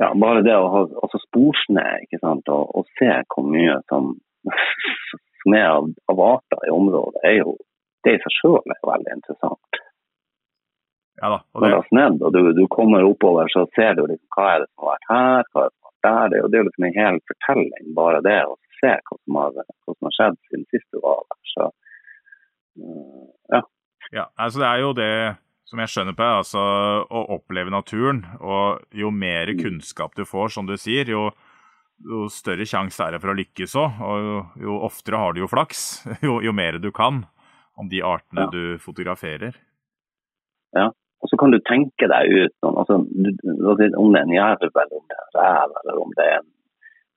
ja, 0.00 0.10
bare 0.12 0.42
det 0.44 0.56
å 0.56 0.68
ha 0.72 0.82
altså 1.04 1.20
sporsnø 1.22 1.84
ikke 2.04 2.20
sant, 2.20 2.48
og, 2.52 2.68
og, 2.76 2.88
se 2.98 3.08
hvor 3.32 3.46
mye 3.48 3.78
som, 3.88 4.10
som 5.42 5.56
er 5.56 5.70
av, 5.70 5.88
av 6.12 6.20
arter 6.26 6.66
i 6.68 6.74
området, 6.74 7.22
er 7.24 7.38
jo 7.38 7.56
det 8.06 8.16
i 8.16 8.22
seg 8.22 8.38
sjøl 8.38 8.74
er 8.74 8.82
veldig 8.86 9.18
interessant. 9.18 9.82
Ja 11.16 11.30
da, 11.32 11.38
og 11.52 11.62
det... 11.62 11.68
Når 11.68 11.72
det 11.72 11.78
er 11.78 11.88
snedd 11.90 12.24
og 12.26 12.34
du, 12.34 12.40
du, 12.56 12.64
kommer 12.72 13.06
oppover, 13.06 13.48
så 13.52 13.64
ser 13.76 13.96
du 13.96 14.04
liksom, 14.04 14.28
hva 14.36 14.50
er 14.52 14.62
det 14.62 14.68
som 14.68 14.84
har 14.84 14.92
vært 14.92 15.08
her, 15.12 15.48
hva 15.52 15.62
er 15.62 15.70
det 15.70 15.76
som 15.76 15.88
har 15.88 15.94
vært 15.94 16.06
der. 16.06 16.28
Det, 16.32 16.42
det 16.52 16.58
er 16.58 16.62
jo 16.62 16.68
liksom 16.68 16.88
en 16.88 16.98
hel 17.00 17.20
fortelling, 17.30 17.88
bare 17.96 18.20
det 18.26 18.36
å 18.44 18.54
se 18.76 18.92
hva 18.92 19.18
som 19.22 19.40
har, 19.40 19.56
hva 19.56 19.96
som 19.96 20.08
har 20.08 20.16
skjedd 20.18 20.38
siden 20.50 20.68
sist 20.74 20.88
du 20.92 21.00
var 21.00 21.24
der. 21.24 21.40
Så, 21.54 21.66
uh, 22.82 23.26
ja. 23.56 23.62
ja. 24.12 24.28
Altså 24.36 24.62
det 24.62 24.70
er 24.70 24.84
jo 24.84 24.94
det 24.98 25.12
som 25.66 25.82
jeg 25.82 25.92
skjønner 25.92 26.14
på, 26.18 26.26
altså 26.42 26.62
å 27.08 27.22
oppleve 27.38 27.72
naturen. 27.74 28.22
Og 28.38 28.84
jo 28.94 29.10
mer 29.10 29.50
mm. 29.50 29.62
kunnskap 29.62 30.14
du 30.18 30.26
får, 30.28 30.52
som 30.54 30.68
du 30.68 30.76
sier, 30.78 31.08
jo, 31.10 31.30
jo 32.04 32.26
større 32.30 32.68
sjanse 32.68 33.02
er 33.02 33.16
det 33.16 33.22
for 33.24 33.32
å 33.32 33.38
lykkes 33.40 33.78
òg. 33.80 34.04
Og 34.04 34.28
jo, 34.28 34.36
jo, 34.68 34.76
oftere 34.90 35.22
har 35.22 35.34
du 35.34 35.42
jo 35.42 35.50
flaks, 35.50 35.86
jo, 36.26 36.38
jo 36.44 36.54
mer 36.56 36.78
du 36.82 36.92
kan 36.94 37.24
om 37.76 37.88
de 37.92 38.02
artene 38.04 38.46
ja. 38.46 38.52
du 38.52 38.78
fotograferer. 38.82 39.56
Ja, 40.76 40.90
og 41.22 41.30
så 41.30 41.38
kan 41.40 41.52
du 41.52 41.58
tenke 41.64 42.08
deg 42.10 42.32
ut 42.32 42.54
noen, 42.64 42.76
altså, 42.82 43.00
om 43.00 44.12
det 44.12 44.20
er 44.20 44.26
en 44.26 44.36
jerv, 44.36 44.68
eller 44.68 44.98
om 44.98 45.06
det 45.08 45.16
er 45.16 45.24
en 45.24 45.34
rev, 45.38 45.76
eller 45.82 46.00
om 46.02 46.14
det 46.16 46.26
er 46.26 46.36
en, 46.40 46.50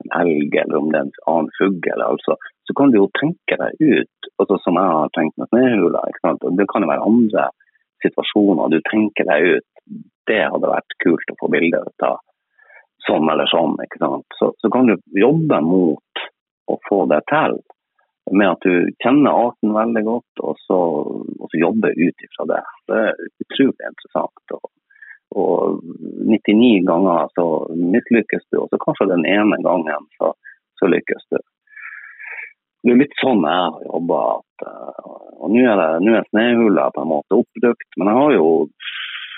en 0.04 0.14
elg, 0.22 0.60
eller 0.64 0.80
om 0.80 0.92
det 0.92 1.00
er 1.00 1.08
en 1.08 1.16
annen 1.34 1.52
fugl. 1.58 2.04
Altså, 2.06 2.38
så 2.68 2.76
kan 2.78 2.94
du 2.94 3.00
jo 3.02 3.10
tenke 3.20 3.60
deg 3.62 3.82
ut, 3.82 4.30
altså, 4.38 4.60
som 4.64 4.80
jeg 4.80 4.94
har 4.96 5.16
tenkt 5.18 5.40
med 5.42 5.52
snøhula. 5.52 6.06
Det 6.60 6.70
kan 6.72 6.86
jo 6.86 6.92
være 6.92 7.08
andre 7.12 7.50
situasjoner. 8.04 8.72
Du 8.72 8.80
tenker 8.88 9.28
deg 9.28 9.58
ut 9.58 9.68
det 10.30 10.44
hadde 10.46 10.70
vært 10.70 10.98
kult 11.04 11.32
å 11.34 11.38
få 11.40 11.50
bilde 11.52 11.82
av. 12.06 12.20
Sånn 13.08 13.30
eller 13.32 13.50
sånn. 13.50 13.78
ikke 13.84 14.02
sant? 14.02 14.38
Så, 14.38 14.52
så 14.62 14.70
kan 14.74 14.90
du 14.90 14.96
jobbe 15.18 15.62
mot 15.66 16.24
å 16.70 16.78
få 16.86 17.06
det 17.10 17.24
til 17.32 17.58
med 18.32 18.50
at 18.52 18.66
du 18.66 18.90
kjenner 19.04 19.38
arten 19.48 19.74
veldig 19.76 20.04
godt, 20.08 20.42
og 20.44 20.60
så, 20.66 20.80
og 21.40 21.48
så 21.52 21.62
jobber 21.62 21.96
ut 21.98 22.26
ifra 22.26 22.46
det. 22.52 22.64
Det 22.90 23.00
er 23.06 23.24
utrolig 23.46 23.90
interessant. 23.92 24.56
Og, 24.58 24.70
og 25.40 25.80
99 26.30 26.72
ganger 26.90 27.32
så 27.36 27.46
mislykkes 27.76 28.46
du, 28.52 28.62
og 28.64 28.70
så 28.72 28.82
kanskje 28.86 29.12
den 29.14 29.26
ene 29.30 29.60
gangen 29.66 30.10
så, 30.18 30.34
så 30.82 30.92
lykkes 30.92 31.28
du. 31.34 31.40
Det 32.80 32.94
er 32.94 33.02
litt 33.02 33.18
sånn 33.20 33.44
jeg 33.44 33.64
har 33.66 33.88
jobba. 33.90 34.22
Og 35.40 35.52
nå 35.52 35.64
er, 35.68 35.84
det, 36.00 36.16
er 36.16 36.30
snøhula 36.32 36.90
på 36.96 37.04
en 37.04 37.12
måte 37.12 37.40
oppbrukt, 37.42 37.90
men 37.98 38.12
jeg 38.12 38.22
har 38.22 38.36
jo 38.38 38.48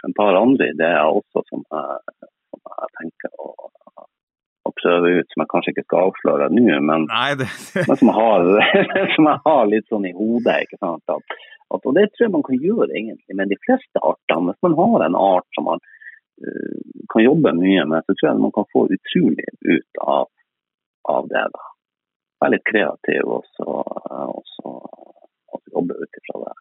en 0.05 0.15
par 0.17 0.37
andre 0.37 0.71
ideer 0.73 1.09
også 1.09 1.43
som 1.49 1.63
jeg, 1.65 2.29
som 2.49 2.61
jeg 2.69 2.93
tenker 2.99 3.33
å 3.41 3.51
å 4.71 4.77
prøve 4.79 5.13
ut, 5.19 5.29
som 5.31 5.43
jeg 5.43 5.51
kanskje 5.53 5.73
ikke 5.75 5.85
skal 5.87 6.09
avsløre 6.09 6.49
nå, 6.55 6.65
men, 6.89 7.07
det... 7.39 7.47
men 7.89 7.99
som, 8.01 8.11
jeg 8.11 8.17
har, 8.17 8.51
som, 9.15 9.29
jeg 9.29 9.39
har, 9.45 9.63
litt 9.71 9.87
sånn 9.91 10.09
i 10.09 10.13
hodet. 10.17 10.57
ikke 10.65 10.79
sant? 10.81 11.15
At, 11.15 11.39
at, 11.71 11.87
og 11.87 11.97
Det 11.97 12.07
tror 12.11 12.27
jeg 12.27 12.35
man 12.35 12.45
kan 12.47 12.61
gjøre 12.67 12.91
egentlig 12.91 13.39
med 13.39 13.51
de 13.53 13.59
fleste 13.65 14.03
artene. 14.03 14.53
Hvis 14.53 14.67
man 14.67 14.77
har 14.81 15.07
en 15.07 15.19
art 15.19 15.57
som 15.57 15.67
man 15.69 15.83
uh, 15.83 16.77
kan 17.13 17.25
jobbe 17.27 17.55
mye 17.59 17.87
med, 17.93 18.07
så 18.07 18.15
tror 18.15 18.31
jeg 18.31 18.45
man 18.47 18.55
kan 18.55 18.69
få 18.73 18.87
utrolig 18.97 19.49
ut 19.67 20.03
av, 20.05 20.31
av 21.15 21.29
det. 21.31 21.45
da. 21.55 21.67
Være 22.41 22.55
litt 22.55 22.69
kreativ 22.71 23.35
og 23.37 23.45
så, 23.55 23.81
jobbe 25.71 25.93
ut 25.93 26.21
ifra 26.21 26.43
det. 26.45 26.53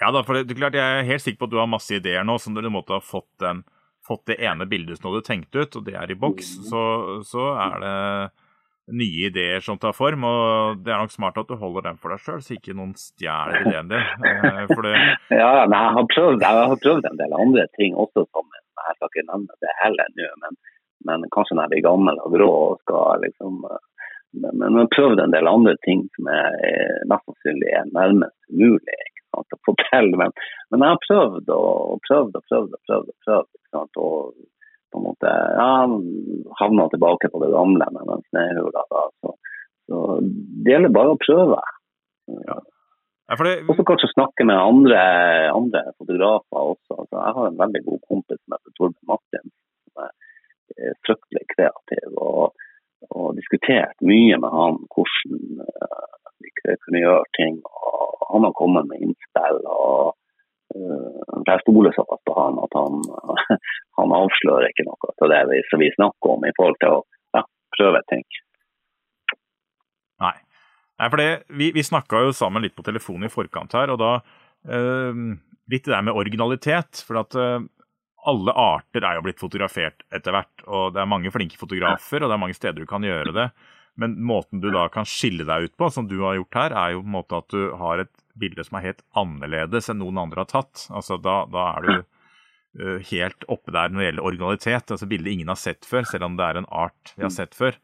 Ja 0.00 0.10
da, 0.12 0.22
for 0.24 0.36
det, 0.36 0.44
det, 0.48 0.58
klart 0.58 0.76
Jeg 0.76 0.98
er 0.98 1.08
helt 1.08 1.24
sikker 1.24 1.40
på 1.40 1.48
at 1.48 1.54
du 1.54 1.60
har 1.60 1.70
masse 1.70 1.94
ideer 1.96 2.24
nå 2.26 2.36
som 2.42 2.56
du 2.56 2.68
måtte 2.68 2.96
ha 2.96 3.00
fått 3.00 3.30
den 3.40 3.62
fått 4.06 4.26
det 4.30 4.40
ene 4.44 4.66
bildet 4.70 4.98
som 4.98 5.08
du 5.08 5.14
hadde 5.14 5.26
tenkt 5.26 5.56
ut, 5.56 5.78
og 5.78 5.86
det 5.86 5.96
er 5.98 6.12
i 6.12 6.18
boks, 6.18 6.52
mm. 6.58 6.66
så, 6.70 6.82
så, 7.26 7.46
er 7.66 7.78
det 7.82 7.96
nye 8.96 9.26
ideer 9.30 9.64
som 9.64 9.80
tar 9.82 9.96
form. 9.96 10.26
Og 10.28 10.84
det 10.84 10.94
er 10.94 11.02
nok 11.02 11.14
smart 11.14 11.40
at 11.42 11.50
du 11.50 11.56
holder 11.58 11.88
den 11.88 11.98
for 12.02 12.14
deg 12.14 12.22
sjøl, 12.22 12.44
så 12.44 12.54
ikke 12.56 12.76
noen 12.78 12.94
stjeler 13.00 13.66
ideen 13.66 13.90
din. 13.90 14.06
Eh, 14.30 14.76
det... 14.86 14.94
Ja, 15.42 15.66
men 15.66 15.76
jeg, 15.78 15.96
har 15.98 16.08
prøvd, 16.14 16.46
jeg 16.46 16.70
har 16.70 16.80
prøvd 16.84 17.10
en 17.10 17.20
del 17.20 17.36
andre 17.40 17.66
ting 17.78 17.98
også, 17.98 18.26
som 18.30 18.46
jeg 18.54 18.96
skal 18.98 19.10
ikke 19.10 19.26
nevne 19.32 19.60
det 19.64 19.74
heller 19.80 20.14
nå. 20.14 20.30
Men, 20.44 20.62
men, 21.08 21.28
kanskje 21.34 21.56
når 21.56 21.66
jeg 21.66 21.74
blir 21.74 21.88
gammel 21.90 22.22
og 22.22 22.38
grå 22.38 22.50
og 22.70 22.80
skal 22.84 23.26
liksom 23.26 23.60
men, 24.36 24.52
men 24.60 24.74
jeg 24.74 24.84
har 24.84 24.88
prøvd 24.92 25.20
en 25.22 25.32
del 25.32 25.48
andre 25.48 25.72
ting 25.86 26.02
som 26.16 26.26
er 26.28 26.56
mest 27.08 27.24
sannsynlig 27.24 27.70
er 27.72 27.86
nærmest 27.94 28.36
umulig 28.52 28.98
å 29.40 29.62
få 29.66 29.74
til. 29.84 30.12
Men, 30.20 30.34
men, 30.72 30.84
jeg 30.84 30.94
har 30.94 31.02
prøvd 31.06 31.54
og 31.54 32.04
prøvd 32.08 32.38
og 32.38 32.46
prøvd 32.50 32.76
og 32.76 32.84
prøvd. 32.88 33.10
Og 33.10 33.28
prøvd 33.28 33.50
sant? 33.74 34.00
Og 34.02 34.34
på 34.94 35.00
en 35.00 35.08
måte 35.08 35.32
ja, 35.32 35.70
havna 36.60 36.86
tilbake 36.92 37.30
på 37.32 37.42
det 37.42 37.52
gamle 37.52 37.90
med 37.92 38.08
den 38.12 38.24
snøhula. 38.30 38.86
Så, 39.20 39.34
så 39.90 40.06
det 40.22 40.72
gjelder 40.72 40.96
bare 40.96 41.14
å 41.14 41.20
prøve. 41.22 41.60
Ja. 42.46 42.60
Ja, 43.26 43.34
det... 43.42 43.54
Og 43.66 43.74
så 43.74 43.84
kanskje 43.86 44.12
snakke 44.12 44.46
med 44.46 44.58
andre, 44.60 45.00
andre 45.50 45.82
fotografer 45.98 46.68
også. 46.72 46.92
Altså, 46.94 47.16
jeg 47.16 47.34
har 47.38 47.48
en 47.48 47.58
veldig 47.62 47.82
god 47.88 48.00
kompis 48.10 48.38
som 48.38 48.54
heter 48.54 48.74
Torbjørn 48.78 49.10
Martin, 49.10 49.50
som 49.82 50.04
er 50.06 50.92
fryktelig 51.06 51.42
kreativ. 51.54 52.20
Og, 52.22 52.68
og 53.10 53.26
diskutert 53.40 54.06
mye 54.12 54.38
med 54.42 54.54
han 54.54 54.78
hvordan 54.94 55.64
uh, 55.66 56.15
vi 56.42 56.52
kunne 56.84 57.02
gjøre 57.02 57.24
ting. 57.38 57.58
Og 57.64 58.26
han 58.30 58.46
har 58.46 58.54
kommet 58.58 58.88
med 58.90 59.02
innspill. 59.04 59.60
og 59.64 60.14
uh, 60.76 61.42
Jeg 61.48 61.62
stoler 61.64 61.94
såpass 61.96 62.22
på 62.26 62.36
han 62.38 62.58
at 62.64 62.78
han, 62.78 62.98
han 64.00 64.16
avslører 64.20 64.70
ikke 64.70 64.88
noe 64.88 65.12
av 65.14 65.32
det 65.32 65.42
vi, 65.52 65.62
vi, 65.84 65.92
snakker 65.98 66.34
om 66.34 66.48
i 66.48 66.54
forhold 66.58 66.80
til 66.82 66.98
å 66.98 67.04
ja, 67.38 67.44
prøve 67.78 68.02
ting. 68.12 68.26
Nei. 70.24 70.36
Nei 70.96 71.08
for 71.12 71.20
det, 71.20 71.30
vi, 71.52 71.70
vi 71.76 71.84
snakka 71.84 72.24
jo 72.24 72.36
sammen 72.36 72.64
litt 72.64 72.76
på 72.76 72.84
telefonen 72.84 73.28
i 73.28 73.32
forkant 73.32 73.74
her, 73.76 73.92
og 73.92 74.00
da 74.00 74.12
uh, 74.18 75.24
litt 75.72 75.88
det 75.88 75.92
der 75.92 76.04
med 76.06 76.16
originalitet. 76.16 77.04
For 77.06 77.20
at 77.20 77.36
uh, 77.36 77.58
alle 78.26 78.54
arter 78.58 79.04
er 79.06 79.18
jo 79.18 79.24
blitt 79.26 79.40
fotografert 79.40 80.02
etter 80.14 80.34
hvert, 80.34 80.64
og 80.66 80.94
det 80.94 81.02
er 81.02 81.10
mange 81.10 81.30
flinke 81.34 81.58
fotografer, 81.60 82.22
og 82.22 82.30
det 82.30 82.36
er 82.36 82.42
mange 82.42 82.56
steder 82.58 82.82
du 82.82 82.88
kan 82.90 83.04
gjøre 83.06 83.34
det. 83.36 83.50
Men 83.96 84.18
måten 84.28 84.60
du 84.60 84.68
da 84.72 84.86
kan 84.92 85.08
skille 85.08 85.46
deg 85.48 85.70
ut 85.70 85.76
på, 85.80 85.88
som 85.92 86.08
du 86.08 86.18
har 86.20 86.36
gjort 86.36 86.58
her, 86.58 86.74
er 86.76 86.92
jo 86.94 87.02
på 87.02 87.08
en 87.08 87.16
måte 87.16 87.40
at 87.40 87.48
du 87.52 87.62
har 87.80 88.02
et 88.04 88.12
bilde 88.36 88.64
som 88.66 88.76
er 88.76 88.90
helt 88.90 89.02
annerledes 89.16 89.88
enn 89.88 90.02
noen 90.02 90.20
andre 90.20 90.44
har 90.44 90.50
tatt. 90.50 90.86
Altså 90.92 91.16
da, 91.16 91.38
da 91.48 91.64
er 91.78 91.86
du 91.86 91.94
uh, 91.96 92.98
helt 93.10 93.46
oppe 93.48 93.72
der 93.72 93.88
når 93.88 94.02
det 94.02 94.08
gjelder 94.10 94.28
originalitet. 94.30 94.92
altså 94.92 95.08
Bilder 95.08 95.32
ingen 95.32 95.52
har 95.52 95.60
sett 95.60 95.88
før, 95.88 96.04
selv 96.08 96.28
om 96.28 96.36
det 96.36 96.44
er 96.44 96.60
en 96.60 96.68
art 96.68 97.14
vi 97.16 97.24
har 97.24 97.32
sett 97.32 97.56
før. 97.56 97.78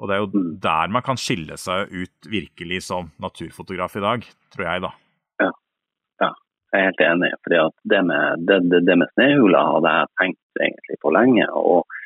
Og 0.00 0.08
det 0.08 0.16
er 0.16 0.22
jo 0.24 0.30
mm. 0.32 0.52
der 0.64 0.94
man 0.94 1.04
kan 1.04 1.20
skille 1.20 1.58
seg 1.60 1.92
ut 1.92 2.30
virkelig 2.32 2.80
som 2.88 3.12
naturfotograf 3.22 3.98
i 4.00 4.04
dag, 4.06 4.24
tror 4.54 4.66
jeg, 4.66 4.84
da. 4.86 4.92
Ja, 5.44 5.50
ja 6.24 6.30
jeg 6.72 6.80
er 6.80 6.88
helt 6.88 7.04
enig. 7.10 7.32
fordi 7.44 7.60
at 7.60 7.76
det 7.92 8.00
med, 8.08 8.46
det, 8.48 8.58
det, 8.72 8.80
det 8.88 8.96
med 9.02 9.12
snøhula 9.12 9.66
hadde 9.74 9.92
jeg 9.98 10.12
tenkt 10.22 10.64
egentlig 10.64 10.98
på 11.04 11.12
lenge. 11.12 11.50
og 11.52 12.00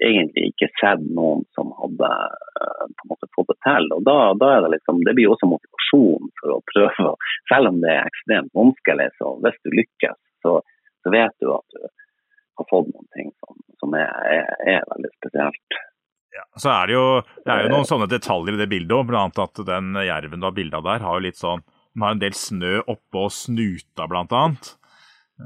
egentlig 0.00 0.50
ikke 0.52 0.70
sett 0.80 1.02
noen 1.16 1.44
som 1.56 1.72
hadde 1.78 2.10
uh, 2.10 2.84
på 2.86 3.06
en 3.06 3.12
måte 3.12 3.30
fått 3.36 3.50
det 3.52 3.58
til. 3.66 3.88
og 3.96 4.04
da, 4.06 4.18
da, 4.40 4.50
er 4.56 4.66
Det 4.66 4.74
liksom, 4.76 5.00
det 5.06 5.14
blir 5.16 5.32
også 5.32 5.50
motivasjon 5.50 6.30
for 6.40 6.56
å 6.56 6.60
prøve. 6.72 7.14
Selv 7.50 7.72
om 7.72 7.80
det 7.84 7.92
er 7.94 8.10
ekstremt 8.10 8.52
vanskelig, 8.56 9.08
så 9.18 9.34
hvis 9.44 9.58
du 9.64 9.74
lykkes, 9.78 10.20
så, 10.44 10.58
så 11.02 11.14
vet 11.14 11.34
du 11.42 11.50
at 11.54 11.78
du 11.78 11.88
har 12.60 12.70
fått 12.70 12.92
noen 12.92 13.10
ting 13.16 13.32
som, 13.42 13.58
som 13.82 13.98
er, 13.98 14.10
er, 14.36 14.46
er, 14.76 14.86
veldig 14.94 15.12
spesielt. 15.16 15.80
Ja, 16.34 16.44
så 16.58 16.70
er 16.74 16.90
det, 16.90 16.94
jo, 16.96 17.08
det 17.46 17.52
er 17.54 17.66
jo 17.66 17.74
noen 17.76 17.88
sånne 17.88 18.10
detaljer 18.10 18.56
i 18.56 18.62
det 18.64 18.70
bildet 18.70 18.96
òg, 18.96 19.06
bl.a. 19.10 19.26
at 19.30 19.60
den 19.68 19.94
jerven 20.02 20.42
du 20.42 20.48
har 20.48 20.56
bilde 20.56 20.80
av 20.80 20.86
der, 20.86 21.04
har 21.06 21.18
jo 21.18 21.26
litt 21.28 21.38
sånn, 21.38 21.62
den 21.94 22.02
har 22.02 22.16
en 22.16 22.22
del 22.22 22.34
snø 22.34 22.80
oppå 22.90 23.28
snuta, 23.30 24.08
blant 24.10 24.34
annet. 24.34 24.72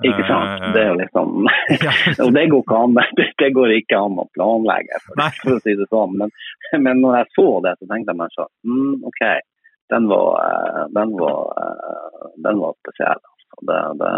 Ikke 0.04 0.24
sant. 0.28 0.66
Det 0.74 0.82
er 0.82 0.90
jo 0.90 0.96
liksom 1.00 1.46
Og 2.26 2.32
det 2.36 2.44
går 2.52 2.60
ikke 2.60 2.80
an, 2.84 2.98
det 3.42 3.50
går 3.56 3.74
ikke 3.78 4.00
an 4.00 4.20
å 4.20 4.26
planlegge, 4.36 5.00
for, 5.06 5.22
for 5.40 5.56
å 5.56 5.62
si 5.64 5.76
det 5.78 5.88
sånn. 5.88 6.18
Men, 6.20 6.34
men 6.84 7.00
når 7.04 7.22
jeg 7.22 7.32
så 7.38 7.48
det, 7.64 7.74
så 7.78 7.88
tenkte 7.88 8.14
jeg 8.14 8.20
meg 8.20 8.36
sånn 8.36 8.52
mm, 8.68 8.94
OK, 9.08 9.24
den 9.88 10.08
var, 10.10 10.30
eh, 10.44 10.84
den 10.92 11.16
var, 11.16 11.42
eh, 11.64 12.30
den 12.44 12.62
var 12.62 12.76
spesiell. 12.82 13.20
Altså. 13.32 13.60
Det, 13.68 13.78
det, 14.00 14.14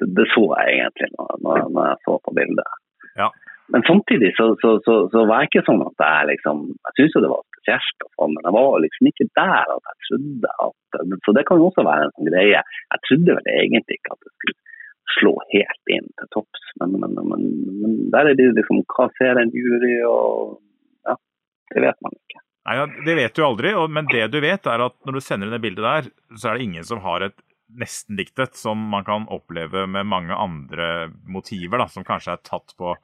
det, 0.00 0.08
det, 0.18 0.26
så 0.34 0.44
jeg 0.58 0.80
egentlig 0.80 1.12
når, 1.14 1.68
når 1.70 1.92
jeg 1.92 2.00
så 2.08 2.16
på 2.26 2.34
bildet. 2.36 2.80
Ja. 3.16 3.30
Men 3.74 3.82
samtidig 3.86 4.32
så, 4.36 4.52
så, 4.62 4.76
så, 4.84 4.96
så, 5.10 5.22
var 5.26 5.42
jeg 5.42 5.50
ikke 5.50 5.66
sånn 5.66 5.80
at 5.82 6.02
jeg 6.04 6.26
liksom 6.28 6.58
Jeg 6.70 6.92
syns 6.98 7.16
jo 7.16 7.22
det 7.24 7.30
var 7.32 7.55
og 7.74 8.12
sånn, 8.14 8.36
men 8.36 8.46
jeg 8.46 8.54
var 8.56 8.78
liksom 8.84 9.10
ikke 9.10 9.28
der 9.38 9.72
at 9.74 9.90
jeg 9.90 9.98
trodde 10.08 10.52
at 10.66 11.00
Så 11.26 11.34
det 11.36 11.44
kan 11.48 11.60
jo 11.60 11.68
også 11.68 11.84
være 11.86 12.06
en 12.06 12.14
sånn 12.14 12.30
greie. 12.30 12.62
Jeg 12.62 13.02
trodde 13.08 13.36
vel 13.38 13.50
egentlig 13.52 13.98
ikke 13.98 14.14
at 14.14 14.22
det 14.22 14.32
skulle 14.32 14.56
slå 15.16 15.32
helt 15.52 15.92
inn 15.96 16.08
til 16.20 16.30
topps, 16.34 16.64
men, 16.80 16.96
men, 17.00 17.14
men, 17.16 17.44
men, 17.82 17.96
der 18.12 18.32
er 18.32 18.38
det 18.38 18.52
liksom 18.56 18.82
Hva 18.90 19.08
ser 19.18 19.40
en 19.40 19.52
jury, 19.54 19.96
og 20.08 20.58
Ja, 21.08 21.16
det 21.74 21.84
vet 21.86 22.00
man 22.04 22.16
ikke. 22.16 22.42
Nei, 22.66 22.78
ja, 22.80 22.86
Det 23.06 23.18
vet 23.18 23.36
du 23.36 23.44
aldri, 23.46 23.74
men 23.88 24.08
det 24.10 24.30
du 24.34 24.40
vet 24.42 24.66
er 24.66 24.86
at 24.88 24.96
når 25.06 25.18
du 25.18 25.24
sender 25.24 25.48
inn 25.48 25.54
det 25.54 25.62
bildet 25.62 25.86
der, 25.86 26.08
så 26.34 26.50
er 26.50 26.58
det 26.58 26.66
ingen 26.66 26.86
som 26.86 27.04
har 27.04 27.28
et 27.28 27.36
nesten 27.76 28.18
diktet 28.18 28.54
som 28.58 28.78
man 28.90 29.04
kan 29.06 29.26
oppleve 29.32 29.86
med 29.90 30.06
mange 30.06 30.34
andre 30.34 31.08
motiver, 31.26 31.80
da, 31.82 31.88
som 31.90 32.06
kanskje 32.06 32.36
er 32.36 32.44
tatt 32.46 32.74
på 32.78 32.94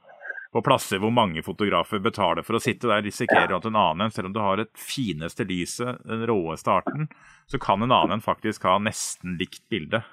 på 0.53 0.61
plasser 0.61 1.01
hvor 1.01 1.13
mange 1.13 1.41
fotografer 1.45 2.01
betaler 2.03 2.45
for 2.45 2.57
å 2.57 2.61
sitte 2.61 2.89
der, 2.89 3.01
risikerer 3.05 3.55
at 3.57 3.65
en 3.65 3.77
annen 3.79 4.07
en, 4.07 4.13
selv 4.13 4.29
om 4.29 4.35
du 4.35 4.41
har 4.43 4.61
et 4.61 4.71
fineste 4.77 5.47
lyset, 5.49 6.01
den 6.05 6.25
råeste 6.29 6.71
arten, 6.75 7.07
så 7.49 7.59
kan 7.61 7.81
en 7.81 7.93
annen 7.93 8.19
en 8.19 8.25
faktisk 8.25 8.67
ha 8.69 8.77
nesten 8.81 9.37
likt 9.39 9.63
bilde. 9.73 10.03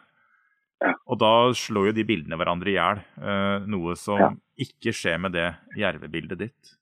Og 1.11 1.18
da 1.20 1.33
slår 1.57 1.90
jo 1.90 1.96
de 1.98 2.07
bildene 2.09 2.38
hverandre 2.40 2.72
i 2.72 2.76
hjel, 2.79 3.03
uh, 3.20 3.66
noe 3.68 3.96
som 4.00 4.38
ikke 4.61 4.94
skjer 4.96 5.20
med 5.20 5.37
det 5.37 5.50
jervebildet 5.76 6.40
ditt. 6.40 6.76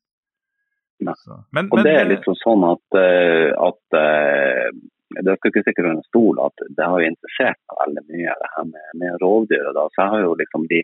Men, 1.54 1.68
og 1.70 1.82
det 1.86 1.94
er 1.94 2.08
litt 2.10 2.26
sånn 2.26 2.64
at, 2.66 2.86
uh, 2.94 3.50
at 3.68 3.98
uh, 3.98 4.70
det 5.18 5.34
skal 5.38 5.50
ikke 5.50 5.64
stikke 5.66 5.86
under 5.86 6.06
stol 6.06 6.40
at 6.42 6.66
det 6.78 6.86
har 6.86 7.02
jo 7.02 7.10
interessert 7.10 7.58
meg 7.66 7.82
veldig 7.82 8.04
mye, 8.06 8.34
det 8.38 8.50
her 8.54 8.66
med, 8.70 8.88
med 9.02 9.22
rovdyr. 9.22 9.70
Da. 9.74 9.86
Så 9.90 10.04
jeg 10.04 10.14
har 10.14 10.26
jo 10.26 10.34
liksom 10.42 10.66
de 10.70 10.82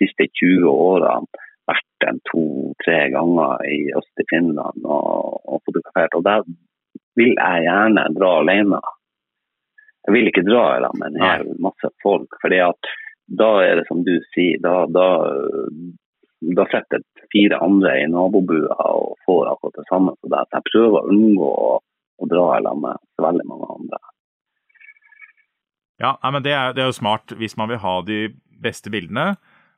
siste 0.00 0.28
20 0.40 0.68
årene 0.72 1.44
vært 1.70 2.06
en 2.08 2.20
to-tre 2.30 2.98
ganger 3.14 3.64
i 3.68 3.78
øst 3.98 4.22
i 4.22 4.26
Finland 4.30 4.84
og, 4.84 5.40
og 5.48 5.62
fotografert. 5.66 6.16
Og 6.18 6.24
der 6.26 6.44
vil 7.18 7.34
jeg 7.34 7.64
gjerne 7.66 8.06
dra 8.18 8.32
alene. 8.42 8.80
Jeg 10.04 10.16
vil 10.16 10.28
ikke 10.28 10.46
dra 10.46 10.64
sammen 10.84 11.00
med 11.00 11.14
en 11.14 11.24
hel 11.24 11.50
masse 11.64 11.90
folk. 12.04 12.40
fordi 12.42 12.60
at 12.64 12.94
da 13.40 13.50
er 13.64 13.78
det 13.80 13.86
som 13.88 14.02
du 14.04 14.18
sier, 14.34 14.58
da, 14.60 14.84
da, 14.92 15.06
da 16.58 16.66
sitter 16.68 17.04
fire 17.32 17.60
andre 17.64 17.94
i 18.02 18.08
nabobua 18.12 18.76
og 18.92 19.14
får 19.24 19.54
akkurat 19.54 19.78
det 19.80 19.86
samme 19.88 20.12
deg. 20.20 20.50
Jeg 20.52 20.68
prøver 20.68 20.98
å 20.98 21.14
unngå 21.14 21.48
å, 21.48 21.70
å 22.20 22.28
dra 22.28 22.48
sammen 22.58 22.84
med 22.84 23.00
så 23.16 23.24
veldig 23.24 23.48
mange 23.48 23.70
andre. 23.78 24.02
Ja, 26.02 26.16
men 26.26 26.42
det 26.44 26.52
er, 26.52 26.74
det 26.74 26.84
er 26.84 26.90
jo 26.90 27.00
smart. 27.00 27.32
Hvis 27.38 27.56
man 27.56 27.70
vil 27.70 27.80
ha 27.80 27.94
de 28.04 28.20
beste 28.64 28.92
bildene, 28.92 29.34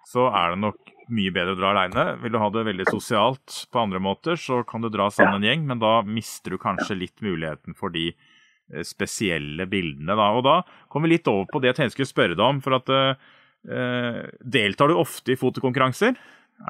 så 0.06 0.28
er 0.30 0.54
det 0.54 0.62
nok 0.62 0.92
mye 1.16 1.32
bedre 1.34 1.54
å 1.54 1.58
dra 1.58 1.72
aleine. 1.72 2.04
Vil 2.22 2.34
du 2.34 2.38
ha 2.38 2.48
det 2.54 2.66
veldig 2.68 2.86
sosialt 2.88 3.58
på 3.72 3.82
andre 3.82 4.00
måter, 4.02 4.38
så 4.38 4.60
kan 4.66 4.84
du 4.84 4.90
dra 4.92 5.08
sammen 5.14 5.40
en 5.40 5.48
gjeng, 5.48 5.66
men 5.66 5.82
da 5.82 5.98
mister 6.06 6.54
du 6.54 6.60
kanskje 6.62 6.98
litt 6.98 7.22
muligheten 7.24 7.74
for 7.78 7.94
de 7.94 8.08
eh, 8.10 8.84
spesielle 8.86 9.66
bildene. 9.70 10.14
Da. 10.18 10.28
Og 10.38 10.44
da 10.46 10.60
kommer 10.92 11.10
vi 11.10 11.16
litt 11.16 11.30
over 11.30 11.50
på 11.50 11.62
det 11.62 11.72
jeg 11.72 11.80
tenkte 11.80 11.98
skulle 11.98 12.12
spørre 12.12 12.38
deg 12.38 12.46
om. 12.46 12.62
for 12.62 12.78
at 12.78 12.92
uh, 12.92 14.22
Deltar 14.56 14.92
du 14.92 14.98
ofte 15.00 15.34
i 15.34 15.38
fotokonkurranser? 15.40 16.14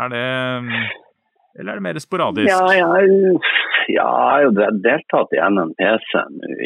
Er 0.01 0.13
det 0.13 0.25
Eller 1.57 1.73
er 1.73 1.77
det 1.77 1.85
mer 1.85 2.01
sporadisk? 2.01 2.49
Ja, 2.49 2.73
ja, 2.73 2.89
ja 3.93 4.09
jeg 4.41 4.57
har 4.57 4.81
deltatt 4.85 5.37
i 5.37 5.45
NNPC 5.45 6.17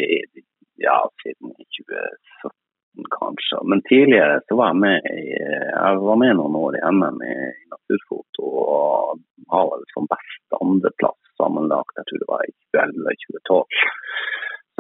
i, 0.07 0.23
ja, 0.87 1.03
siden 1.23 1.51
2017 1.59 2.60
kanskje. 3.19 3.59
Men 3.71 3.83
tidligere 3.89 4.41
så 4.49 4.57
var 4.59 4.73
jeg 4.73 4.81
med 4.85 5.09
i, 5.11 5.25
jeg 5.37 6.03
var 6.09 6.21
med 6.23 6.37
noen 6.39 6.57
år 6.61 6.79
i 6.79 6.85
NM 6.97 7.23
i, 7.27 7.35
naturfoto 7.75 8.45
og 8.61 9.21
har 9.53 9.67
vel 9.73 9.85
som 9.95 10.09
best 10.11 10.59
andreplass 10.61 11.35
sammenlagt. 11.41 11.97
Jeg 11.99 12.09
tror 12.09 12.23
det 12.23 12.31
var 12.33 12.47
i 12.47 12.53
2011-2012 12.77 13.65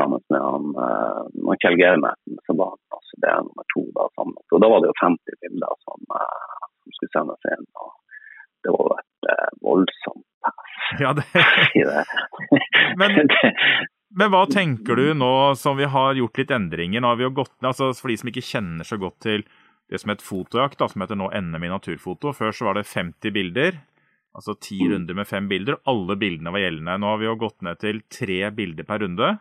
sammen 0.00 0.22
med 0.32 0.40
han, 0.48 0.66
uh, 1.44 1.54
Kjell 1.62 1.78
Geirmeten, 1.80 2.38
som 2.46 2.60
var 2.62 2.72
altså, 2.96 3.14
det 3.22 3.30
er 3.30 3.42
nummer 3.46 3.66
to. 3.74 3.82
da 3.96 4.06
sammen. 4.16 4.38
Og 4.52 4.62
Da 4.62 4.70
var 4.72 4.80
det 4.80 4.90
jo 4.90 5.00
50 5.02 5.40
bilder 5.44 5.74
som, 5.86 5.98
uh, 6.20 6.68
som 6.82 6.96
skulle 6.96 7.14
sendes 7.16 7.48
inn. 7.54 7.66
og 7.84 7.90
Det 8.64 8.74
var 8.76 8.96
et 9.02 9.30
uh, 9.34 9.50
voldsomt 9.66 10.26
pass. 10.44 10.76
Ja, 11.02 11.12
det... 11.18 11.24
Men 13.00 13.10
men 14.20 14.28
hva 14.32 14.42
tenker 14.50 14.98
du 15.00 15.14
nå 15.16 15.32
som 15.56 15.78
vi 15.78 15.88
har 15.88 16.18
gjort 16.18 16.38
litt 16.42 16.50
endringer? 16.52 17.00
Nå 17.00 17.12
har 17.12 17.16
vi 17.16 17.24
jo 17.24 17.34
gått, 17.40 17.54
altså 17.64 17.90
For 17.96 18.12
de 18.12 18.18
som 18.20 18.30
ikke 18.32 18.44
kjenner 18.44 18.84
så 18.84 18.98
godt 19.00 19.22
til 19.24 19.46
det 19.90 19.98
som 19.98 20.12
heter 20.12 20.26
fotojakt, 20.26 20.78
da, 20.78 20.86
som 20.90 21.02
heter 21.02 21.18
nå 21.18 21.30
NM 21.34 21.64
i 21.66 21.70
naturfoto. 21.72 22.34
Før 22.36 22.52
så 22.54 22.68
var 22.68 22.78
det 22.78 22.86
50 22.86 23.32
bilder, 23.34 23.80
altså 24.36 24.54
ti 24.60 24.78
mm. 24.84 24.90
runder 24.92 25.18
med 25.18 25.28
fem 25.30 25.48
bilder. 25.50 25.80
Alle 25.90 26.14
bildene 26.20 26.52
var 26.54 26.62
gjeldende. 26.62 26.98
Nå 27.00 27.10
har 27.10 27.22
vi 27.22 27.26
jo 27.26 27.38
gått 27.40 27.64
ned 27.66 27.80
til 27.82 28.02
tre 28.12 28.38
bilder 28.54 28.86
per 28.86 29.02
runde, 29.02 29.32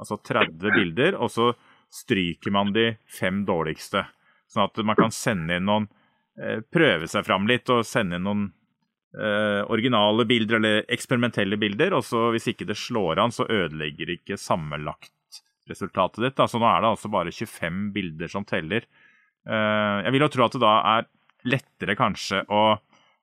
altså 0.00 0.18
30 0.18 0.74
bilder. 0.74 1.20
Og 1.22 1.30
så 1.30 1.52
stryker 1.92 2.56
man 2.56 2.72
de 2.74 2.88
fem 3.04 3.44
dårligste, 3.46 4.06
sånn 4.50 4.64
at 4.64 4.82
man 4.88 4.98
kan 4.98 5.14
sende 5.14 5.60
inn 5.60 5.68
noen 5.68 5.86
eh, 6.40 6.64
Prøve 6.64 7.06
seg 7.10 7.28
fram 7.28 7.46
litt 7.50 7.68
og 7.70 7.84
sende 7.86 8.18
inn 8.18 8.26
noen 8.26 8.48
eh, 9.18 9.62
originale 9.70 10.26
bilder 10.28 10.58
eller 10.58 10.84
eksperimentelle 10.92 11.58
bilder. 11.60 11.96
Og 11.98 12.04
så 12.06 12.28
hvis 12.34 12.50
ikke 12.52 12.68
det 12.68 12.78
slår 12.80 13.20
an, 13.22 13.34
så 13.34 13.48
ødelegger 13.48 14.14
ikke 14.16 14.40
sammenlagtresultatet 14.40 16.22
ditt. 16.26 16.36
Da. 16.38 16.48
Så 16.48 16.60
nå 16.62 16.68
er 16.68 16.82
det 16.82 16.92
altså 16.94 17.12
bare 17.12 17.34
25 17.34 17.82
bilder 17.96 18.32
som 18.32 18.46
teller. 18.48 18.86
Eh, 19.48 19.98
jeg 20.06 20.14
vil 20.14 20.26
jo 20.26 20.32
tro 20.36 20.46
at 20.46 20.56
det 20.56 20.62
da 20.64 20.76
er 20.96 21.10
lettere 21.48 21.98
kanskje 21.98 22.44
å 22.52 22.62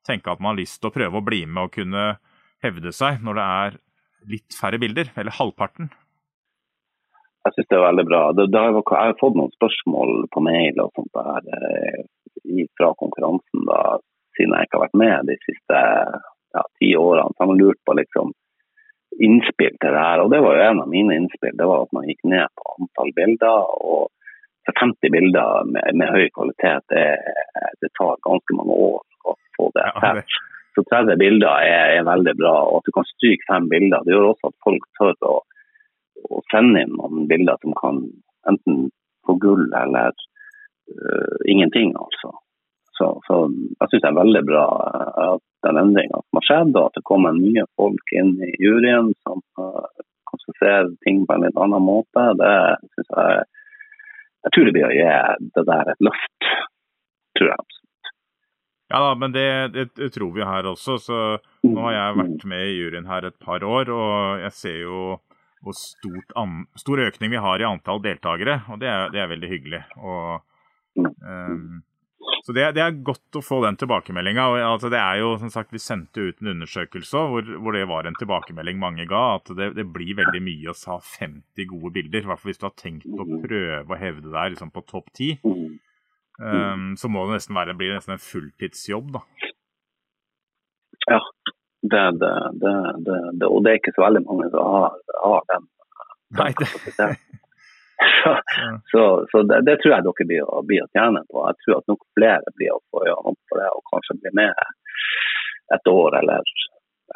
tenke 0.08 0.32
at 0.32 0.41
man 0.41 0.54
har 0.54 0.62
lyst 0.62 0.82
til 0.82 0.91
å 0.91 0.95
prøve 0.95 1.19
å 1.19 1.25
bli 1.25 1.45
med 1.47 1.67
og 1.67 1.75
kunne 1.75 2.12
hevde 2.63 2.91
seg 2.95 3.23
når 3.23 3.39
det 3.39 3.47
er 3.63 3.80
litt 4.30 4.56
færre 4.56 4.80
bilder, 4.82 5.12
eller 5.15 5.36
halvparten. 5.38 5.88
Jeg 7.47 7.56
syns 7.56 7.69
det 7.71 7.78
er 7.78 7.86
veldig 7.86 8.06
bra. 8.10 8.21
Det, 8.36 8.49
det 8.52 8.62
har, 8.62 8.75
jeg 8.75 9.12
har 9.13 9.19
fått 9.21 9.38
noen 9.39 9.54
spørsmål 9.56 10.25
på 10.34 10.43
mail 10.43 10.82
og 10.84 10.91
sånt 10.97 11.13
der, 11.15 11.47
eh, 11.56 12.65
fra 12.75 12.91
konkurransen. 12.99 13.63
da, 13.69 13.80
siden 14.39 14.56
jeg 14.56 14.67
ikke 14.69 14.80
har 14.80 14.86
vært 14.88 15.02
med 15.04 15.30
de 15.30 15.36
siste 15.43 15.80
ja, 16.56 16.63
ti 16.80 16.93
årene. 16.97 17.36
Så 17.36 17.43
har 17.43 17.52
man 17.52 17.60
lurt 17.60 17.82
på 17.86 17.95
liksom 17.99 18.32
innspill 19.19 19.75
til 19.75 19.91
det 19.95 20.06
her. 20.06 20.23
Og 20.23 20.32
det 20.32 20.39
var 20.45 20.56
jo 20.56 20.69
en 20.69 20.82
av 20.86 20.89
mine 20.89 21.17
innspill. 21.19 21.58
Det 21.60 21.67
var 21.67 21.84
at 21.84 21.93
man 21.95 22.08
gikk 22.08 22.23
ned 22.32 22.47
på 22.56 22.78
antall 22.78 23.13
bilder. 23.17 23.75
og 23.84 24.08
for 24.69 24.86
50 24.86 25.12
bilder 25.12 25.63
med, 25.65 25.84
med 25.99 26.12
høy 26.13 26.28
kvalitet, 26.36 26.84
det, 26.93 27.06
det, 27.82 27.89
tar 27.97 28.19
ganske 28.28 28.56
mange 28.58 28.75
år 28.89 29.02
å 29.25 29.36
få 29.58 29.69
det 29.75 29.88
til. 29.97 30.21
Så 30.78 30.84
30 30.91 31.17
bilder 31.19 31.63
er, 31.65 31.95
er, 31.97 32.08
veldig 32.08 32.36
bra. 32.38 32.56
Og 32.69 32.80
at 32.80 32.89
du 32.89 32.93
kan 32.95 33.08
stryke 33.10 33.47
fem 33.49 33.69
bilder, 33.71 34.04
det 34.06 34.13
gjør 34.13 34.32
også 34.34 34.52
at 34.52 34.58
folk 34.65 34.86
tør 34.99 35.15
å, 35.28 35.36
å 36.30 36.43
sende 36.54 36.84
inn 36.86 36.93
noen 36.97 37.25
bilder 37.32 37.58
som 37.63 37.75
kan 37.80 38.04
enten 38.49 38.86
få 39.28 39.36
gull 39.41 39.65
eller 39.75 40.13
uh, 40.13 41.39
ingenting, 41.49 41.95
altså. 41.97 42.34
Så, 42.99 43.07
så 43.27 43.35
jeg 43.47 43.91
syns 43.91 44.03
det 44.03 44.09
er 44.09 44.17
veldig 44.17 44.43
bra 44.47 44.65
at 45.23 45.43
den 45.67 45.79
endringa 45.79 46.19
som 46.19 46.39
har 46.39 46.47
skjedd, 46.47 46.73
og 46.75 46.89
at 46.89 46.97
det 46.99 47.07
kommer 47.07 47.35
nye 47.35 47.63
folk 47.79 48.15
inn 48.19 48.33
i 48.43 48.49
juryen 48.59 49.13
som 49.23 49.39
uh, 49.59 49.88
kanskje 50.31 50.73
ting 51.05 51.23
på 51.27 51.35
en 51.35 51.45
litt 51.47 51.59
annen 51.63 51.85
måte. 51.85 52.25
Det 52.41 52.53
syns 52.95 53.15
jeg 53.15 53.47
Jeg 54.39 54.51
tror 54.55 54.65
det 54.65 54.71
blir 54.71 54.88
å 54.88 54.95
gi 54.95 55.07
det 55.55 55.63
der 55.67 55.89
et 55.91 56.05
løft. 56.07 56.45
Tror 57.35 57.49
jeg 57.49 57.59
absolutt. 57.59 58.12
Ja 58.89 59.01
da, 59.03 59.09
men 59.21 59.33
det, 59.35 59.49
det, 59.73 59.83
det, 59.99 60.07
tror 60.15 60.31
vi 60.33 60.45
her 60.47 60.69
også. 60.69 60.95
Så 61.03 61.17
nå 61.67 61.81
har 61.83 61.95
jeg 61.95 62.19
vært 62.21 62.45
med 62.51 62.63
i 62.65 62.77
juryen 62.77 63.09
her 63.09 63.27
et 63.27 63.35
par 63.43 63.65
år, 63.67 63.91
og 63.91 64.45
jeg 64.45 64.55
ser 64.55 64.77
jo 64.85 65.01
hvor 65.59 65.75
stor 65.75 67.03
økning 67.03 67.33
vi 67.35 67.43
har 67.43 67.59
i 67.59 67.67
antall 67.67 67.99
deltakere. 68.03 68.62
Og 68.71 68.79
det 68.79 68.88
er, 68.88 69.12
det 69.12 69.21
er 69.21 69.31
veldig 69.33 69.51
hyggelig. 69.51 69.81
Og, 69.99 70.39
um, 71.03 71.81
så 72.45 72.53
det, 72.55 72.63
det, 72.77 72.81
er 72.81 73.01
godt 73.05 73.37
å 73.37 73.43
få 73.45 73.59
den 73.65 73.77
tilbakemeldinga. 73.79 74.45
Altså, 74.65 74.89
det 74.91 74.99
er 75.01 75.19
jo, 75.21 75.33
som 75.41 75.51
sagt, 75.53 75.73
vi 75.75 75.81
sendte 75.83 76.29
ut 76.29 76.39
en 76.41 76.53
undersøkelse 76.55 77.23
hvor, 77.31 77.51
hvor 77.61 77.75
det 77.75 77.83
var 77.89 78.07
en 78.09 78.17
tilbakemelding 78.17 78.79
mange 78.81 79.05
ga. 79.09 79.23
At 79.37 79.51
det, 79.57 79.73
det 79.77 79.85
blir 79.93 80.17
veldig 80.17 80.41
mye 80.45 80.71
å 80.71 80.77
ha 80.93 80.97
50 81.03 81.69
gode 81.69 81.93
bilder. 81.99 82.23
I 82.23 82.31
hvert 82.31 82.41
fall 82.41 82.51
hvis 82.53 82.61
du 82.61 82.65
har 82.65 82.75
tenkt 82.79 83.07
å 83.13 83.27
prøve 83.43 83.95
å 83.95 83.99
hevde 83.99 84.33
deg 84.33 84.55
liksom, 84.55 84.73
på 84.73 84.85
topp 84.89 85.11
10. 85.19 85.45
Um, 86.39 86.93
så 86.97 87.11
må 87.11 87.25
det 87.27 87.37
nesten 87.37 87.57
være, 87.57 87.75
blir 87.77 87.93
nesten 87.93 88.15
en 88.15 88.23
fulltidsjobb, 88.23 89.11
da. 89.17 89.25
Ja, 91.09 91.19
det, 91.81 92.05
det, 92.21 92.31
det, 92.61 92.73
det, 93.05 93.47
og 93.47 93.61
det 93.65 93.73
er 93.73 93.81
ikke 93.81 93.95
så 93.95 94.05
veldig 94.05 94.23
mange 94.27 94.47
som 94.53 94.73
har, 94.73 94.95
har 95.23 95.45
den. 95.51 95.67
Nei, 96.39 96.49
det. 96.59 97.09
Så, 98.23 98.31
så, 98.91 99.03
så 99.31 99.43
det, 99.43 99.75
tror 99.81 99.93
jeg 99.93 100.05
dere 100.05 100.27
blir, 100.31 100.51
blir, 100.67 100.83
å 100.85 100.91
tjene 100.95 101.21
på. 101.27 101.43
Jeg 101.49 101.59
tror 101.63 101.79
at 101.79 101.91
nok 101.91 102.03
flere 102.17 102.55
blir 102.55 102.73
å 102.75 102.81
få 102.91 103.03
øynene 103.05 103.33
opp 103.33 103.51
for 103.51 103.62
det 103.62 103.69
og 103.75 103.93
kanskje 103.93 104.17
bli 104.23 104.33
med 104.39 104.63
et 105.75 105.91
år 105.91 106.17
eller, 106.21 106.53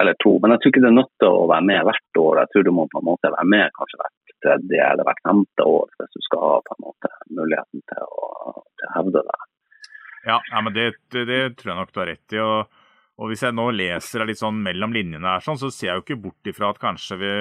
eller, 0.02 0.20
to. 0.24 0.36
Men 0.42 0.54
jeg 0.54 0.64
tror 0.64 0.74
ikke 0.74 0.84
det 0.84 0.92
er 0.92 1.00
nødt 1.00 1.14
til 1.24 1.32
å 1.32 1.48
være 1.54 1.68
med 1.70 1.88
hvert 1.90 2.22
år. 2.26 2.42
Jeg 2.42 2.54
tror 2.54 2.68
du 2.68 2.74
må 2.76 2.88
på 2.92 3.02
en 3.02 3.10
måte 3.10 3.32
være 3.32 3.50
med 3.56 3.76
kanskje 3.80 4.02
hvert 4.04 4.36
tredje 4.44 4.86
eller 4.90 5.08
hvert 5.08 5.24
femte 5.24 5.68
år 5.72 5.98
hvis 6.00 6.16
du 6.18 6.28
skal 6.28 6.44
ha 6.44 6.54
på 6.68 6.76
en 6.76 6.86
måte 6.90 7.12
muligheten 7.32 7.84
til 7.94 8.04
å, 8.04 8.30
til 8.80 8.90
å 8.90 8.94
hevde 8.98 9.26
det. 9.32 9.42
Ja, 10.28 10.38
ja 10.52 10.64
men 10.64 10.76
det, 10.76 10.88
det, 11.16 11.26
det, 11.30 11.42
tror 11.60 11.74
jeg 11.74 11.80
nok 11.80 11.96
du 11.96 12.04
har 12.04 12.12
rett 12.12 12.36
i. 12.36 12.44
og, 12.44 12.80
og 13.20 13.32
Hvis 13.32 13.48
jeg 13.48 13.56
nå 13.56 13.72
leser 13.76 14.28
litt 14.28 14.42
sånn 14.42 14.60
mellom 14.66 14.96
linjene, 14.96 15.38
her, 15.38 15.44
sånn, 15.46 15.60
så 15.62 15.72
ser 15.72 15.94
jeg 15.94 16.00
jo 16.00 16.06
ikke 16.08 16.24
bort 16.28 16.52
ifra 16.52 16.72
at 16.74 16.82
kanskje 16.84 17.20
vi, 17.24 17.34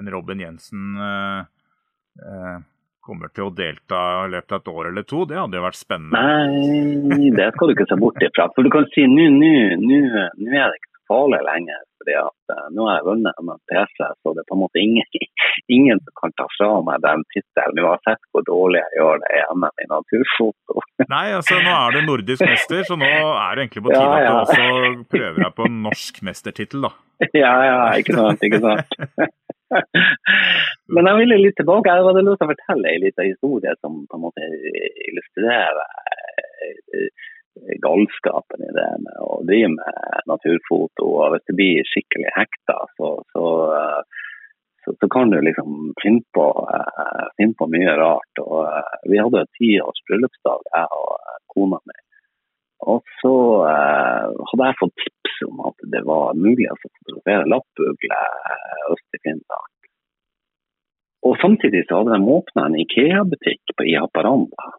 en 0.00 0.12
Robin 0.12 0.40
Jensen 0.40 0.96
eh, 0.96 1.48
kommer 3.10 3.32
til 3.34 3.48
å 3.48 3.54
delta 3.54 4.00
i 4.26 4.32
løpet 4.34 4.54
av 4.54 4.62
et 4.62 4.72
år 4.72 4.90
eller 4.92 5.06
to. 5.08 5.24
Det 5.28 5.38
hadde 5.40 5.58
jo 5.58 5.66
vært 5.66 5.80
spennende. 5.80 6.20
Nei, 6.20 7.30
det 7.36 7.50
skal 7.54 7.70
du 7.70 7.74
ikke 7.74 7.88
se 7.90 7.98
bort 8.00 8.22
ifra. 8.24 8.50
For 8.54 8.66
du 8.66 8.72
kan 8.72 8.88
si 8.94 9.06
nå 9.08 9.28
er 9.30 9.78
det 9.80 10.78
ikke 10.78 10.92
så 10.92 11.06
farlig 11.14 11.40
lenger 11.48 11.86
fordi 12.00 12.14
at 12.16 12.52
uh, 12.56 12.68
nå 12.72 12.86
har 12.88 12.94
jeg 12.96 13.06
vunnet 13.10 13.40
med 13.44 13.58
PC, 13.68 13.98
så 14.00 14.32
det 14.32 14.40
er 14.40 14.46
på 14.48 14.56
en 14.56 14.62
måte 14.62 14.80
ingen, 14.80 15.04
ingen 15.76 16.00
som 16.00 16.14
kan 16.16 16.32
ta 16.38 16.46
fra 16.54 16.70
meg 16.86 17.02
den 17.04 17.24
tittelen, 17.34 17.82
uansett 17.84 18.22
hvor 18.32 18.46
dårlig 18.46 18.80
jeg 18.80 18.96
gjør 18.96 19.20
det 19.20 19.34
i 19.36 19.42
NM 19.50 19.66
i 19.68 19.88
naturfoto. 19.90 20.84
Nei, 21.12 21.26
altså 21.36 21.60
nå 21.60 21.76
er 21.76 21.98
du 21.98 22.00
nordisk 22.08 22.46
mester, 22.46 22.82
så 22.88 22.96
nå 22.96 23.10
er 23.10 23.52
det 23.52 23.66
egentlig 23.66 23.84
på 23.84 23.92
tide 23.92 24.08
ja, 24.08 24.24
ja. 24.24 24.32
at 24.40 24.48
du 24.48 24.64
også 24.64 25.06
prøver 25.12 25.44
deg 25.44 25.56
på 25.60 25.68
en 25.68 25.78
norsk 25.90 26.24
mestertittel, 26.30 26.88
da. 26.88 26.94
Ja, 27.36 27.54
ja, 27.68 27.80
ikke 28.00 28.16
sant, 28.16 28.48
ikke 28.48 28.64
sant. 28.64 29.00
Men 30.94 31.08
jeg 31.08 31.20
ville 31.22 31.40
litt 31.40 31.58
tilbake. 31.60 31.90
Jeg 31.90 32.06
hadde 32.06 32.24
lyst 32.26 32.40
til 32.42 32.48
å 32.48 32.52
fortelle 32.52 32.94
en 32.94 33.04
liten 33.04 33.28
historie 33.30 33.74
som 33.80 34.00
på 34.06 34.18
en 34.18 34.24
måte 34.24 34.48
illustrerer 35.08 35.82
eh, 35.84 37.28
galskapen 37.82 38.64
i 38.66 38.72
det 38.74 38.88
med 39.04 39.22
å 39.22 39.40
drive 39.48 39.72
med 39.76 40.26
naturfoto. 40.30 41.06
og 41.06 41.34
Hvis 41.34 41.46
du 41.48 41.56
blir 41.58 41.88
skikkelig 41.92 42.34
hekta, 42.36 42.78
så, 42.96 43.12
så, 43.34 43.46
så, 44.84 44.94
så 44.94 45.10
kan 45.12 45.32
du 45.32 45.40
liksom 45.44 45.92
finne 46.02 46.24
på, 46.36 46.46
uh, 46.66 47.26
finne 47.40 47.58
på 47.58 47.68
mye 47.74 47.96
rart. 48.00 48.44
Og, 48.44 48.70
vi 49.10 49.20
hadde 49.20 49.46
ti 49.58 49.74
års 49.82 50.02
bryllupsdag, 50.08 50.66
jeg 50.74 51.02
og 51.02 51.42
kona 51.54 51.82
mi. 51.84 51.98
Og 52.88 53.02
så 53.20 53.34
eh, 53.68 54.28
hadde 54.50 54.68
jeg 54.68 54.78
fått 54.80 55.02
tips 55.04 55.40
om 55.48 55.60
at 55.68 55.88
det 55.92 56.00
var 56.08 56.38
mulig 56.38 56.68
å 56.70 56.78
fotografere 56.80 57.48
lappugle 57.52 58.20
øst 58.94 59.18
i 59.18 59.20
Finnmark. 59.20 59.74
Og 61.28 61.36
samtidig 61.42 61.84
så 61.88 62.00
hadde 62.00 62.16
de 62.16 62.36
åpna 62.36 62.68
en 62.68 62.78
Ikea-butikk 62.80 63.74
i 63.84 63.98
Haparanda. 64.00 64.70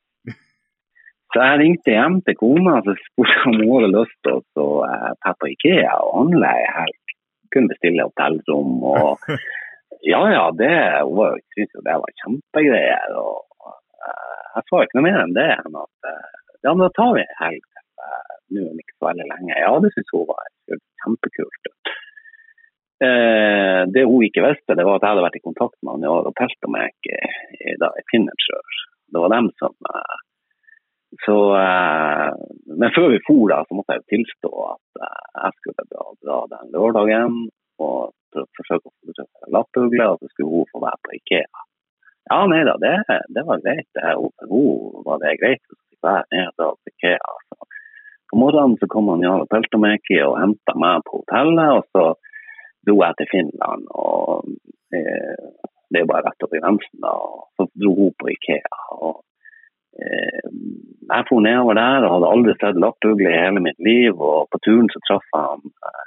Så 1.32 1.40
jeg 1.46 1.60
ringte 1.62 1.94
hjem 1.94 2.18
til 2.26 2.36
kona 2.40 2.80
og 2.82 2.98
spurte 3.06 3.44
om 3.48 3.60
hun 3.62 3.70
hadde 3.76 3.92
lyst 3.94 4.18
til 4.26 4.42
å 4.66 4.72
dra 4.82 5.36
på 5.38 5.52
Ikea 5.54 5.94
og 6.02 6.18
handle 6.18 6.50
ei 6.50 6.66
helg. 6.76 7.16
Kunne 7.54 7.72
bestille 7.72 8.08
hotellrom 8.10 8.80
og 8.96 9.28
Ja 10.02 10.24
ja, 10.34 10.48
det, 10.58 10.74
hun 11.06 11.36
syntes 11.54 11.76
jo 11.76 11.84
det 11.86 11.94
var 12.02 12.14
kjempegreier. 12.24 13.12
Og 13.22 13.44
uh, 13.62 14.40
jeg 14.56 14.64
sa 14.66 14.80
ikke 14.82 14.98
noe 14.98 15.06
mer 15.06 15.20
enn 15.22 15.36
det 15.36 15.50
enn 15.54 15.76
at 15.78 16.08
ja, 16.66 16.74
men 16.74 16.82
da 16.88 16.90
tar 16.96 17.14
vi 17.14 17.22
en 17.22 17.38
helg 17.38 17.71
nå 18.56 18.68
om 18.70 18.80
ikke 18.82 18.98
så 18.98 19.10
veldig 19.10 19.28
lenge. 19.34 19.60
Ja, 19.60 19.74
det 19.84 19.92
syntes 19.94 20.16
hun 20.16 20.28
var 20.30 20.50
kjempekult. 21.04 21.72
Eh, 23.02 23.82
det 23.94 24.04
hun 24.06 24.26
ikke 24.28 24.46
visste, 24.46 24.78
det 24.78 24.86
var 24.86 25.00
at 25.00 25.06
jeg 25.06 25.16
hadde 25.16 25.26
vært 25.26 25.40
i 25.40 25.46
kontakt 25.46 25.78
med 25.82 25.96
han 25.96 26.06
Jarl 26.06 26.28
og 26.30 26.36
Peltomek 26.38 26.98
ikke 27.02 27.32
i, 27.58 27.74
i 27.74 28.04
Finnertsjøer. 28.12 28.84
Det 29.12 29.24
var 29.24 29.34
dem 29.34 29.50
som 29.60 29.74
eh, 29.90 30.20
så, 31.26 31.38
eh, 31.60 32.30
men 32.82 32.94
før 32.96 33.10
vi 33.12 33.20
for, 33.26 33.44
da, 33.52 33.64
så 33.68 33.76
måtte 33.76 33.98
jeg 33.98 34.08
tilstå 34.14 34.52
at 34.70 35.02
eh, 35.08 35.26
jeg 35.42 35.58
skulle 35.58 35.88
dra, 35.90 36.06
dra 36.24 36.38
den 36.54 36.72
lørdagen 36.76 37.42
og 37.82 38.14
forsøke 38.32 38.88
å 38.88 38.94
fotografere 38.94 39.52
lappugle, 39.52 40.08
og 40.14 40.22
så 40.22 40.30
skulle 40.32 40.54
hun 40.54 40.70
få 40.72 40.84
være 40.86 41.02
på 41.04 41.16
Ikea. 41.18 41.66
Ja, 42.30 42.38
nei 42.48 42.62
da, 42.64 42.78
det, 42.80 42.94
det 43.36 43.44
var 43.48 43.64
greit. 43.66 43.88
Det, 43.98 44.14
for 44.14 44.54
hun 44.54 45.04
var 45.08 45.20
det 45.24 45.34
greit 45.42 45.74
å 45.74 45.80
være 46.06 46.24
ned 46.32 46.62
på 46.62 46.94
Ikea. 46.94 47.34
På 48.32 48.40
morgenen 48.40 48.78
så 48.80 48.88
kom 48.88 49.10
han 49.12 49.24
Jarl 49.26 49.48
Peltomäki 49.52 50.22
og 50.24 50.38
henta 50.40 50.76
meg 50.80 51.04
på 51.08 51.20
hotellet, 51.20 51.74
og 51.78 51.84
så 51.92 52.06
dro 52.88 52.96
jeg 53.04 53.18
til 53.20 53.32
Finland. 53.34 53.90
og 53.92 54.48
eh, 54.96 55.50
Det 55.92 56.00
er 56.02 56.08
bare 56.08 56.30
rett 56.30 56.48
over 56.48 56.64
grensen. 56.64 57.02
da, 57.04 57.12
og 57.12 57.50
Så 57.58 57.68
dro 57.76 57.92
hun 57.98 58.16
på 58.20 58.32
Ikea. 58.32 58.80
og 59.02 59.20
Eh, 60.00 60.50
jeg 61.12 61.26
dro 61.28 61.40
nedover 61.44 61.76
der 61.76 62.06
og 62.06 62.14
hadde 62.14 62.32
aldri 62.34 62.54
sett 62.58 62.80
lappugle 62.80 63.28
i 63.28 63.42
hele 63.44 63.64
mitt 63.68 63.80
liv. 63.90 64.14
og 64.16 64.48
På 64.52 64.60
turen 64.66 64.88
så 64.94 65.02
traff 65.08 65.28
jeg 65.36 65.48
han 65.50 65.64
eh, 65.90 66.06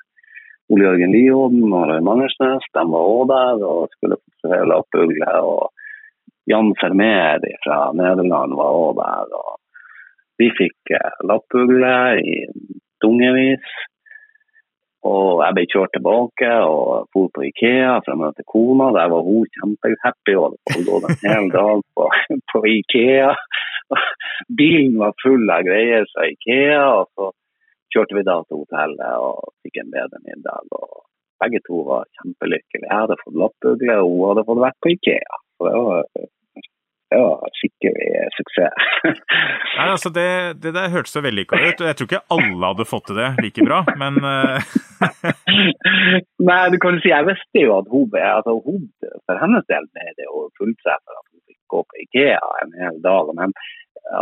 Ole 0.73 0.87
Jørgen 0.87 1.13
Liodden 1.13 1.75
og 1.79 1.89
Røy 1.91 2.01
Mangersnes. 2.09 2.65
De 2.77 2.85
var 2.95 3.11
òg 3.17 3.25
der 3.33 3.67
og 3.71 3.93
skulle 3.93 4.21
fotografere 4.23 4.71
lappugle. 4.73 5.35
Og 5.51 5.69
Jan 6.49 6.73
Fermer 6.81 7.45
fra 7.65 7.79
Nederland 8.01 8.57
var 8.61 8.81
òg 8.81 8.97
der. 9.03 9.37
og 9.43 9.61
Vi 10.41 10.51
fikk 10.59 10.95
eh, 10.97 11.19
lappugle 11.29 11.97
i 12.21 12.39
tungevis. 13.05 13.75
Og 15.05 15.43
jeg 15.45 15.53
ble 15.57 15.65
kjørt 15.69 15.93
tilbake 15.93 16.51
og 16.65 17.11
dro 17.13 17.27
på 17.35 17.45
Ikea 17.51 17.99
for 18.07 18.15
å 18.15 18.21
møte 18.23 18.47
kona. 18.49 18.89
Der 18.97 19.11
var 19.13 19.27
hun 19.27 19.45
kjempehappy 19.59 20.37
og 20.39 20.47
hadde 20.47 20.85
gått 20.87 21.09
en 21.11 21.19
hel 21.29 21.51
dag 21.53 21.83
på, 21.97 22.07
på 22.53 22.63
Ikea. 22.73 23.35
Bilen 24.59 24.97
var 25.03 25.13
full 25.21 25.45
av 25.53 25.67
greier 25.67 26.09
fra 26.13 26.29
Ikea, 26.33 26.85
og 27.03 27.11
så 27.13 27.29
kjørte 27.93 28.17
vi 28.17 28.25
da 28.27 28.39
til 28.47 28.63
hotellet 28.63 29.27
og 29.27 29.53
fikk 29.67 29.83
en 29.83 29.93
bedre 29.93 30.23
middag. 30.25 30.73
og 30.73 31.05
Begge 31.43 31.61
to 31.67 31.83
var 31.85 32.09
kjempelykkelige. 32.23 32.89
Jeg 32.89 33.03
hadde 33.03 33.21
fått 33.21 33.37
lappugle, 33.43 34.01
og 34.01 34.09
hun 34.15 34.27
hadde 34.31 34.47
fått 34.49 34.65
vært 34.65 34.81
på 34.81 34.95
Ikea. 34.95 35.41
Så 35.59 35.69
det 35.69 35.85
var, 35.85 36.09
det 37.15 37.21
var 37.23 37.53
skikkelig 37.59 38.23
suksess. 38.35 38.87
Nei, 39.79 39.87
altså 39.87 40.11
det, 40.15 40.29
det 40.63 40.75
der 40.77 40.91
hørtes 40.95 41.15
så 41.15 41.23
vellykka 41.25 41.59
ut. 41.61 41.85
Jeg 41.87 41.99
tror 41.99 42.09
ikke 42.09 42.23
alle 42.35 42.71
hadde 42.73 42.89
fått 42.91 43.07
til 43.11 43.21
det 43.21 43.31
like 43.45 43.67
bra, 43.67 43.83
men 44.01 44.19
eh, 44.31 44.75
Nei, 46.49 46.61
du 46.75 46.79
kan 46.83 46.99
si 47.03 47.13
jeg 47.13 47.29
visste 47.29 47.65
jo 47.65 47.79
at 47.79 47.91
hun, 47.93 48.19
altså 48.19 48.57
hun 48.67 48.85
for 49.27 49.41
hennes 49.41 49.67
del 49.71 49.87
er 50.03 50.13
det 50.19 50.27
jo 50.27 50.47
fulltreff 50.59 51.03
for 51.03 51.21
at 51.21 51.27
hun 51.31 51.43
fikk 51.47 51.61
gå 51.75 51.83
på 51.89 52.05
Ikea 52.07 52.53
en 52.65 52.79
hel 52.83 53.01
dag. 53.05 53.31
Men 53.39 53.55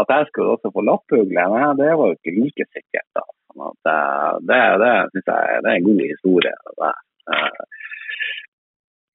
at 0.00 0.12
jeg 0.14 0.28
skulle 0.31 0.57
også 0.57 0.72
få 0.74 0.85
lapphugle, 0.87 1.46
det 1.81 1.92
var 1.98 2.11
jo 2.11 2.18
ikke 2.18 2.37
like 2.38 2.68
sikkert. 2.70 3.09
da. 3.16 3.24
Sånn 3.52 3.68
at 3.70 3.92
eh, 3.94 4.33
det, 4.50 4.62
det 4.85 4.92
syns 5.14 5.33
jeg 5.33 5.64
det 5.64 5.72
er 5.72 5.81
en 5.81 5.88
god 5.88 6.05
historie. 6.12 6.57
Det. 6.83 6.92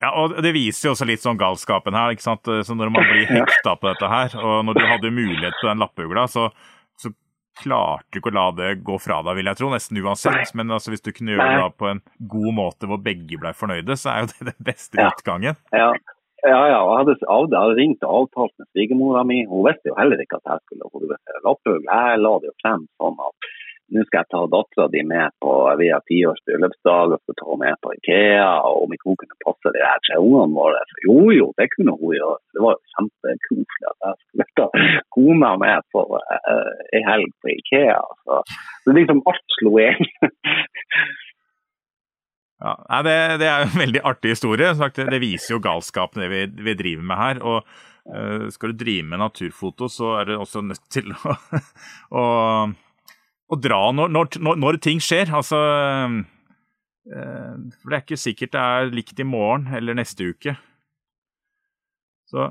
Ja, 0.03 0.11
og 0.13 0.35
Det 0.43 0.53
viser 0.53 0.89
jo 0.89 0.93
også 0.93 1.07
litt 1.09 1.23
sånn 1.23 1.39
galskapen 1.39 1.95
her. 1.97 2.13
ikke 2.13 2.25
sant? 2.25 2.45
Så 2.45 2.75
Når 2.77 2.91
man 2.93 3.07
blir 3.09 3.29
hekta 3.39 3.75
på 3.79 3.89
dette 3.89 4.09
her, 4.11 4.35
og 4.41 4.65
når 4.67 4.77
du 4.77 4.83
hadde 4.85 5.13
mulighet 5.13 5.57
på 5.61 5.69
den 5.69 5.81
lappugla, 5.81 6.27
så, 6.29 6.49
så 7.01 7.09
klarte 7.57 8.05
du 8.13 8.19
ikke 8.21 8.33
å 8.33 8.37
la 8.37 8.45
det 8.59 8.69
gå 8.85 8.99
fra 9.01 9.23
deg, 9.25 9.39
vil 9.39 9.49
jeg 9.49 9.59
tro. 9.61 9.71
Nesten 9.73 10.01
uansett. 10.03 10.53
Men 10.57 10.75
altså, 10.75 10.93
hvis 10.93 11.01
du 11.05 11.09
kunne 11.15 11.33
gjøre 11.33 11.55
det 11.55 11.71
på 11.81 11.89
en 11.89 12.03
god 12.35 12.51
måte 12.59 12.89
hvor 12.89 13.01
begge 13.01 13.41
ble 13.41 13.55
fornøyde, 13.57 13.97
så 13.97 14.13
er 14.13 14.21
jo 14.23 14.31
det 14.35 14.51
den 14.51 14.61
beste 14.69 15.01
utgangen. 15.01 15.57
Ja, 15.73 15.89
ja, 16.45 16.59
ja. 16.69 16.77
Jeg 16.77 16.97
hadde, 16.99 17.15
jeg 17.17 17.57
hadde 17.57 17.77
ringt 17.79 18.03
og 18.05 18.13
avtalt 18.21 18.53
med 18.61 18.67
svigermora 18.69 19.23
mi. 19.25 19.39
Hun 19.49 19.65
visste 19.65 19.89
jo 19.89 19.97
heller 19.97 20.21
ikke 20.21 20.37
at 20.37 20.51
jeg 20.51 20.65
skulle 20.67 20.91
fotografere 20.93 21.41
lappugle. 21.41 21.87
Jeg 21.89 22.21
la 22.21 22.33
det 22.43 22.51
jo 22.51 22.55
frem 22.61 22.85
sånn 23.01 23.17
at 23.25 23.36
nå 23.93 24.03
skal 24.07 24.23
jeg 24.23 24.29
ta 24.33 24.41
dattera 24.51 24.87
di 24.91 25.01
med 25.07 25.35
på 25.43 25.51
vi 25.79 25.89
har 25.93 26.03
tiårs 26.09 26.41
bryllupsdag 26.47 27.13
og 27.15 27.21
skal 27.21 27.37
ta 27.39 27.47
henne 27.49 27.59
med 27.63 27.79
på 27.83 27.93
Ikea, 27.95 28.49
og 28.67 28.83
om 28.83 28.95
ikke 28.95 29.09
hun 29.11 29.19
kunne 29.21 29.39
passe 29.45 29.73
de 29.75 29.83
her 29.83 30.01
tre 30.07 30.17
ungene 30.23 30.57
våre. 30.57 30.81
jo 31.05 31.17
jo, 31.35 31.47
det 31.59 31.69
kunne 31.75 31.95
hun 31.99 32.15
gjøre. 32.17 32.39
Det 32.55 32.65
var 32.65 32.81
kjempekoselig 32.95 33.91
at 33.91 34.09
jeg 34.09 34.19
skulle 34.19 34.49
ta 34.59 34.67
kona 35.15 35.53
med 35.63 35.87
på 35.95 36.03
uh, 36.17 36.73
ei 36.95 37.03
helg 37.07 37.31
på 37.43 37.53
Ikea. 37.55 38.01
Så, 38.25 38.41
så 38.83 38.97
liksom 38.99 39.23
alt 39.31 39.57
slo 39.59 39.77
inn. 39.83 40.05
Ja, 42.57 43.03
det, 43.05 43.11
det, 43.37 43.45
er 43.45 43.67
en 43.67 43.77
veldig 43.77 44.01
artig 44.01 44.31
historie. 44.33 44.71
Det 44.73 45.19
viser 45.21 45.53
jo 45.53 45.61
galskapen 45.61 46.23
det 46.23 46.29
vi, 46.31 46.39
vi 46.65 46.73
driver 46.73 47.03
med 47.05 47.19
her. 47.19 47.41
og 47.45 47.67
uh, 48.09 48.47
Skal 48.53 48.73
du 48.73 48.81
drive 48.81 49.05
med 49.05 49.21
naturfoto, 49.21 49.89
så 49.93 50.15
er 50.17 50.31
det 50.31 50.39
også 50.41 50.63
nødt 50.65 50.81
til 50.89 51.13
å, 51.13 51.35
å, 52.17 52.23
å 53.47 53.59
dra 53.59 53.79
når, 53.95 54.11
når, 54.11 54.59
når, 54.59 54.79
ting 54.83 55.01
skjer. 55.03 55.31
Altså 55.35 55.57
uh, 55.57 56.15
For 57.07 57.89
det 57.89 57.97
er 57.97 58.05
ikke 58.05 58.19
sikkert 58.19 58.55
det 58.55 58.63
er 58.63 58.95
likt 58.95 59.19
i 59.23 59.27
morgen 59.27 59.69
eller 59.77 59.97
neste 59.97 60.31
uke. 60.33 60.57
Så, 62.27 62.49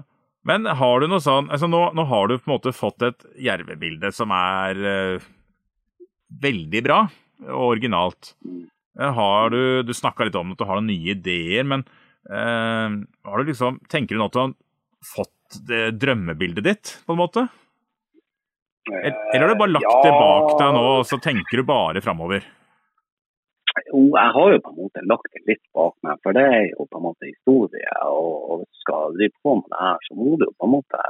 men 0.48 0.64
har 0.64 1.02
du 1.02 1.10
noe 1.10 1.20
sånn 1.20 1.50
altså 1.52 1.68
nå, 1.68 1.82
nå, 1.92 2.06
har 2.08 2.30
du 2.30 2.38
på 2.38 2.48
en 2.48 2.54
måte 2.54 2.72
fått 2.72 3.04
et 3.04 3.26
jervebilde 3.44 4.08
som 4.16 4.32
er 4.32 4.80
uh, 4.80 5.28
veldig 6.42 6.82
bra 6.86 7.02
og 7.46 7.76
originalt. 7.76 8.32
Eh, 8.98 9.12
har 9.18 9.50
du 9.52 9.82
du 9.82 9.92
snakka 9.94 10.26
litt 10.26 10.38
om 10.38 10.54
at 10.54 10.60
du 10.60 10.66
har 10.68 10.80
noen 10.80 10.90
nye 10.92 11.14
ideer, 11.14 11.66
men 11.68 11.84
eh, 12.30 12.96
har 13.28 13.38
du 13.38 13.50
liksom, 13.50 13.80
tenker 13.92 14.16
du 14.16 14.22
nå 14.22 14.30
at 14.30 14.36
du 14.36 14.42
har 14.42 14.54
fått 15.06 15.60
det 15.68 15.84
drømmebildet 16.00 16.66
ditt, 16.66 16.94
på 17.06 17.14
en 17.14 17.22
måte? 17.22 17.46
Eller 18.90 19.42
har 19.42 19.52
du 19.52 19.58
bare 19.62 19.74
lagt 19.74 20.06
det 20.06 20.12
bak 20.14 20.52
deg 20.60 20.76
nå, 20.76 20.84
og 21.00 21.08
så 21.08 21.18
tenker 21.22 21.60
du 21.60 21.66
bare 21.66 22.02
framover? 22.04 22.46
Jo, 23.90 24.02
jeg 24.14 24.32
har 24.36 24.52
jo 24.54 24.60
på 24.64 24.72
en 24.72 24.78
måte 24.86 25.04
lagt 25.10 25.32
det 25.34 25.42
litt 25.50 25.64
bak 25.76 25.94
meg, 26.06 26.20
for 26.24 26.36
det 26.36 26.44
er 26.48 26.62
jo 26.70 26.86
på 26.88 27.00
en 27.00 27.06
måte 27.10 27.28
historie. 27.28 27.96
Og, 28.08 28.30
og 28.36 28.62
hvis 28.62 28.70
du 28.70 28.84
skal 28.84 29.18
drive 29.18 29.36
på 29.44 29.56
med 29.58 29.68
det 29.72 29.82
her, 29.82 30.06
så 30.06 30.16
må 30.16 30.36
du 30.36 30.46
jo 30.46 30.54
på 30.56 30.68
en 30.68 30.74
måte 30.78 31.02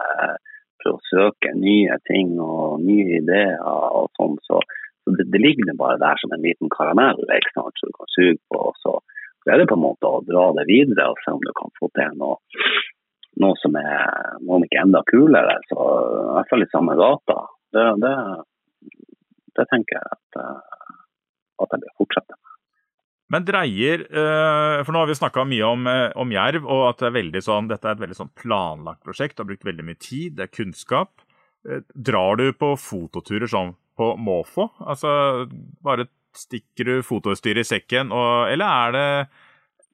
prøve 0.83 0.99
å 0.99 1.07
søke 1.11 1.55
nye 1.57 2.01
ting 2.09 2.35
og 2.43 2.83
nye 2.83 3.21
ideer 3.21 3.61
og 3.63 4.11
sånn. 4.19 4.37
Så 4.49 4.61
så 5.07 5.13
det, 5.17 5.25
det 5.33 5.39
ligger 5.39 5.79
bare 5.79 6.03
der 6.03 6.19
som 6.19 6.33
en 6.35 6.43
liten 6.43 6.71
karamell 6.77 7.21
ikke 7.39 7.53
sant, 7.55 7.79
som 7.79 7.91
du 7.91 7.95
kan 7.95 8.11
suge 8.11 8.41
på. 8.51 8.63
Så, 8.83 8.93
så 9.43 9.53
er 9.53 9.61
det 9.61 9.69
på 9.71 9.79
en 9.79 9.85
måte 9.87 10.11
å 10.11 10.23
dra 10.27 10.49
det 10.59 10.67
videre 10.67 11.13
og 11.13 11.21
se 11.23 11.35
om 11.37 11.45
du 11.45 11.53
kan 11.55 11.71
få 11.79 11.89
til 11.95 12.17
noe, 12.19 12.41
noe 13.45 13.59
som 13.63 13.79
er 13.79 14.41
om 14.43 14.67
ikke 14.67 14.83
enda 14.83 15.05
kulere. 15.07 15.61
Så 15.71 15.79
i 15.79 16.33
hvert 16.35 16.51
fall 16.51 16.67
i 16.67 16.73
samme 16.73 16.99
gata. 16.99 17.39
Det, 17.75 17.87
det, 18.03 18.15
det 19.59 19.67
tenker 19.73 19.99
jeg 19.99 20.17
at, 20.17 20.41
eh, 20.43 20.91
at 21.65 21.75
jeg 21.75 21.85
vil 21.85 21.97
fortsette 22.03 22.37
med. 22.37 22.43
Men 23.35 23.43
dreier 23.43 24.05
eh, 24.07 24.81
For 24.87 24.95
nå 24.95 25.01
har 25.03 25.09
vi 25.11 25.17
snakka 25.19 25.43
mye 25.51 25.67
om, 25.67 25.89
eh, 25.91 26.11
om, 26.15 26.35
jerv, 26.35 26.69
og 26.71 26.85
at 26.93 27.01
det 27.03 27.09
er 27.09 27.17
veldig 27.17 27.43
sånn, 27.43 27.71
dette 27.73 27.89
er 27.89 27.97
et 27.97 28.05
veldig 28.05 28.19
sånn 28.21 28.35
planlagt 28.39 29.03
prosjekt. 29.07 29.37
Du 29.37 29.43
har 29.43 29.51
brukt 29.51 29.67
veldig 29.67 29.87
mye 29.89 29.99
tid, 29.99 30.37
det 30.39 30.47
er 30.47 30.55
kunnskap. 30.55 31.25
Drar 31.67 32.39
du 32.39 32.53
på 32.55 32.77
fototurer 32.79 33.51
sånn 33.51 33.75
på 33.99 34.13
måfå? 34.23 34.69
Altså 34.87 35.11
bare 35.83 36.07
stikker 36.37 36.87
du 36.87 36.95
fotoutstyret 37.03 37.65
i 37.65 37.67
sekken, 37.67 38.13
og, 38.15 38.47
eller 38.53 38.85
er 38.87 38.95
det 38.95 39.09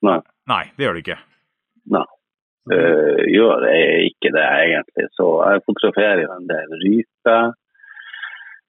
Nei. 0.03 0.19
Nei, 0.51 0.65
det 0.75 0.85
gjør 0.85 0.97
du 0.97 1.01
ikke. 1.05 1.19
Nei. 1.95 2.07
Uh, 2.71 3.23
gjør 3.31 3.65
jeg 3.71 4.13
ikke 4.13 4.33
det, 4.35 4.47
egentlig. 4.67 5.07
Så 5.15 5.27
jeg 5.47 5.63
fotograferer 5.67 6.25
jo 6.25 6.33
en 6.35 6.49
del 6.51 6.75
ryper. 6.83 7.53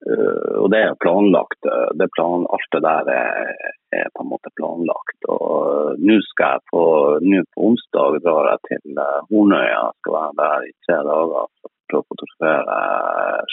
Uh, 0.03 0.63
og 0.63 0.71
det 0.73 0.81
er 0.83 0.97
planlagt. 1.03 1.69
Det 1.99 2.09
plan, 2.15 2.47
alt 2.55 2.71
det 2.75 2.81
der 2.83 3.11
er, 3.13 3.53
er, 3.95 4.09
på 4.15 4.25
en 4.25 4.31
måte 4.33 4.51
planlagt. 4.59 5.29
Og 5.31 5.99
nå 5.99 6.17
skal 6.29 6.57
jeg 6.57 6.65
på, 6.73 6.83
nå 7.23 7.43
på 7.53 7.69
onsdag 7.69 8.19
drar 8.25 8.51
jeg 8.53 8.63
til 8.71 9.03
Hornøya. 9.29 9.85
Skal 10.01 10.17
være 10.17 10.39
der 10.41 10.67
i 10.67 10.73
tre 10.87 10.99
dager 11.07 11.47
for 11.61 12.01
å 12.01 12.07
fotografere 12.09 12.81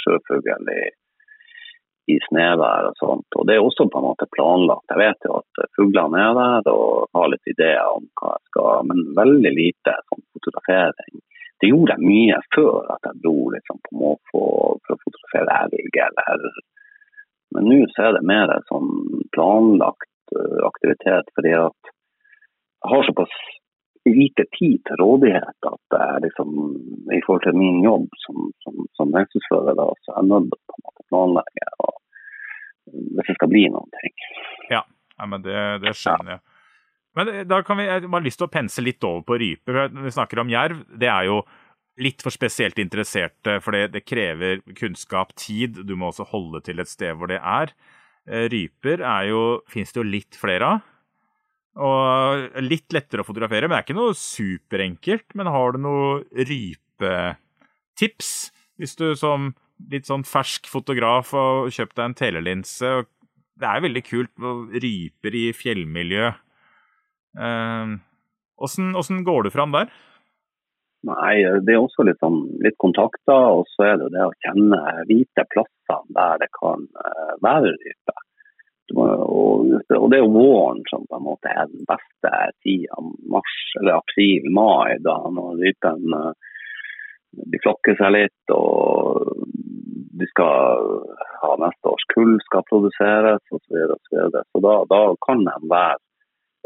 sjøfugl 0.03 0.74
i 0.74 0.82
i 2.11 2.18
snevær 2.26 2.90
og 2.90 3.01
sånt. 3.01 3.38
Og 3.38 3.46
Det 3.46 3.57
er 3.57 3.64
også 3.64 3.86
på 3.90 4.01
en 4.01 4.09
måte 4.09 4.28
planlagt. 4.34 4.90
Jeg 4.92 5.01
vet 5.01 5.26
jo 5.28 5.40
at 5.40 5.64
fuglene 5.76 6.22
er 6.26 6.38
der 6.38 6.70
og 6.72 7.11
har 7.16 7.32
litt 7.32 7.53
ideer 7.53 7.82
om 7.86 8.07
hva 8.20 8.34
jeg 8.36 8.46
skal, 8.51 8.88
men 8.90 9.11
veldig 9.18 9.53
lite 9.57 9.96
sånn 10.09 10.24
fotografering. 10.34 11.20
Det 11.61 11.69
gjorde 11.69 11.97
jeg 11.97 12.09
mye 12.09 12.41
før 12.55 12.91
at 12.95 13.09
jeg 13.09 13.23
dro 13.25 13.37
liksom 13.55 13.81
på 13.87 13.97
måfå 14.01 14.45
for 14.87 14.97
å 14.97 15.01
fotografere 15.05 15.57
elg 15.67 15.99
Men 17.55 17.67
nå 17.69 17.81
så 17.93 18.09
er 18.09 18.17
det 18.17 18.29
mer 18.31 18.53
sånn 18.71 18.91
planlagt 19.35 20.37
uh, 20.37 20.61
aktivitet 20.69 21.33
fordi 21.37 21.57
at 21.59 21.91
jeg 22.81 22.93
har 22.95 23.05
såpass 23.05 23.33
lite 24.09 24.47
tid 24.59 24.79
til 24.89 24.97
rådighet 24.97 25.69
at 25.69 25.97
jeg 25.97 26.23
liksom, 26.25 26.53
i 27.13 27.21
forhold 27.27 27.43
til 27.45 27.59
min 27.61 27.83
jobb 27.85 28.07
som, 28.25 28.47
som, 28.65 28.79
som 28.97 29.13
så 29.13 29.19
er 29.61 29.75
jeg 29.77 30.29
nødt 30.31 30.55
til 30.57 30.89
å 30.89 30.95
planlegge. 31.11 31.69
Og, 31.85 31.99
hvis 32.91 33.29
det 33.29 33.37
skal 33.37 33.53
bli 33.53 33.67
noen 33.69 33.93
ting. 34.01 34.15
Ja, 34.73 34.83
ja 35.19 35.29
men 35.29 35.45
det, 35.45 35.59
det 35.85 35.93
skjønner 35.99 36.39
jeg. 36.39 36.43
Men 37.19 37.31
da 37.51 37.59
kan 37.67 37.81
vi, 37.81 37.89
Jeg 37.89 38.07
har 38.07 38.23
lyst 38.23 38.39
til 38.39 38.47
å 38.47 38.53
pense 38.53 38.83
litt 38.83 39.05
over 39.07 39.25
på 39.27 39.39
rype. 39.41 39.73
Når 39.73 40.07
vi 40.07 40.15
snakker 40.15 40.43
om 40.43 40.53
jerv, 40.53 40.85
det 40.95 41.11
er 41.11 41.27
jo 41.27 41.41
litt 42.01 42.23
for 42.23 42.33
spesielt 42.33 42.79
interesserte, 42.81 43.59
for 43.61 43.77
det, 43.77 43.91
det, 43.97 44.05
krever 44.09 44.63
kunnskap, 44.79 45.35
tid. 45.37 45.83
Du 45.87 45.97
må 45.99 46.11
også 46.11 46.29
holde 46.31 46.63
til 46.65 46.81
et 46.81 46.89
sted 46.89 47.19
hvor 47.19 47.29
det 47.33 47.41
er. 47.43 47.75
Eh, 48.31 48.47
ryper 48.53 49.03
er 49.03 49.29
jo, 49.33 49.43
finnes 49.69 49.93
det 49.93 50.01
jo 50.01 50.07
litt 50.07 50.39
flere 50.39 50.75
av. 50.77 50.87
Og 51.81 52.61
litt 52.65 52.93
lettere 52.93 53.23
å 53.23 53.27
fotografere, 53.27 53.69
men 53.69 53.77
det 53.77 53.81
er 53.81 53.87
ikke 53.89 53.99
noe 54.01 54.17
superenkelt. 54.19 55.35
Men 55.39 55.51
har 55.53 55.75
du 55.75 55.83
noe 55.83 56.23
rypetips? 56.35 58.31
Hvis 58.81 58.97
du 58.97 59.13
som 59.19 59.53
litt 59.89 60.09
sånn 60.09 60.27
fersk 60.27 60.69
fotograf 60.71 61.33
og 61.37 61.71
kjøpt 61.73 61.97
deg 61.97 62.05
en 62.05 62.17
telelinse. 62.19 62.93
Det 63.61 63.69
er 63.69 63.79
jo 63.79 63.87
veldig 63.87 64.05
kult 64.07 64.33
med 64.43 64.77
ryper 64.85 65.37
i 65.37 65.45
fjellmiljø. 65.57 66.31
Åssen 67.39 68.95
uh, 68.95 69.26
går 69.26 69.47
du 69.47 69.51
fram 69.55 69.74
der? 69.76 69.93
Nei, 71.09 71.35
Det 71.64 71.74
er 71.74 71.81
også 71.81 72.05
litt, 72.05 72.18
sånn, 72.20 72.43
litt 72.61 72.76
kontakter, 72.83 73.61
og 73.61 73.68
så 73.72 73.87
er 73.93 74.01
det 74.03 74.11
det 74.16 74.26
å 74.26 74.35
kjenne 74.45 74.81
hvite 75.09 75.47
plasser 75.55 76.03
der 76.16 76.43
det 76.43 76.51
kan 76.59 76.85
uh, 76.99 77.33
være 77.45 77.72
rype. 77.76 78.16
Og, 78.91 79.07
og, 79.31 80.07
det 80.11 80.18
er 80.18 80.24
jo 80.24 80.35
våren 80.35 80.83
som 80.91 81.07
på 81.07 81.20
en 81.20 81.28
måte 81.28 81.53
er 81.55 81.70
den 81.70 81.87
beste 81.87 82.33
tida, 82.64 82.99
mars 83.31 83.57
eller 83.78 84.01
april-mai, 84.01 84.99
da 85.07 85.16
når 85.31 85.62
rypen 85.62 86.16
uh, 86.18 86.33
de 87.31 87.62
flokker 87.62 87.97
seg 88.01 88.16
litt. 88.16 88.55
og 88.55 89.31
de 90.20 90.26
skal 90.28 90.89
ha 91.41 91.51
neste 91.62 91.89
års 91.89 92.07
kull 92.14 92.37
skal 92.45 92.66
produseres 92.68 93.41
osv. 93.49 93.62
Så, 93.64 93.74
videre, 93.74 93.97
og 93.97 94.01
så, 94.05 94.16
videre. 94.16 94.45
så 94.53 94.62
da, 94.66 94.74
da 94.91 95.01
kan 95.26 95.45
de 95.47 95.57
være 95.70 95.97
eh, 95.97 96.10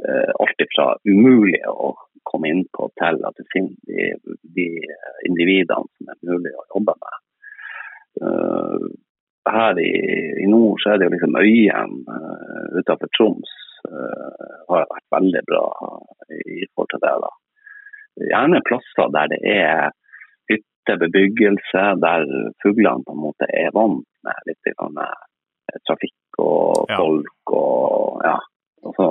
alt 0.02 0.62
fra 0.74 0.86
umulig 1.06 1.60
å 1.70 1.92
komme 2.24 2.50
inn 2.50 2.64
på 2.76 2.88
til 3.00 3.20
at 3.28 3.38
du 3.38 3.44
finner 3.52 3.76
de, 3.88 4.10
de 4.56 4.68
individene 5.28 5.86
som 5.86 6.12
er 6.12 6.20
mulig 6.26 6.52
å 6.56 6.66
jobbe 6.74 6.96
med. 7.00 7.20
Uh, 8.24 8.86
her 9.50 9.80
i, 9.82 9.92
i, 10.42 10.46
nord 10.48 10.80
så 10.82 10.94
er 10.94 11.00
det 11.00 11.08
jo 11.08 11.14
liksom 11.16 11.36
Øyen 11.40 11.96
uh, 12.08 12.78
utenfor 12.78 13.10
Troms 13.16 13.52
uh, 13.90 14.46
har 14.70 14.86
vært 14.92 15.08
veldig 15.16 15.42
bra 15.50 15.66
i 16.30 16.64
forhold 16.72 16.94
til 16.94 17.04
det. 17.04 17.14
da. 17.26 17.32
Gjerne 18.30 18.64
plasser 18.68 19.12
der 19.14 19.30
det 19.34 19.40
er 19.50 19.92
hyttebebyggelse, 20.52 21.84
der 22.06 22.26
fuglene 22.62 23.04
på 23.04 23.16
en 23.16 23.24
måte 23.26 23.50
er 23.50 23.74
vant 23.76 24.06
med 24.24 24.48
litt 24.48 24.74
med 24.94 25.80
trafikk 25.84 26.40
og 26.40 26.90
folk. 26.94 27.54
og 27.58 28.24
ja. 28.24 28.38
Altså, 28.84 29.06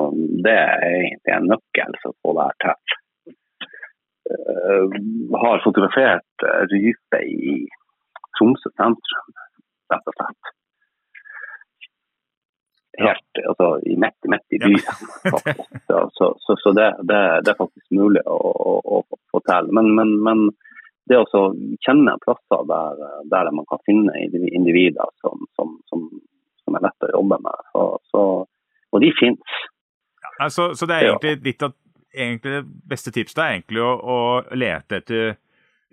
det 0.45 0.53
er 0.53 0.83
egentlig 0.89 1.33
en 1.35 1.49
nøkkel 1.51 1.95
for 2.01 2.13
å 2.13 2.19
få 2.21 2.35
det 2.37 2.49
her 2.49 2.59
til. 2.63 2.99
Uh, 4.33 4.93
har 5.41 5.63
fotografert 5.65 6.45
rype 6.71 7.19
i 7.27 7.55
Tromsø 8.37 8.71
sentrum, 8.73 9.31
rett 9.93 10.09
og 10.09 10.17
slett. 10.17 10.53
Helt 13.01 13.41
altså, 13.49 13.67
i 13.89 13.95
midt, 13.97 14.29
midt 14.29 14.55
i 14.55 14.59
byen, 14.61 15.07
faktisk. 15.33 15.79
Så, 15.87 16.27
så, 16.45 16.57
så 16.61 16.73
det, 16.77 16.89
det, 17.09 17.21
det, 17.45 17.53
er 17.53 17.59
faktisk 17.59 17.97
mulig 17.97 18.21
å, 18.29 18.37
å, 18.37 19.01
å 19.01 19.19
få 19.33 19.41
til. 19.49 19.69
Men, 19.73 19.89
men, 19.97 20.13
men 20.25 20.45
det 21.09 21.19
å 21.19 21.43
kjenne 21.83 22.15
plasser 22.23 22.67
der, 22.69 23.01
der, 23.31 23.51
man 23.51 23.67
kan 23.69 23.81
finne 23.87 24.13
individer 24.29 25.09
som, 25.23 25.41
som, 25.57 25.75
som, 25.89 26.05
som 26.63 26.77
er 26.77 26.85
lett 26.85 27.07
å 27.09 27.13
jobbe 27.17 27.41
med. 27.43 27.65
Så, 27.73 27.87
så, 28.13 28.23
og 28.93 29.01
de 29.03 29.09
finnes. 29.19 29.61
Ja, 30.39 30.49
så, 30.49 30.71
så 30.77 30.87
det 30.89 30.97
er 30.97 31.11
egentlig 31.11 31.37
litt 31.45 31.65
at 31.65 31.77
egentlig 32.13 32.59
det 32.59 32.63
beste 32.93 33.13
tipset 33.13 33.41
er 33.41 33.55
egentlig 33.55 33.81
å, 33.83 33.91
å 33.97 34.19
lete 34.57 35.01
etter 35.01 35.35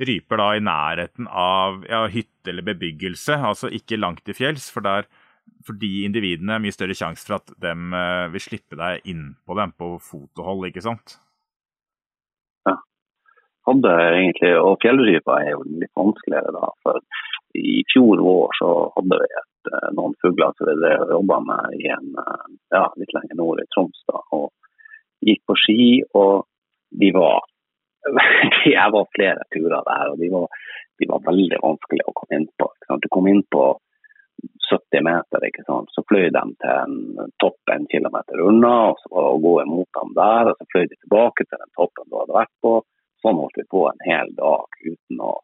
ryper 0.01 0.41
da 0.41 0.47
i 0.57 0.63
nærheten 0.65 1.27
av 1.29 1.83
ja, 1.89 2.07
hytte 2.09 2.53
eller 2.53 2.65
bebyggelse, 2.71 3.37
altså 3.37 3.69
ikke 3.73 4.01
langt 4.01 4.23
til 4.25 4.37
fjells. 4.37 4.71
For 4.73 4.85
der 4.85 5.09
for 5.67 5.77
de 5.77 5.91
individene 6.07 6.57
er 6.57 6.63
mye 6.63 6.75
større 6.75 6.97
sjanse 6.97 7.27
for 7.27 7.41
at 7.41 7.53
de 7.61 7.75
vil 8.33 8.45
slippe 8.45 8.79
deg 8.81 9.05
inn 9.13 9.35
på 9.45 9.57
dem 9.59 9.75
på 9.77 9.93
fotohold, 10.05 10.69
ikke 10.71 10.85
sant? 10.85 11.19
Ja. 12.69 12.79
Hadde 13.69 13.93
egentlig, 14.15 14.55
og 14.57 14.79
fjellrypa 14.85 15.41
er 15.45 15.53
jo 15.53 15.65
litt 15.69 15.93
vanskeligere 15.99 16.55
da. 16.57 16.73
for 16.85 17.01
I 17.61 17.81
fjor 17.93 18.23
vår 18.25 18.57
så 18.61 18.73
hadde 18.97 19.21
vi 19.21 19.31
et, 19.61 19.93
noen 19.97 20.17
fugler 20.23 20.57
som 20.57 20.71
vi 20.71 20.93
jobba 21.13 21.41
med 21.45 21.77
i 21.79 21.91
en, 21.93 22.11
ja, 22.75 22.87
litt 22.97 23.15
lenger 23.17 23.39
nord 23.39 23.63
i 23.63 23.69
Troms. 23.75 24.03
da, 24.09 24.25
og 24.37 24.51
Gikk 25.21 25.43
på 25.45 25.55
ski, 25.61 25.83
og 26.17 26.47
de 27.01 27.11
var 27.13 27.45
Jeg 28.65 28.89
var 28.95 29.11
flere 29.13 29.45
turer 29.53 29.83
der, 29.85 30.13
og 30.13 30.17
de 30.19 30.31
var, 30.33 30.47
de 31.01 31.09
var 31.11 31.27
veldig 31.27 31.59
vanskelig 31.61 32.07
å 32.09 32.15
komme 32.17 32.39
inn 32.39 32.47
på. 32.57 32.69
Du 33.05 33.09
kom 33.13 33.29
inn 33.29 33.43
på 33.53 33.65
70 34.71 35.05
meter, 35.05 35.45
ikke 35.45 35.65
sant? 35.67 35.91
så 35.93 36.05
fløy 36.09 36.31
de 36.33 36.43
til 36.63 36.73
en 36.73 37.29
topp 37.43 37.75
en 37.75 37.85
kilometer 37.93 38.41
unna, 38.47 38.73
og 38.93 39.03
så 39.03 39.13
var 39.13 39.27
det 39.27 39.35
å 39.35 39.43
gå 39.45 39.55
imot 39.67 40.01
dem 40.01 40.17
der, 40.17 40.51
og 40.51 40.57
så 40.57 40.69
fløy 40.73 40.87
de 40.87 40.97
tilbake 40.97 41.47
til 41.47 41.61
den 41.61 41.73
toppen 41.77 42.09
du 42.09 42.19
hadde 42.23 42.39
vært 42.39 42.55
på. 42.65 42.75
Sånn 43.21 43.41
holdt 43.43 43.61
vi 43.61 43.67
på 43.69 43.85
en 43.91 44.05
hel 44.07 44.33
dag 44.39 44.81
uten 44.87 45.25
å 45.27 45.35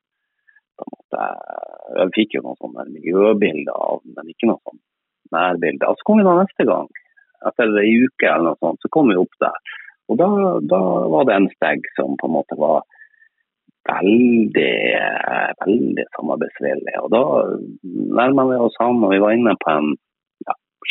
på 0.77 0.87
en 0.87 0.95
måte, 0.95 1.27
Jeg 1.97 2.13
fikk 2.17 2.37
jo 2.37 2.43
noen 2.45 2.59
sånne 2.61 2.85
miljøbilder 2.91 3.77
av 3.77 4.01
den, 4.03 4.15
men 4.17 4.33
ikke 4.33 4.51
noe 4.51 4.61
sånn 4.67 4.81
nærbilde. 5.35 5.93
Så 5.99 6.07
kom 6.07 6.21
vi 6.21 6.27
da 6.27 6.35
neste 6.41 6.67
gang, 6.69 6.89
etter 7.49 7.79
ei 7.83 7.93
uke 8.05 8.29
eller 8.31 8.53
noe 8.53 8.61
sånt, 8.61 8.83
så 8.83 8.91
kom 8.93 9.11
vi 9.13 9.19
opp 9.21 9.39
der. 9.43 9.75
Og 10.11 10.19
da, 10.21 10.29
da 10.71 10.81
var 11.13 11.27
det 11.27 11.37
en 11.37 11.49
steg 11.55 11.87
som 11.99 12.19
på 12.21 12.29
en 12.29 12.37
måte 12.37 12.59
var 12.59 12.85
veldig, 13.87 14.75
veldig 15.63 16.07
samarbeidsvillig. 16.17 16.97
Og 17.03 17.13
da 17.15 17.23
nærma 18.21 18.47
vi 18.51 18.59
oss 18.67 18.79
han, 18.83 19.03
og 19.03 19.15
vi 19.15 19.23
var 19.23 19.37
inne 19.37 19.55
på 19.63 19.73
en 19.73 19.95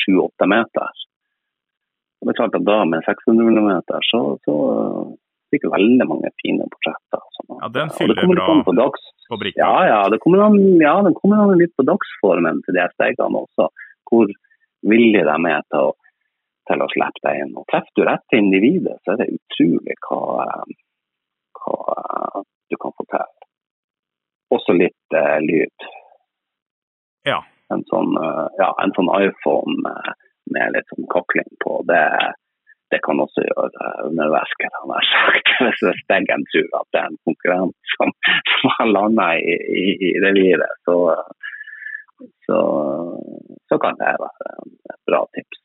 sju-åtte 0.03 0.47
ja, 0.47 0.51
meter. 0.51 1.03
Og 2.19 2.27
det 2.27 2.33
er 2.33 2.39
klart 2.41 2.57
at 2.57 2.67
da 2.67 2.79
med 2.89 3.05
600 3.07 3.51
mm 3.51 3.71
så, 4.09 4.21
så 4.47 4.55
vi 5.64 5.72
veldig 5.74 6.08
mange 6.10 6.32
fine 6.43 6.68
portretter. 6.72 7.22
Sånn. 7.38 7.60
Ja, 7.62 7.70
den 7.80 7.93
fyller 7.97 8.22
bra 8.32 8.47
på, 8.68 8.76
dags... 8.78 9.12
på 9.30 9.39
brikka. 9.41 9.62
Ja, 9.64 9.84
ja, 9.89 9.99
det 10.14 10.20
kommer 10.24 10.47
an, 10.47 10.58
ja, 10.82 10.95
det 11.06 11.16
kommer 11.20 11.43
an 11.43 11.62
litt 11.62 11.76
på 11.80 11.86
dagsformen 11.88 12.64
til 12.66 12.78
de 12.78 12.88
stegene 12.93 13.43
også. 13.45 13.70
Hvor 14.10 14.34
villige 14.86 15.26
de 15.26 15.53
er 15.53 15.64
til 15.72 15.89
å 15.89 15.93
til 16.70 16.82
å 16.82 16.89
slippe 16.91 17.24
deg 17.26 17.41
inn. 17.43 17.53
Og 17.60 17.66
Treffer 17.70 17.97
du 17.97 18.03
rett 18.08 18.38
individet, 18.38 18.97
så 19.03 19.14
er 19.14 19.22
det 19.22 19.34
utrolig 19.38 19.97
hva, 20.08 20.22
hva 21.60 22.43
du 22.72 22.78
kan 22.82 22.95
få 22.97 23.08
til. 23.14 23.28
Også 24.56 24.78
litt 24.78 25.18
eh, 25.18 25.38
lyd. 25.45 25.89
Ja. 27.30 27.41
En 27.74 27.82
sånn, 27.89 28.14
uh, 28.22 28.45
ja, 28.60 28.70
en 28.84 28.93
sånn 28.93 29.10
iPhone 29.18 29.80
med, 29.82 30.26
med, 30.53 30.76
litt 30.76 30.91
sånn 30.93 31.08
kakling 31.10 31.49
på, 31.64 31.80
det, 31.89 32.03
det 32.95 33.01
kan 33.03 33.19
også 33.19 33.43
gjøre 33.43 33.87
underverker, 34.07 34.71
han 34.79 34.93
sagt. 35.11 35.51
Hvis 35.65 36.01
Steggen 36.03 36.45
tror 36.51 36.79
at 36.79 36.89
det 36.93 37.01
er 37.01 37.11
en 37.11 37.21
konkurrent 37.27 37.95
som, 37.97 38.13
som 38.53 38.73
har 38.77 38.91
landa 38.91 39.27
i, 39.35 39.57
i, 39.81 39.85
i 40.09 40.11
reviret, 40.23 40.79
så, 40.87 40.97
så, 42.47 42.59
så, 43.67 43.79
kan 43.83 43.99
det 43.99 44.15
være 44.23 44.51
et 44.93 45.01
bra 45.09 45.21
tips 45.35 45.61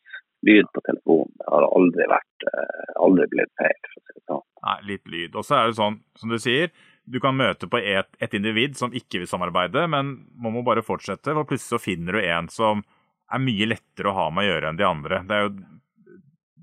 lyd 0.48 0.70
på 0.74 0.82
telefonen. 0.88 1.32
Det 1.38 1.50
har 1.54 1.68
aldri 1.68 2.06
vært 2.10 2.46
eh, 2.50 2.92
aldri 3.06 3.26
blitt 3.34 3.52
feil. 3.60 3.90
sånn. 4.26 4.46
Nei, 4.66 4.78
litt 4.94 5.10
lyd. 5.12 5.36
Og 5.36 5.46
så 5.46 5.58
er 5.58 5.68
det 5.68 5.78
sånn, 5.78 6.00
som 6.18 6.32
du 6.32 6.38
sier, 6.42 6.72
du 7.10 7.18
kan 7.22 7.36
møte 7.36 7.68
på 7.70 7.80
et, 7.80 8.08
et, 8.18 8.34
individ 8.38 8.78
som 8.78 8.94
ikke 8.96 9.22
vil 9.22 9.30
samarbeide, 9.30 9.86
men 9.90 10.16
man 10.40 10.56
må 10.56 10.64
bare 10.66 10.84
fortsette. 10.86 11.34
For 11.36 11.46
plutselig 11.46 11.76
så 11.76 11.82
finner 11.82 12.16
du 12.16 12.24
en 12.24 12.50
som 12.52 12.82
er 13.30 13.42
mye 13.42 13.68
lettere 13.70 14.10
å 14.10 14.16
ha 14.16 14.26
med 14.34 14.46
å 14.46 14.50
gjøre 14.50 14.72
enn 14.72 14.80
de 14.80 14.86
andre. 14.88 15.22
Det 15.28 15.36
er 15.36 15.46
jo 15.46 15.52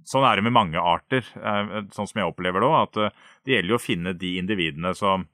Sånn 0.08 0.24
er 0.24 0.40
det 0.40 0.46
med 0.48 0.56
mange 0.56 0.80
arter, 0.80 1.26
eh, 1.36 1.74
sånn 1.92 2.08
som 2.08 2.22
jeg 2.22 2.30
opplever 2.30 2.64
det 2.64 2.70
òg. 2.70 2.78
At 2.86 3.00
eh, 3.02 3.26
det 3.44 3.58
gjelder 3.58 3.74
jo 3.74 3.80
å 3.80 3.84
finne 3.84 4.14
de 4.16 4.38
individene 4.40 4.94
som 4.96 5.28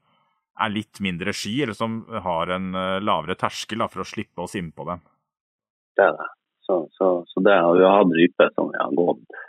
er 0.58 0.70
litt 0.70 1.00
mindre 1.02 1.34
sky, 1.34 1.52
eller 1.64 1.76
som 1.78 2.02
har 2.22 2.50
en 2.54 2.68
lavere 3.02 3.34
terskel 3.34 3.82
for 3.90 4.04
å 4.04 4.06
slippe 4.06 4.44
oss 4.44 4.54
innpå 4.54 4.84
dem. 4.86 5.00
Det 5.98 6.04
er 6.06 6.12
det. 6.14 6.28
Så, 6.66 6.76
så, 6.94 7.08
så, 7.26 7.42
det 7.42 7.56
har 7.58 7.74
vi 7.74 7.88
hatt 7.90 8.14
rype 8.14 8.46
som 8.54 8.70
vi 8.70 8.78
har 8.78 8.94
gått 8.94 9.40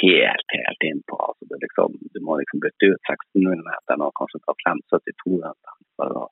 helt, 0.00 0.54
helt 0.56 0.86
inn 0.88 1.02
på. 1.10 1.18
Altså 1.20 1.60
liksom, 1.64 1.98
du 2.14 2.20
må 2.24 2.38
liksom 2.40 2.64
bytte 2.64 2.90
ut 2.94 3.12
16 3.12 3.44
mm 3.44 4.00
og 4.00 4.16
kanskje 4.18 4.40
ta 4.46 4.56
frem 4.64 4.80
72 4.88 5.36
for 6.00 6.16
å, 6.22 6.24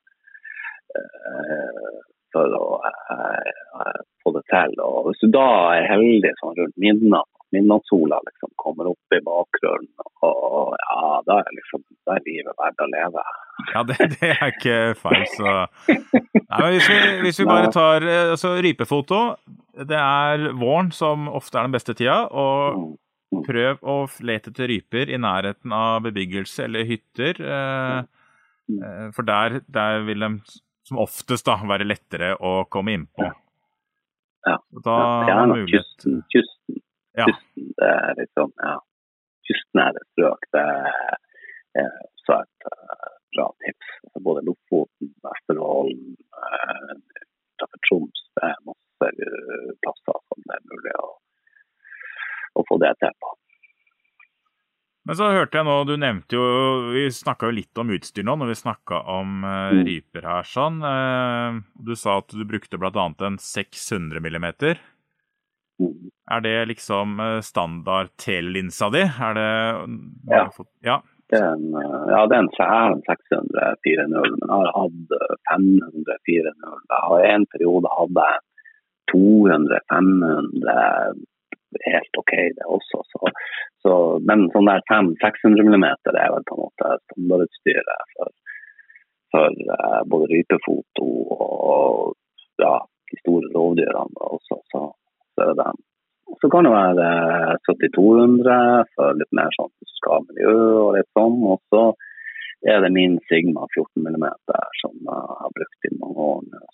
for 2.33 2.57
å 2.57 2.65
få 4.23 4.33
det 4.35 4.43
til. 4.51 4.77
Og 4.83 5.09
hvis 5.09 5.23
du 5.23 5.31
da 5.37 5.47
er 5.77 5.89
heldig 5.93 6.33
sånn 6.41 6.57
rundt 6.59 6.77
midnatt, 6.81 7.36
midnattssola 7.55 8.19
liksom 8.25 8.51
kommer 8.55 8.89
opp 8.91 9.15
i 9.15 9.19
bakgrunnen, 9.23 9.89
og 10.25 10.73
ja, 10.75 11.21
da 11.27 11.39
er, 11.41 11.53
liksom, 11.55 11.83
da 12.07 12.17
er 12.17 12.25
livet 12.27 12.59
verdt 12.59 12.83
å 12.83 12.87
leve. 12.91 13.23
Ja, 13.71 13.83
det, 13.87 13.97
det, 14.17 14.29
er 14.35 14.51
ikke 14.51 14.77
feil, 14.99 15.23
så 15.33 15.53
Nei, 16.51 16.69
hvis, 16.75 16.89
vi, 16.89 16.99
hvis, 17.23 17.39
vi, 17.41 17.47
bare 17.49 17.71
tar 17.73 18.05
eh, 18.05 18.33
altså, 18.35 18.51
rypefoto 18.61 19.21
Det 19.89 19.97
er 19.97 20.51
våren 20.57 20.91
som 20.95 21.25
ofte 21.31 21.57
er 21.57 21.67
den 21.67 21.73
beste 21.73 21.95
tida. 21.97 22.19
og 22.29 22.77
mm, 22.77 22.91
mm. 23.33 23.41
Prøv 23.47 23.81
å 23.81 23.97
lete 24.29 24.53
etter 24.53 24.71
ryper 24.71 25.09
i 25.09 25.19
nærheten 25.21 25.73
av 25.73 26.05
bebyggelse 26.05 26.67
eller 26.67 26.87
hytter. 26.89 27.41
Eh, 27.41 27.97
mm. 28.69 28.79
eh, 28.83 29.03
for 29.17 29.27
der, 29.27 29.59
der, 29.65 30.05
vil 30.07 30.25
de 30.27 30.31
som 30.87 31.01
oftest 31.03 31.49
da, 31.49 31.57
være 31.67 31.87
lettere 31.87 32.35
å 32.37 32.61
komme 32.71 32.95
innpå. 32.95 33.25
Ja. 33.27 33.33
Da 34.85 34.97
ja, 35.27 35.41
mulighet 35.49 35.81
Kysten, 35.81 36.21
kysten. 36.31 36.83
Ja. 37.17 37.25
kysten 37.25 37.71
det 37.77 37.89
er 37.93 38.19
liksom, 38.21 38.53
ja. 38.63 38.75
Kystnære 39.47 40.01
strøk. 40.11 40.43
Det 40.53 40.63
er 41.81 41.91
svært 42.25 42.67
et 42.67 43.27
bra 43.35 43.47
tips. 43.63 43.91
Altså 44.07 44.23
både 44.27 44.43
Lofoten, 44.47 45.13
Vesterålen, 45.23 46.17
eh, 46.41 46.93
utenfor 47.55 47.81
Troms. 47.87 48.23
Det 48.35 48.45
er 48.49 48.63
masse 48.67 49.11
eh, 49.13 49.73
plasser 49.85 50.21
som 50.27 50.43
det 50.43 50.57
er 50.57 50.65
mulig 50.73 50.95
å, 50.99 51.09
å 52.59 52.65
få 52.69 52.79
det 52.83 52.93
til 53.03 53.15
på. 53.23 53.33
Men 55.07 55.15
så 55.15 55.29
hørte 55.31 55.55
jeg 55.55 55.63
nå, 55.69 55.75
du 55.87 55.93
nevnte 55.95 56.35
jo 56.35 56.47
Vi 56.91 57.05
snakka 57.15 57.47
jo 57.47 57.55
litt 57.55 57.79
om 57.79 57.93
utstyr 57.95 58.25
nå 58.27 58.33
når 58.41 58.49
vi 58.51 58.57
snakka 58.59 58.97
om 59.13 59.45
uh, 59.47 59.71
ryper 59.87 60.27
her. 60.27 60.49
sånn. 60.51 60.81
Uh, 60.83 61.63
du 61.79 61.93
sa 61.95 62.17
at 62.19 62.35
du 62.35 62.43
brukte 62.43 62.75
bl.a. 62.81 63.05
en 63.29 63.39
600 63.39 64.19
mm. 64.19 64.49
Er 66.31 66.41
det 66.43 66.55
liksom 66.67 67.19
standard 67.43 68.09
telelinsa 68.19 68.89
di? 68.91 69.05
Er 69.05 69.37
det 69.37 69.51
Ja. 70.27 70.49
ja. 70.83 70.97
Det 71.29 71.39
er 71.39 71.53
en, 71.53 71.73
eh, 71.75 72.03
ja, 72.13 72.19
det 72.27 72.35
er 72.37 72.43
en, 72.43 72.51
en 72.95 73.01
600 73.03 73.71
4.0, 73.83 74.35
men 74.39 74.47
jeg 74.47 74.59
har 74.59 74.69
hatt 74.79 75.15
500 75.51 76.13
eh, 76.13 76.21
4.0. 76.29 76.77
Jeg 76.93 77.01
har 77.07 77.25
en 77.31 77.45
periode 77.53 77.91
hadde 77.97 78.27
jeg 78.27 78.37
200 79.11 79.81
500 79.91 81.25
helt 81.91 82.19
OK, 82.21 82.31
det 82.57 82.67
også. 82.77 83.01
Så, 83.11 83.31
så, 83.83 83.93
men 84.29 84.47
sånn 84.53 84.69
der 84.71 84.85
500-600 84.91 85.67
mm 85.67 85.87
er 85.89 86.31
vel 86.31 86.47
på 86.47 86.55
en 86.55 86.63
måte 86.63 86.93
standardutstyret 87.09 88.15
for, 88.15 88.31
for 89.35 89.59
uh, 89.73 90.01
både 90.11 90.31
rypefoto 90.31 91.09
og 91.37 92.15
ja, 92.63 92.73
de 93.11 93.19
store 93.19 93.51
rovdyrene 93.51 94.31
også. 94.31 94.61
Så, 94.71 94.85
så 95.35 95.43
er 95.43 95.51
det 95.51 95.59
den. 95.59 95.83
Så 96.41 96.49
kan 96.53 96.67
det 96.67 96.73
være 96.73 97.07
7200 97.65 98.85
for 98.95 99.17
litt 99.17 99.33
mer 99.35 99.53
sånn 99.55 99.71
skal 99.97 100.25
miljø 100.29 100.57
og 100.83 100.91
litt 100.97 101.09
sånn. 101.17 101.37
Og 101.49 101.61
så 101.73 101.83
er 102.71 102.81
det 102.83 102.93
min 102.93 103.17
Sigma 103.29 103.67
14 103.73 104.05
mm 104.05 104.27
som 104.81 104.93
jeg 104.97 105.23
har 105.41 105.55
brukt 105.57 105.89
i 105.89 105.93
mange 106.01 106.27
år 106.31 106.43
nå. 106.51 106.65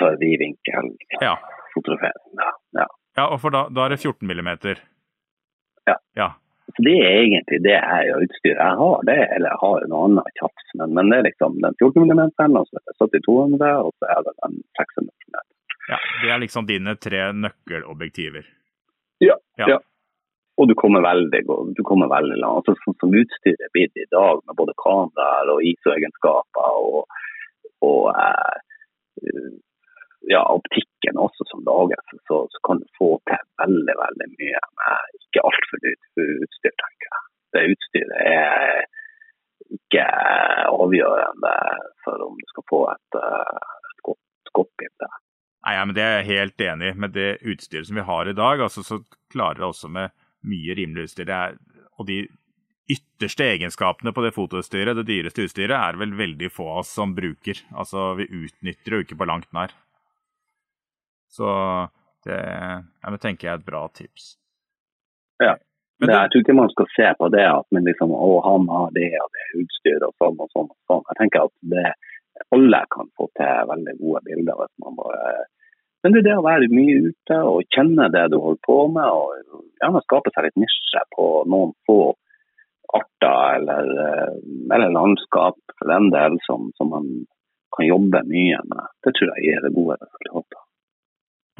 For 0.00 0.16
vidvinkel 0.18 0.94
ja. 1.20 1.36
fotografering. 1.74 2.30
Ja, 2.40 2.52
ja. 2.80 2.86
ja, 3.18 3.26
og 3.28 3.42
for 3.42 3.54
da, 3.54 3.66
da, 3.70 3.84
er 3.84 3.94
det 3.94 4.00
14 4.02 4.26
mm? 4.26 4.48
Ja. 5.90 5.96
ja. 6.16 6.30
Så 6.72 6.84
Det 6.86 6.94
er 7.04 7.18
egentlig 7.20 7.60
det 7.66 7.74
jeg 7.76 8.08
gjør 8.08 8.26
utstyret 8.26 8.62
jeg 8.62 8.80
har. 8.82 9.06
Det, 9.08 9.18
eller 9.36 9.52
jeg 9.52 9.60
har 9.62 9.88
noe 9.92 10.04
annet 10.08 10.38
tjafs, 10.40 10.68
men, 10.80 10.94
men, 10.96 11.10
det 11.12 11.18
er 11.18 11.28
liksom 11.28 11.58
den 11.64 11.78
14 11.78 12.06
mm, 12.08 12.22
og 12.60 12.68
så 12.70 12.80
er 12.80 12.86
det 12.88 12.98
7200, 12.98 13.72
og 13.86 13.92
så 13.98 14.10
er 14.14 14.26
det 14.26 14.34
den 14.40 14.60
600 14.80 15.10
mm. 15.10 15.51
Ja, 15.90 15.98
Det 16.22 16.30
er 16.30 16.38
liksom 16.42 16.66
dine 16.66 16.94
tre 16.96 17.24
nøkkelobjektiver? 17.34 18.46
Ja. 19.22 19.36
ja. 19.58 19.68
ja. 19.74 19.78
Og 20.60 20.68
du 20.68 20.74
kommer 20.78 21.02
veldig, 21.02 21.42
du 21.76 21.82
kommer 21.82 22.10
veldig 22.12 22.38
langt. 22.38 22.68
Altså, 22.68 22.76
sånn 22.84 22.98
som 23.00 23.16
utstyret 23.18 23.66
er 23.66 23.72
blitt 23.74 23.96
i 23.98 24.08
dag, 24.12 24.42
med 24.46 24.58
både 24.58 24.76
kameraer 24.82 25.50
og 25.54 25.64
ISO-egenskaper 25.66 26.78
og, 26.86 27.20
og 27.88 28.10
eh, 28.12 29.52
ja, 30.30 30.42
optikken 30.44 31.18
også 31.18 31.46
som 31.50 31.64
lages, 31.66 32.14
så, 32.28 32.44
så, 32.52 32.60
kan 32.66 32.82
du 32.82 32.86
få 32.98 33.16
til 33.30 33.42
veldig 33.62 33.96
veldig 34.04 34.28
mye 34.36 34.62
med 34.80 35.16
ikke 35.20 35.46
altfor 35.48 35.82
dyrt 35.86 36.22
utstyr, 36.26 36.76
tenker 36.84 37.08
jeg. 37.08 37.24
Det 37.52 37.64
utstyret 37.72 38.14
er 38.28 38.84
ikke 39.72 40.06
avgjørende 40.68 41.56
for 42.04 42.28
om 42.28 42.38
du 42.38 42.46
skal 42.52 42.68
få 42.70 42.80
et, 42.92 43.18
eh, 43.18 43.58
et 43.90 44.06
godt, 44.08 44.52
godt 44.60 44.72
bilde. 44.82 45.10
Nei, 45.62 45.74
men 45.92 45.98
men 45.98 45.98
Det 45.98 46.04
er 46.08 46.22
jeg 46.22 46.38
helt 46.40 46.60
enig 46.64 46.88
i. 46.88 46.98
Med 46.98 47.12
det 47.12 47.30
utstyret 47.44 47.86
som 47.86 47.96
vi 47.96 48.02
har 48.08 48.28
i 48.28 48.32
dag, 48.32 48.60
altså, 48.60 48.82
så 48.82 49.02
klarer 49.32 49.60
det 49.60 49.66
også 49.66 49.88
med 49.92 50.10
mye 50.40 50.74
rimelig 50.74 51.10
utstyr. 51.10 51.28
Er, 51.28 51.58
og 52.00 52.06
de 52.08 52.28
ytterste 52.88 53.44
egenskapene 53.44 54.12
på 54.12 54.24
det 54.24 54.32
fotoutstyret, 54.32 54.96
det 54.96 55.04
dyreste 55.06 55.44
utstyret, 55.44 55.76
er 55.76 55.98
vel 56.00 56.14
veldig 56.16 56.48
få 56.50 56.70
av 56.70 56.78
oss 56.80 56.94
som 56.96 57.12
bruker. 57.14 57.60
Altså, 57.76 58.14
Vi 58.16 58.24
utnytter 58.24 58.88
det 58.88 58.96
jo 58.96 59.04
ikke 59.04 59.20
på 59.20 59.28
langt 59.28 59.52
nær. 59.52 59.74
Så 61.28 61.46
det, 62.24 62.40
ja, 62.40 63.10
det 63.12 63.20
tenker 63.20 63.48
jeg 63.48 63.52
er 63.52 63.60
et 63.60 63.68
bra 63.68 63.84
tips. 63.92 64.36
Ja. 65.44 65.58
Men 66.00 66.08
det, 66.08 66.16
jeg 66.16 66.32
tror 66.32 66.42
ikke 66.42 66.56
man 66.56 66.72
skal 66.72 66.88
se 66.96 67.14
på 67.20 67.28
det 67.36 67.46
at 67.46 67.66
men 67.70 67.84
liksom, 67.84 68.10
å, 68.16 68.40
han 68.48 68.64
har 68.72 68.90
det 68.96 69.12
og 69.20 69.36
det 69.36 69.48
utstyret 69.60 70.08
og 70.08 70.16
sånn 70.16 70.40
og 70.40 70.48
sånn. 70.56 70.72
og 70.72 70.88
sånn. 70.88 71.04
Jeg 71.12 71.20
tenker 71.20 71.44
at 71.46 71.54
det, 71.68 71.88
alle 72.48 72.86
kan 72.96 73.12
få 73.16 73.28
til 73.36 73.68
veldig 73.70 74.00
gode 74.00 74.24
bilder 74.30 74.56
hvis 74.64 74.78
man 74.82 74.96
bare 74.98 75.42
Men 76.02 76.14
det 76.14 76.22
er 76.22 76.26
det 76.30 76.38
å 76.40 76.46
være 76.46 76.70
mye 76.72 76.96
ute 77.10 77.36
og 77.46 77.74
kjenne 77.74 78.08
det 78.10 78.24
du 78.32 78.40
holder 78.42 78.62
på 78.66 78.78
med, 78.94 79.06
og 79.06 79.66
gjerne 79.82 80.02
skape 80.02 80.32
seg 80.34 80.48
litt 80.48 80.58
nisje 80.58 81.04
på 81.14 81.28
noen 81.50 81.74
få 81.86 82.00
arter 82.92 83.60
eller, 83.60 83.92
eller 84.74 84.92
landskap 84.92 85.56
for 85.78 85.92
den 85.92 86.10
del 86.12 86.36
som, 86.48 86.72
som 86.76 86.90
man 86.92 87.06
kan 87.76 87.86
jobbe 87.86 88.24
mye 88.28 88.58
med. 88.68 88.90
Det 89.06 89.14
tror 89.16 89.32
jeg 89.32 89.46
gir 89.46 89.64
det 89.64 89.72
gode 89.76 89.96
resultater. 90.02 90.60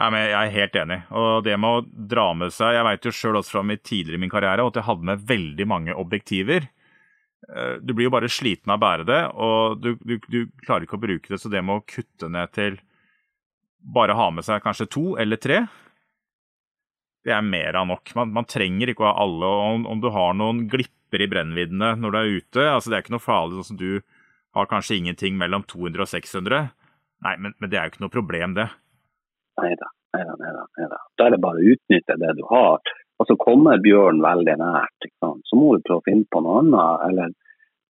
Ja, 0.00 0.08
men 0.10 0.24
Jeg 0.24 0.38
er 0.40 0.54
helt 0.56 0.76
enig. 0.82 1.00
Og 1.12 1.44
det 1.46 1.56
med 1.60 1.78
å 1.78 2.06
dra 2.12 2.30
med 2.34 2.52
seg 2.54 2.78
Jeg 2.78 2.84
vet 2.86 3.06
jo 3.06 3.12
sjøl 3.12 3.36
også 3.38 3.58
fra 3.58 3.64
mitt 3.66 3.82
tidligere 3.84 4.18
i 4.18 4.22
min 4.22 4.32
karriere 4.32 4.64
at 4.64 4.78
jeg 4.78 4.88
hadde 4.88 5.08
med 5.10 5.26
veldig 5.28 5.66
mange 5.68 5.96
objektiver. 6.00 6.66
Eh, 7.48 7.74
du 7.80 7.92
blir 7.92 8.08
jo 8.08 8.14
bare 8.14 8.30
sliten 8.32 8.72
av 8.72 8.80
å 8.80 8.82
bære 8.82 9.06
det, 9.08 9.20
og 9.34 9.82
du, 9.82 9.92
du, 10.00 10.16
du 10.32 10.40
klarer 10.64 10.86
ikke 10.86 10.98
å 10.98 11.04
bruke 11.04 11.28
det. 11.28 11.40
Så 11.42 11.52
det 11.52 11.62
med 11.62 11.80
å 11.80 11.84
kutte 11.86 12.30
ned 12.32 12.54
til 12.56 12.80
bare 13.82 14.16
ha 14.18 14.28
med 14.30 14.46
seg 14.46 14.62
kanskje 14.64 14.88
to 14.90 15.04
eller 15.20 15.40
tre, 15.42 15.64
det 17.24 17.34
er 17.34 17.44
mer 17.46 17.76
av 17.78 17.86
nok. 17.86 18.14
Man, 18.18 18.32
man 18.34 18.48
trenger 18.50 18.90
ikke 18.90 19.04
å 19.04 19.10
ha 19.12 19.24
alle. 19.24 19.46
om, 19.46 19.86
om, 19.86 20.00
du 20.02 20.08
har 20.14 20.34
noen 20.34 20.64
glipper 20.70 21.22
i 21.22 21.28
brennviddene 21.30 21.94
når 22.00 22.14
du 22.14 22.18
er 22.18 22.36
ute, 22.38 22.66
altså 22.66 22.90
det 22.90 22.98
er 22.98 23.04
ikke 23.04 23.16
noe 23.16 23.22
farlig. 23.22 23.66
sånn 23.68 23.78
Du 23.78 24.02
har 24.58 24.70
kanskje 24.70 24.98
ingenting 24.98 25.38
mellom 25.38 25.62
200 25.70 26.02
og 26.02 26.10
600. 26.10 26.64
Nei, 27.22 27.36
men, 27.38 27.54
men 27.58 27.70
det 27.70 27.78
er 27.78 27.86
jo 27.86 27.94
ikke 27.94 28.04
noe 28.04 28.16
problem, 28.16 28.56
det. 28.58 28.66
Nei 29.62 29.70
da, 29.78 29.92
nei. 30.16 30.24
Da 31.18 31.28
er 31.28 31.34
det 31.34 31.42
bare 31.44 31.62
å 31.62 31.72
utnytte 31.76 32.18
det 32.20 32.34
du 32.40 32.42
har. 32.50 32.92
Og 33.22 33.28
så 33.28 33.36
kommer 33.38 33.82
bjørn 33.82 34.18
veldig 34.24 34.58
nært. 34.58 35.06
Så 35.46 35.58
må 35.58 35.76
du 35.76 35.84
prøve 35.86 36.00
å 36.00 36.06
finne 36.08 36.26
på 36.32 36.42
noe 36.42 36.62
annet. 36.64 37.04
Eller 37.06 37.34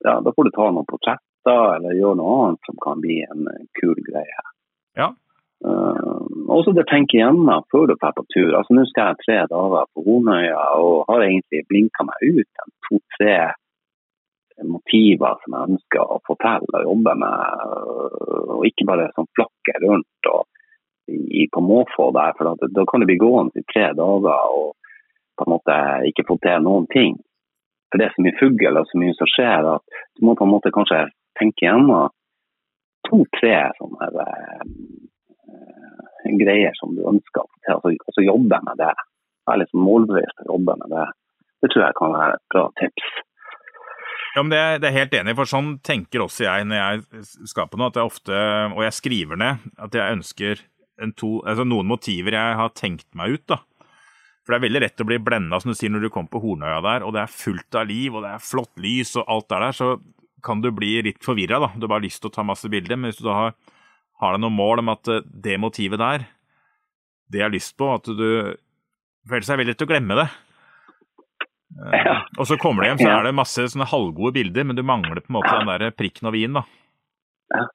ja, 0.03 0.17
da 0.25 0.33
får 0.35 0.49
du 0.49 0.55
ta 0.57 0.71
noen 0.73 0.89
portretter 0.91 1.77
eller 1.77 1.95
gjøre 1.95 2.19
noe 2.19 2.39
annet 2.45 2.67
som 2.67 2.81
kan 2.83 3.03
bli 3.05 3.21
en 3.29 3.47
kul 3.79 3.95
greie. 4.09 4.40
Også 6.61 6.75
det 6.77 6.87
tenke 6.91 7.17
igjennom 7.17 7.65
før 7.73 7.89
du 7.89 7.95
drar 7.95 8.13
på 8.17 8.27
tur. 8.35 8.53
Altså 8.59 8.77
Nå 8.77 8.85
skal 8.91 9.13
jeg 9.13 9.23
tre 9.25 9.39
dager 9.49 9.89
på 9.95 10.05
Hornøya 10.05 10.61
og 10.83 11.09
har 11.09 11.25
egentlig 11.25 11.65
blinka 11.71 12.05
meg 12.05 12.25
ut 12.37 12.65
to-tre 12.89 13.37
motiver 14.69 15.39
som 15.41 15.57
jeg 15.57 15.73
ønsker 15.73 16.03
å 16.05 16.19
fortelle 16.27 16.83
og 16.83 16.89
jobbe 16.91 17.15
med, 17.23 17.77
og 18.57 18.67
ikke 18.69 18.85
bare 18.91 19.09
sånn 19.17 19.31
flakke 19.39 19.77
rundt. 19.87 20.33
og 20.35 20.45
i, 21.11 21.49
på 21.53 21.61
måfå 21.61 22.11
der. 22.13 22.33
for 22.39 22.57
Da 22.75 22.85
kan 22.87 23.01
det 23.01 23.07
bli 23.07 23.17
gående 23.17 23.61
i 23.61 23.67
tre 23.73 23.93
dager 23.93 24.39
og 24.59 24.77
på 25.37 25.47
en 25.47 25.53
måte 25.55 25.77
ikke 26.11 26.27
få 26.29 26.39
til 26.45 26.63
noen 26.65 26.87
ting. 26.95 27.17
For 27.91 27.99
det 27.99 28.07
er 28.07 28.15
så 28.15 28.25
mye 28.25 28.39
fugl 28.39 28.79
og 28.79 28.87
så 28.91 29.01
mye 29.03 29.17
som 29.19 29.31
skjer 29.35 29.71
at 29.75 30.01
du 30.17 30.27
må 30.27 30.37
på 30.39 30.47
en 30.47 30.55
måte 30.55 30.75
kanskje 30.75 31.09
tenke 31.41 31.67
gjennom 31.67 32.13
to-tre 33.09 33.57
sånne 33.79 34.11
uh, 34.15 34.63
greier 36.41 36.77
som 36.79 36.93
du 36.97 37.03
ønsker 37.09 37.43
å 37.43 37.49
få 37.49 37.59
til, 37.65 37.99
og 37.99 38.15
så, 38.15 38.25
jobbe 38.27 38.61
med 38.67 38.79
det. 38.81 38.93
Være 39.49 39.63
litt 39.65 39.75
målbevisst 39.75 40.45
og 40.45 40.55
jobbe 40.55 40.77
med 40.83 40.95
det. 40.95 41.07
Det 41.61 41.71
tror 41.73 41.85
jeg 41.87 41.99
kan 41.99 42.15
være 42.17 42.37
et 42.37 42.47
bra 42.55 42.65
tips. 42.81 43.09
Ja, 44.31 44.45
men 44.45 44.53
det 44.53 44.61
er, 44.87 44.95
helt 44.95 45.15
enig 45.19 45.35
for 45.35 45.51
sånn 45.51 45.73
tenker 45.83 46.23
også 46.23 46.45
jeg 46.47 46.67
når 46.71 46.79
jeg 46.79 47.25
skaper 47.51 47.81
noe. 47.81 47.91
at 47.91 47.99
jeg 47.99 48.11
ofte, 48.13 48.37
Og 48.77 48.85
jeg 48.87 48.95
skriver 48.95 49.41
ned 49.41 49.65
at 49.77 49.97
jeg 49.97 50.19
ønsker 50.19 50.63
to, 51.19 51.41
altså 51.43 51.65
noen 51.67 51.89
motiver 51.89 52.37
jeg 52.37 52.61
har 52.61 52.71
tenkt 52.79 53.09
meg 53.19 53.35
ut. 53.35 53.47
da. 53.51 53.59
For 54.45 54.55
det 54.55 54.61
er 54.61 54.67
veldig 54.69 54.83
lett 54.85 55.03
å 55.03 55.09
bli 55.09 55.19
blenda 55.19 55.61
som 55.61 55.73
du 55.73 55.79
sier, 55.79 55.91
når 55.91 56.07
du 56.07 56.13
kommer 56.15 56.31
på 56.33 56.41
Hornøya 56.43 56.81
der, 56.85 57.05
og 57.07 57.13
det 57.17 57.25
er 57.25 57.35
fullt 57.35 57.77
av 57.77 57.91
liv 57.91 58.15
og 58.15 58.25
det 58.25 58.33
er 58.37 58.45
flott 58.45 58.73
lys 58.81 59.17
og 59.19 59.29
alt 59.29 59.53
er 59.57 59.67
der, 59.67 59.77
så 59.77 59.91
kan 60.45 60.63
du 60.63 60.71
bli 60.73 60.95
litt 61.05 61.21
forvirra. 61.25 61.61
Du 61.77 61.85
har 61.85 61.93
bare 61.93 62.07
lyst 62.07 62.23
til 62.23 62.31
å 62.31 62.35
ta 62.35 62.45
masse 62.47 62.69
bilder. 62.73 62.97
Men 62.97 63.11
hvis 63.11 63.21
du 63.21 63.27
da 63.27 63.37
har, 63.37 63.55
har 64.21 64.37
deg 64.37 64.45
noe 64.45 64.55
mål 64.55 64.85
om 64.85 64.93
at 64.93 65.11
eh, 65.11 65.25
det 65.25 65.59
motivet 65.63 66.01
der, 66.03 66.29
det 67.31 67.43
jeg 67.43 67.47
har 67.47 67.55
lyst 67.55 67.77
på, 67.79 67.91
at 67.95 68.07
du 68.07 68.29
føler 69.29 69.47
seg 69.47 69.61
veldig 69.61 69.77
til 69.79 69.89
å 69.89 69.91
glemme 69.93 70.19
det. 70.19 70.29
Eh, 71.87 72.07
ja. 72.07 72.17
Og 72.39 72.49
så 72.51 72.59
kommer 72.61 72.83
du 72.83 72.91
hjem, 72.91 73.03
så 73.03 73.11
er 73.13 73.29
det 73.29 73.37
masse 73.39 73.67
sånne 73.73 73.89
halvgode 73.91 74.37
bilder, 74.39 74.67
men 74.67 74.79
du 74.79 74.85
mangler 74.87 75.23
på 75.23 75.33
en 75.33 75.39
måte 75.39 75.57
den 75.57 75.71
der 75.71 75.95
prikken 75.97 76.31
over 76.31 76.41
i-en, 76.41 76.61
da. 76.61 76.65
Ja. 77.57 77.67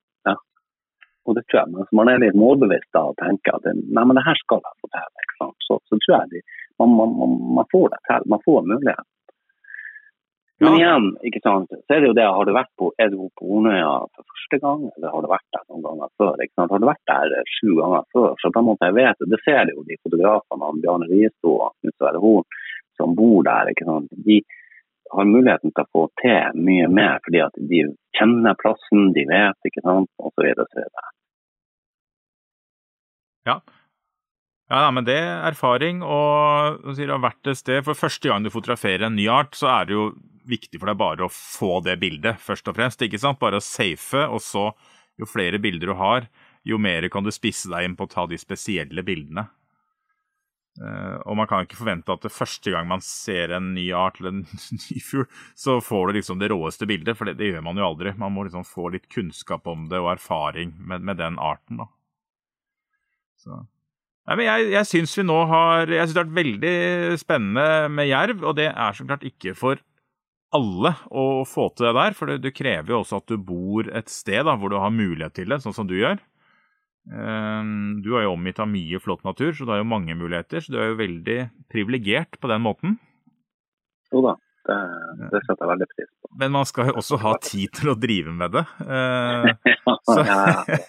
Og 1.26 1.34
det 1.38 1.42
tror 1.50 1.64
jeg, 1.64 1.74
men 1.74 1.88
man 1.98 2.10
er 2.12 2.22
litt 2.22 2.38
målbevisst 2.38 2.92
da 2.94 3.08
og 3.10 3.18
tenker 3.18 3.58
at 3.58 3.66
nei, 3.74 4.04
men 4.04 4.18
det 4.18 4.26
her 4.28 4.38
skal 4.38 4.62
jeg 4.62 4.82
få 4.84 4.90
til, 4.94 5.26
så, 5.66 5.78
så, 5.90 5.98
tror 5.98 6.14
jeg 6.14 6.32
de, 6.36 6.42
man, 6.82 6.94
man, 6.94 7.16
man, 7.58 7.68
får 7.72 7.90
det 7.94 8.02
til. 8.10 8.28
Man 8.30 8.44
får 8.46 8.68
mulighet. 8.70 9.08
Men 10.64 10.78
igjen, 10.78 11.08
ikke 11.28 11.42
sant, 11.44 11.72
så 11.72 11.96
er 11.96 12.00
det 12.00 12.08
jo 12.08 12.16
det, 12.16 12.26
har 12.32 12.48
du 12.48 12.54
vært 12.56 12.72
på, 12.80 12.88
er 13.02 13.10
du 13.12 13.18
på 13.36 13.48
Ornøya 13.58 13.90
for 14.16 14.24
første 14.24 14.60
gang, 14.64 14.86
eller 14.96 15.12
har 15.12 15.26
du 15.26 15.28
vært 15.28 15.50
der 15.52 15.66
noen 15.68 15.84
ganger 15.84 16.12
før? 16.22 16.44
ikke 16.46 16.56
sant? 16.56 16.72
Har 16.72 16.84
du 16.84 16.88
vært 16.88 17.12
der 17.12 17.50
sju 17.58 17.74
ganger 17.82 18.06
før, 18.16 18.38
så 18.40 18.52
på 18.56 18.62
en 18.62 18.70
måte 18.70 18.88
jeg 18.88 18.96
vet 18.96 19.26
det, 19.34 19.42
ser 19.44 19.74
jo 19.74 19.84
de 19.90 20.00
fotografene 20.00 20.70
av 20.70 20.80
Bjarne 20.80 21.10
Risto 21.12 21.58
og 21.58 21.74
Knut 21.82 21.98
Sverre 21.98 22.24
Horn 22.24 22.48
som 22.96 23.18
bor 23.20 23.44
der. 23.44 23.74
ikke 23.74 23.88
sant? 23.90 24.16
De 24.28 24.40
har 25.12 25.28
muligheten 25.28 25.76
til 25.76 25.84
å 25.84 25.92
få 25.92 26.08
til 26.24 26.64
mye 26.70 26.88
mer 26.88 27.20
fordi 27.28 27.44
at 27.44 27.60
de 27.72 27.84
kjenner 28.16 28.56
plassen, 28.62 29.12
de 29.18 29.28
vet, 29.28 29.60
ikke 29.68 29.84
sant, 29.84 30.12
osv. 30.24 30.48
Ja. 33.46 33.60
Ja, 34.72 34.88
men 34.90 35.06
det 35.06 35.18
er 35.22 35.44
erfaring, 35.52 36.00
og 36.02 36.82
sier 36.98 37.12
det 37.12 37.20
har 37.20 37.36
et 37.36 37.60
sted. 37.60 37.84
For 37.86 37.98
første 37.98 38.32
gang 38.32 38.46
du 38.46 38.50
fotograferer 38.54 39.06
en 39.06 39.18
ny 39.18 39.28
art, 39.30 39.54
så 39.58 39.70
er 39.70 39.86
det 39.86 39.94
jo 39.94 40.08
viktig 40.50 40.80
for 40.82 40.90
deg 40.90 40.98
bare 40.98 41.28
å 41.28 41.34
få 41.34 41.80
det 41.86 42.00
bildet, 42.02 42.42
først 42.42 42.70
og 42.70 42.78
fremst. 42.78 43.02
ikke 43.02 43.22
sant? 43.22 43.42
Bare 43.42 43.62
å 43.62 43.66
safe, 43.66 44.26
og 44.26 44.42
så, 44.42 44.72
jo 45.22 45.30
flere 45.30 45.62
bilder 45.62 45.94
du 45.94 45.98
har, 46.00 46.26
jo 46.66 46.80
mer 46.82 47.06
kan 47.14 47.26
du 47.26 47.32
spisse 47.34 47.70
deg 47.70 47.86
inn 47.86 47.98
på 47.98 48.08
å 48.08 48.12
ta 48.12 48.26
de 48.30 48.40
spesielle 48.42 49.06
bildene. 49.06 49.46
Uh, 50.76 51.22
og 51.24 51.38
man 51.40 51.48
kan 51.48 51.64
ikke 51.64 51.78
forvente 51.80 52.12
at 52.12 52.26
det 52.26 52.34
første 52.36 52.74
gang 52.74 52.90
man 52.90 53.00
ser 53.06 53.54
en 53.56 53.70
ny 53.78 53.86
art 53.96 54.18
eller 54.20 54.34
en 54.34 54.42
ny 54.90 54.98
fugl, 55.00 55.30
så 55.56 55.78
får 55.80 56.10
du 56.10 56.18
liksom 56.18 56.42
det 56.42 56.50
råeste 56.52 56.90
bildet, 56.90 57.16
for 57.16 57.30
det, 57.30 57.38
det, 57.40 57.54
gjør 57.54 57.64
man 57.70 57.80
jo 57.80 57.86
aldri. 57.86 58.16
Man 58.20 58.34
må 58.36 58.44
liksom 58.48 58.66
få 58.68 58.90
litt 58.98 59.08
kunnskap 59.14 59.70
om 59.72 59.88
det 59.94 60.02
og 60.02 60.16
erfaring 60.18 60.74
med, 60.82 61.06
med 61.06 61.22
den 61.22 61.40
arten. 61.40 61.86
da. 61.86 61.88
Så. 63.40 63.62
Nei, 64.26 64.38
men 64.40 64.48
jeg, 64.48 64.70
jeg 64.74 64.90
syns 64.90 65.12
vi 65.20 65.24
nå 65.28 65.36
har 65.52 65.92
Jeg 65.92 66.08
syns 66.08 66.16
det 66.16 66.22
har 66.22 66.26
vært 66.26 66.40
veldig 66.40 67.18
spennende 67.22 67.66
med 67.94 68.10
jerv, 68.10 68.40
og 68.42 68.56
det 68.58 68.72
er 68.72 68.98
så 68.98 69.06
klart 69.06 69.26
ikke 69.28 69.54
for 69.58 69.82
alle 70.56 70.94
å 71.12 71.44
få 71.48 71.68
til 71.76 71.90
det 71.90 71.96
der, 71.98 72.16
for 72.16 72.32
det, 72.32 72.40
det 72.46 72.56
krever 72.56 72.94
jo 72.94 73.02
også 73.02 73.20
at 73.20 73.32
du 73.32 73.36
bor 73.42 73.90
et 73.92 74.12
sted 74.12 74.46
da, 74.48 74.56
hvor 74.56 74.72
du 74.72 74.78
har 74.80 74.94
mulighet 74.94 75.36
til 75.36 75.52
det, 75.52 75.60
sånn 75.64 75.76
som 75.76 75.90
du 75.90 75.98
gjør. 75.98 76.22
Um, 77.06 78.02
du 78.02 78.16
er 78.18 78.26
jo 78.26 78.34
omgitt 78.34 78.62
av 78.62 78.70
mye 78.72 79.02
flott 79.04 79.26
natur, 79.28 79.52
så 79.54 79.66
du 79.66 79.74
har 79.74 79.84
jo 79.84 79.90
mange 79.90 80.16
muligheter. 80.18 80.64
Så 80.64 80.74
du 80.74 80.80
er 80.80 80.94
jo 80.94 81.02
veldig 81.02 81.38
privilegert 81.72 82.40
på 82.42 82.50
den 82.50 82.64
måten. 82.66 82.98
Jo 84.14 84.24
da, 84.26 84.36
det, 84.66 84.80
det, 85.34 85.44
setter 85.44 85.66
jeg 85.66 85.72
veldig 85.74 85.90
pris 85.92 86.10
på. 86.10 86.32
Men 86.42 86.56
man 86.56 86.70
skal 86.70 86.90
jo 86.90 86.98
også 87.04 87.20
ha 87.22 87.36
tid 87.52 87.76
til 87.78 87.94
å 87.94 87.98
drive 88.00 88.34
med 88.34 88.56
det. 88.58 88.66
Uh, 88.82 89.52
så, 90.08 90.24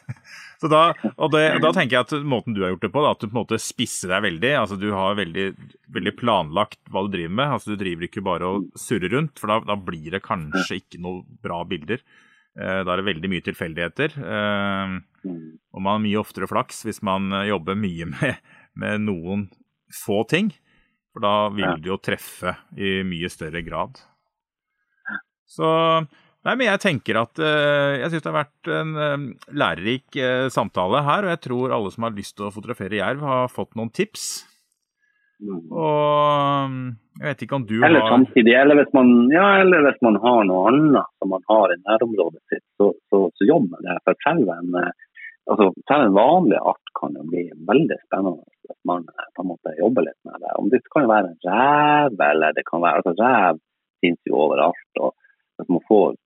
Så 0.61 0.71
da, 0.73 0.83
og 1.17 1.33
det, 1.35 1.43
da 1.61 1.71
tenker 1.77 1.99
jeg 1.99 2.07
at 2.07 2.27
måten 2.27 2.57
du 2.57 2.63
har 2.65 2.73
gjort 2.73 2.87
det 2.87 2.93
på, 2.95 3.03
da, 3.05 3.13
at 3.13 3.21
du 3.21 3.27
på 3.29 3.35
en 3.35 3.43
måte 3.43 3.59
spisser 3.61 4.13
deg 4.15 4.25
veldig. 4.25 4.53
altså 4.63 4.79
Du 4.81 4.87
har 4.95 5.19
veldig, 5.19 5.47
veldig 5.93 6.15
planlagt 6.17 6.81
hva 6.93 7.05
du 7.05 7.11
driver 7.13 7.35
med. 7.41 7.57
altså 7.59 7.75
Du 7.75 7.81
driver 7.81 8.09
ikke 8.09 8.25
bare 8.25 8.49
og 8.49 8.71
surrer 8.81 9.13
rundt, 9.13 9.37
for 9.41 9.53
da, 9.53 9.61
da 9.69 9.77
blir 9.77 10.17
det 10.17 10.25
kanskje 10.25 10.81
ikke 10.81 11.03
noe 11.05 11.25
bra 11.45 11.61
bilder. 11.69 12.01
Eh, 12.57 12.81
da 12.87 12.95
er 12.95 13.03
det 13.03 13.09
veldig 13.11 13.33
mye 13.35 13.47
tilfeldigheter. 13.51 14.17
Eh, 14.17 14.97
og 15.27 15.83
man 15.83 15.99
har 15.99 16.05
mye 16.07 16.23
oftere 16.23 16.49
flaks 16.51 16.85
hvis 16.89 17.03
man 17.05 17.29
jobber 17.49 17.77
mye 17.79 18.09
med, 18.15 18.45
med 18.81 19.05
noen 19.05 19.49
få 20.05 20.23
ting. 20.31 20.55
For 21.17 21.25
da 21.25 21.49
vil 21.53 21.81
du 21.81 21.93
jo 21.95 22.01
treffe 22.01 22.53
i 22.77 22.99
mye 23.09 23.29
større 23.33 23.63
grad. 23.65 24.01
Så 25.49 25.69
Nei, 26.47 26.55
men 26.55 26.69
jeg 26.69 26.83
tenker 26.83 27.19
at 27.19 27.41
uh, 27.43 27.97
jeg 27.99 28.11
syns 28.13 28.23
det 28.23 28.31
har 28.31 28.37
vært 28.45 28.69
en 28.71 28.93
um, 28.95 29.25
lærerik 29.51 30.19
uh, 30.21 30.47
samtale 30.53 31.01
her. 31.07 31.27
Og 31.27 31.33
jeg 31.35 31.43
tror 31.49 31.75
alle 31.75 31.91
som 31.95 32.07
har 32.07 32.15
lyst 32.15 32.37
til 32.39 32.47
å 32.47 32.53
fotografere 32.55 33.01
jerv, 33.01 33.25
har 33.27 33.51
fått 33.51 33.75
noen 33.79 33.91
tips. 33.91 34.45
Mm. 35.43 35.65
Og 35.69 36.69
um, 36.71 36.77
jeg 37.19 37.27
vet 37.27 37.43
ikke 37.45 37.59
om 37.59 37.67
du 37.69 37.75
eller 37.81 38.05
har 38.05 38.15
samtidig, 38.15 38.55
eller 38.57 38.79
hvis, 38.79 38.93
man, 38.97 39.11
ja, 39.33 39.47
eller 39.65 39.85
hvis 39.89 39.99
man 40.05 40.21
har 40.23 40.47
noe 40.49 40.71
annet 40.71 41.11
som 41.19 41.33
man 41.33 41.45
har 41.51 41.75
i 41.75 41.81
nærområdet 41.83 42.41
sitt, 42.53 42.65
så, 42.79 42.93
så, 43.11 43.27
så 43.35 43.49
jobb 43.49 43.67
med 43.73 43.83
det. 43.89 43.97
For 44.07 44.23
selv 44.25 44.53
en, 44.55 44.79
altså, 45.51 45.71
Selv 45.91 46.07
en 46.07 46.17
vanlig 46.17 46.61
art 46.61 46.95
kan 47.01 47.17
jo 47.19 47.27
bli 47.33 47.49
veldig 47.69 47.99
spennende 48.05 48.45
hvis 48.67 48.81
man 48.89 49.07
på 49.35 49.43
en 49.43 49.51
måte 49.51 49.75
jobber 49.79 50.07
litt 50.07 50.19
med 50.29 50.39
det. 50.43 50.53
Om 50.61 50.71
Det 50.73 50.83
kan 50.93 51.07
jo 51.07 51.13
være 51.13 51.33
en 51.33 51.41
rev, 51.49 52.21
eller 52.31 52.57
det 52.57 52.65
kan 52.71 52.85
være 52.85 53.03
altså 53.03 53.15
Rev 53.19 53.61
finnes 54.05 54.31
jo 54.31 54.39
overalt. 54.47 55.03
og 55.03 55.15
Hvis 55.57 55.73
man 55.73 55.85
får, 55.89 56.17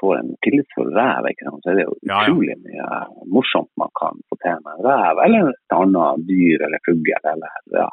får 0.00 0.18
en 0.18 0.30
tillitsfull 0.44 0.92
rev, 0.94 1.28
så 1.62 1.70
er 1.70 1.78
det 1.78 1.86
jo 1.86 1.96
utrolig 2.02 2.56
mye 2.64 2.86
morsomt 3.32 3.70
man 3.80 3.92
kan 3.98 4.20
få 4.28 4.38
til 4.42 4.62
med 4.64 4.76
en 4.76 4.86
rev, 4.88 5.22
eller 5.26 5.50
et 5.52 5.76
annet 5.76 6.24
dyr 6.28 6.66
eller 6.66 6.82
fugl. 6.86 7.12
eller 7.32 7.58
ja. 7.78 7.88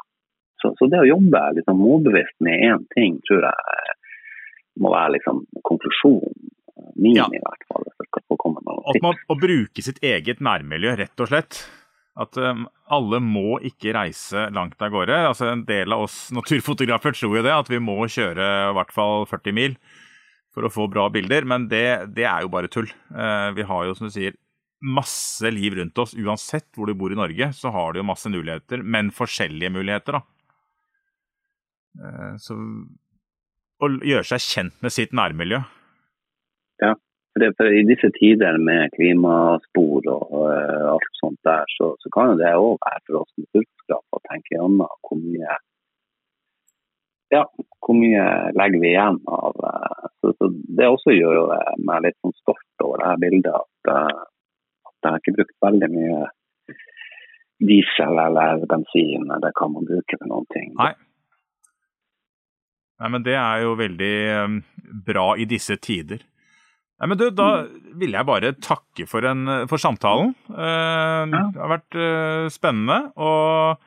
Så, 0.60 0.74
så, 0.78 0.88
det 0.92 1.00
å 1.00 1.08
jobbe 1.08 1.40
liksom 1.56 1.80
målbevisst 1.80 2.36
med 2.44 2.64
én 2.68 2.86
ting, 2.94 3.20
tror 3.28 3.46
jeg 3.48 3.98
må 4.80 4.92
være 4.92 5.16
liksom 5.16 5.44
konklusjonen 5.66 6.50
min 7.00 7.16
ja. 7.16 7.28
i 7.32 7.40
hvert 7.42 7.68
fall. 7.68 7.86
At 8.90 9.02
man, 9.04 9.18
å 9.28 9.36
bruke 9.38 9.84
sitt 9.84 10.00
eget 10.04 10.40
nærmiljø, 10.44 10.96
rett 10.98 11.22
og 11.22 11.30
slett. 11.30 11.60
At 12.20 12.36
um, 12.36 12.66
alle 12.90 13.20
må 13.22 13.60
ikke 13.64 13.94
reise 13.96 14.48
langt 14.52 14.80
av 14.82 14.92
gårde. 14.92 15.16
Altså, 15.30 15.46
en 15.52 15.64
del 15.68 15.94
av 15.94 16.04
oss 16.08 16.18
naturfotografer 16.34 17.14
tror 17.16 17.38
jo 17.38 17.44
det, 17.46 17.54
at 17.54 17.70
vi 17.70 17.80
må 17.82 17.96
kjøre 18.10 18.48
i 18.70 18.74
hvert 18.76 18.92
fall 18.94 19.28
40 19.30 19.56
mil 19.56 19.76
for 20.54 20.66
å 20.66 20.72
få 20.72 20.86
bra 20.90 21.06
bilder, 21.12 21.46
men 21.48 21.68
det, 21.70 22.12
det 22.16 22.26
er 22.26 22.44
jo 22.44 22.52
bare 22.52 22.70
tull. 22.72 22.90
Uh, 23.14 23.50
vi 23.56 23.66
har 23.66 23.86
jo, 23.86 23.96
som 23.96 24.08
du 24.08 24.14
sier, 24.14 24.36
masse 24.80 25.50
liv 25.52 25.76
rundt 25.76 25.98
oss. 26.00 26.16
Uansett 26.16 26.70
hvor 26.76 26.88
du 26.88 26.96
bor 26.98 27.12
i 27.12 27.18
Norge, 27.18 27.50
så 27.56 27.72
har 27.74 27.92
du 27.92 28.00
jo 28.00 28.08
masse 28.08 28.32
muligheter, 28.32 28.82
men 28.82 29.12
forskjellige 29.14 29.74
muligheter, 29.76 30.18
da. 30.18 30.24
Uh, 32.00 32.34
så 32.40 32.56
å 33.80 33.88
gjøre 34.04 34.26
seg 34.28 34.44
kjent 34.44 34.82
med 34.84 34.94
sitt 34.94 35.14
nærmiljø. 35.16 35.62
Ja, 36.82 36.92
for, 37.32 37.46
for 37.56 37.72
I 37.72 37.86
disse 37.88 38.10
tider 38.16 38.58
med 38.60 38.92
klimaspor 38.96 40.08
og 40.12 40.34
uh, 40.34 40.90
alt 40.94 41.10
sånt 41.20 41.40
der, 41.46 41.64
så, 41.78 41.94
så 42.02 42.12
kan 42.14 42.36
det 42.40 42.52
òg 42.58 42.76
være 42.84 43.04
for 43.06 43.22
oss 43.22 43.32
naturfotografer 43.40 44.18
å 44.18 44.24
tenke 44.28 44.56
gjennom 44.56 44.84
hvor 45.06 45.20
mye 45.20 45.58
ja, 47.30 47.44
hvor 47.80 47.96
mye 47.96 48.24
legger 48.58 48.82
vi 48.82 48.92
igjen 48.92 49.20
av 49.30 49.58
uh, 49.64 50.08
så, 50.20 50.32
så, 50.36 50.50
Det 50.50 50.88
også 50.88 51.14
gjør 51.14 51.36
jo 51.38 51.44
meg 51.86 52.04
litt 52.06 52.18
sånn 52.20 52.34
stolt 52.40 52.84
over 52.84 53.00
det 53.00 53.10
her 53.10 53.20
bildet. 53.24 53.52
At, 53.56 53.92
uh, 53.92 54.90
at 54.90 55.06
jeg 55.06 55.12
har 55.14 55.22
ikke 55.22 55.36
brukt 55.38 55.56
veldig 55.66 55.90
mye 55.94 56.24
diesel 57.60 58.18
eller 58.22 58.64
bensin, 58.68 59.28
det 59.42 59.52
kan 59.58 59.72
man 59.74 59.86
bruke 59.88 60.16
for 60.16 60.30
noen 60.30 60.48
ting. 60.54 60.72
Nei. 60.80 60.94
Nei, 63.00 63.08
men 63.12 63.24
Det 63.24 63.36
er 63.36 63.62
jo 63.64 63.76
veldig 63.76 64.16
bra 65.06 65.26
i 65.40 65.46
disse 65.48 65.76
tider. 65.80 66.22
Nei, 67.00 67.08
men 67.08 67.20
du, 67.20 67.26
Da 67.32 67.66
vil 68.00 68.16
jeg 68.16 68.28
bare 68.28 68.54
takke 68.60 69.06
for, 69.08 69.24
en, 69.28 69.44
for 69.68 69.80
samtalen. 69.80 70.34
Det 70.48 71.40
har 71.56 71.72
vært 71.72 71.96
spennende. 72.52 72.98
Og 73.16 73.80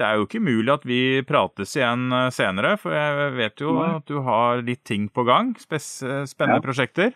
det 0.00 0.06
er 0.06 0.18
jo 0.18 0.26
ikke 0.26 0.42
mulig 0.42 0.72
at 0.72 0.84
vi 0.88 1.00
prates 1.28 1.76
igjen 1.76 2.08
uh, 2.14 2.26
senere, 2.32 2.74
for 2.80 2.96
jeg 2.96 3.32
vet 3.36 3.62
jo 3.62 3.76
at 3.84 4.06
du 4.08 4.22
har 4.26 4.64
litt 4.66 4.82
ting 4.88 5.10
på 5.12 5.26
gang. 5.28 5.52
spennende 5.60 6.58
ja. 6.58 6.64
prosjekter. 6.64 7.12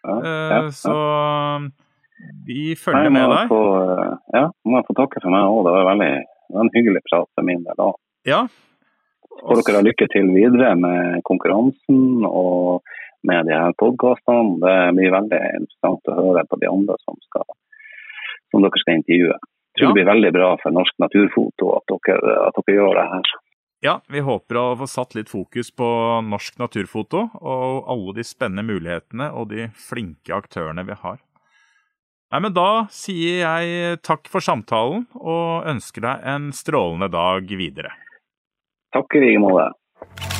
Ja, 0.00 0.62
så 0.72 0.94
vi 2.46 2.72
følger 2.78 3.10
Nei, 3.10 3.18
med 3.18 3.34
deg. 3.34 3.50
Få, 3.50 3.60
ja, 4.32 4.46
må 4.64 4.80
få 4.86 4.96
takke 4.96 5.20
for 5.20 5.34
meg 5.34 5.44
òg. 5.44 5.66
Det 5.66 5.74
var 5.76 5.90
veldig 5.90 6.12
det 6.20 6.56
var 6.56 6.66
en 6.66 6.74
hyggelig 6.74 7.02
prat 7.06 7.28
for 7.36 7.46
min 7.46 7.60
del 7.66 7.82
òg. 7.84 7.98
Ja, 8.26 8.40
Får 9.40 9.62
dere 9.62 9.80
ha 9.80 9.84
lykke 9.86 10.08
til 10.12 10.32
videre 10.34 10.72
med 10.76 11.22
konkurransen 11.28 12.26
og 12.28 12.82
med 13.26 13.46
de 13.48 13.56
her 13.56 13.76
podkastene. 13.80 14.58
Det 14.60 14.76
blir 14.98 15.14
veldig 15.14 15.40
interessant 15.60 16.10
å 16.10 16.16
høre 16.18 16.44
på 16.50 16.58
de 16.60 16.68
andre 16.68 16.96
som, 17.04 17.16
skal, 17.28 17.46
som 18.52 18.66
dere 18.66 18.82
skal 18.82 18.98
intervjue. 19.00 19.38
Tror 19.80 19.88
ja. 19.88 19.92
det 19.94 19.98
blir 19.98 20.10
veldig 20.10 20.32
bra 20.36 20.50
for 20.60 20.76
norsk 20.76 20.98
naturfoto 21.00 21.70
at 21.78 21.94
dere, 21.94 22.34
at 22.46 22.60
dere 22.60 22.76
gjør 22.76 23.00
det 23.00 23.06
her. 23.14 23.32
Ja, 23.80 23.94
vi 24.12 24.20
håper 24.20 24.58
å 24.60 24.64
få 24.76 24.86
satt 24.92 25.14
litt 25.16 25.30
fokus 25.32 25.70
på 25.72 25.86
norsk 26.26 26.58
naturfoto 26.60 27.22
og 27.40 27.88
alle 27.88 28.12
de 28.18 28.24
spennende 28.28 28.66
mulighetene 28.68 29.30
og 29.32 29.48
de 29.54 29.70
flinke 29.88 30.36
aktørene 30.36 30.84
vi 30.84 30.98
har. 31.00 31.16
Nei, 32.30 32.42
men 32.44 32.52
Da 32.54 32.86
sier 32.94 33.40
jeg 33.40 34.02
takk 34.06 34.28
for 34.30 34.44
samtalen 34.44 35.08
og 35.16 35.66
ønsker 35.72 36.04
deg 36.04 36.28
en 36.34 36.52
strålende 36.54 37.08
dag 37.10 37.48
videre. 37.48 37.96
Takk 38.94 39.16
i 39.16 39.24
like 39.24 39.42
måte. 39.42 40.39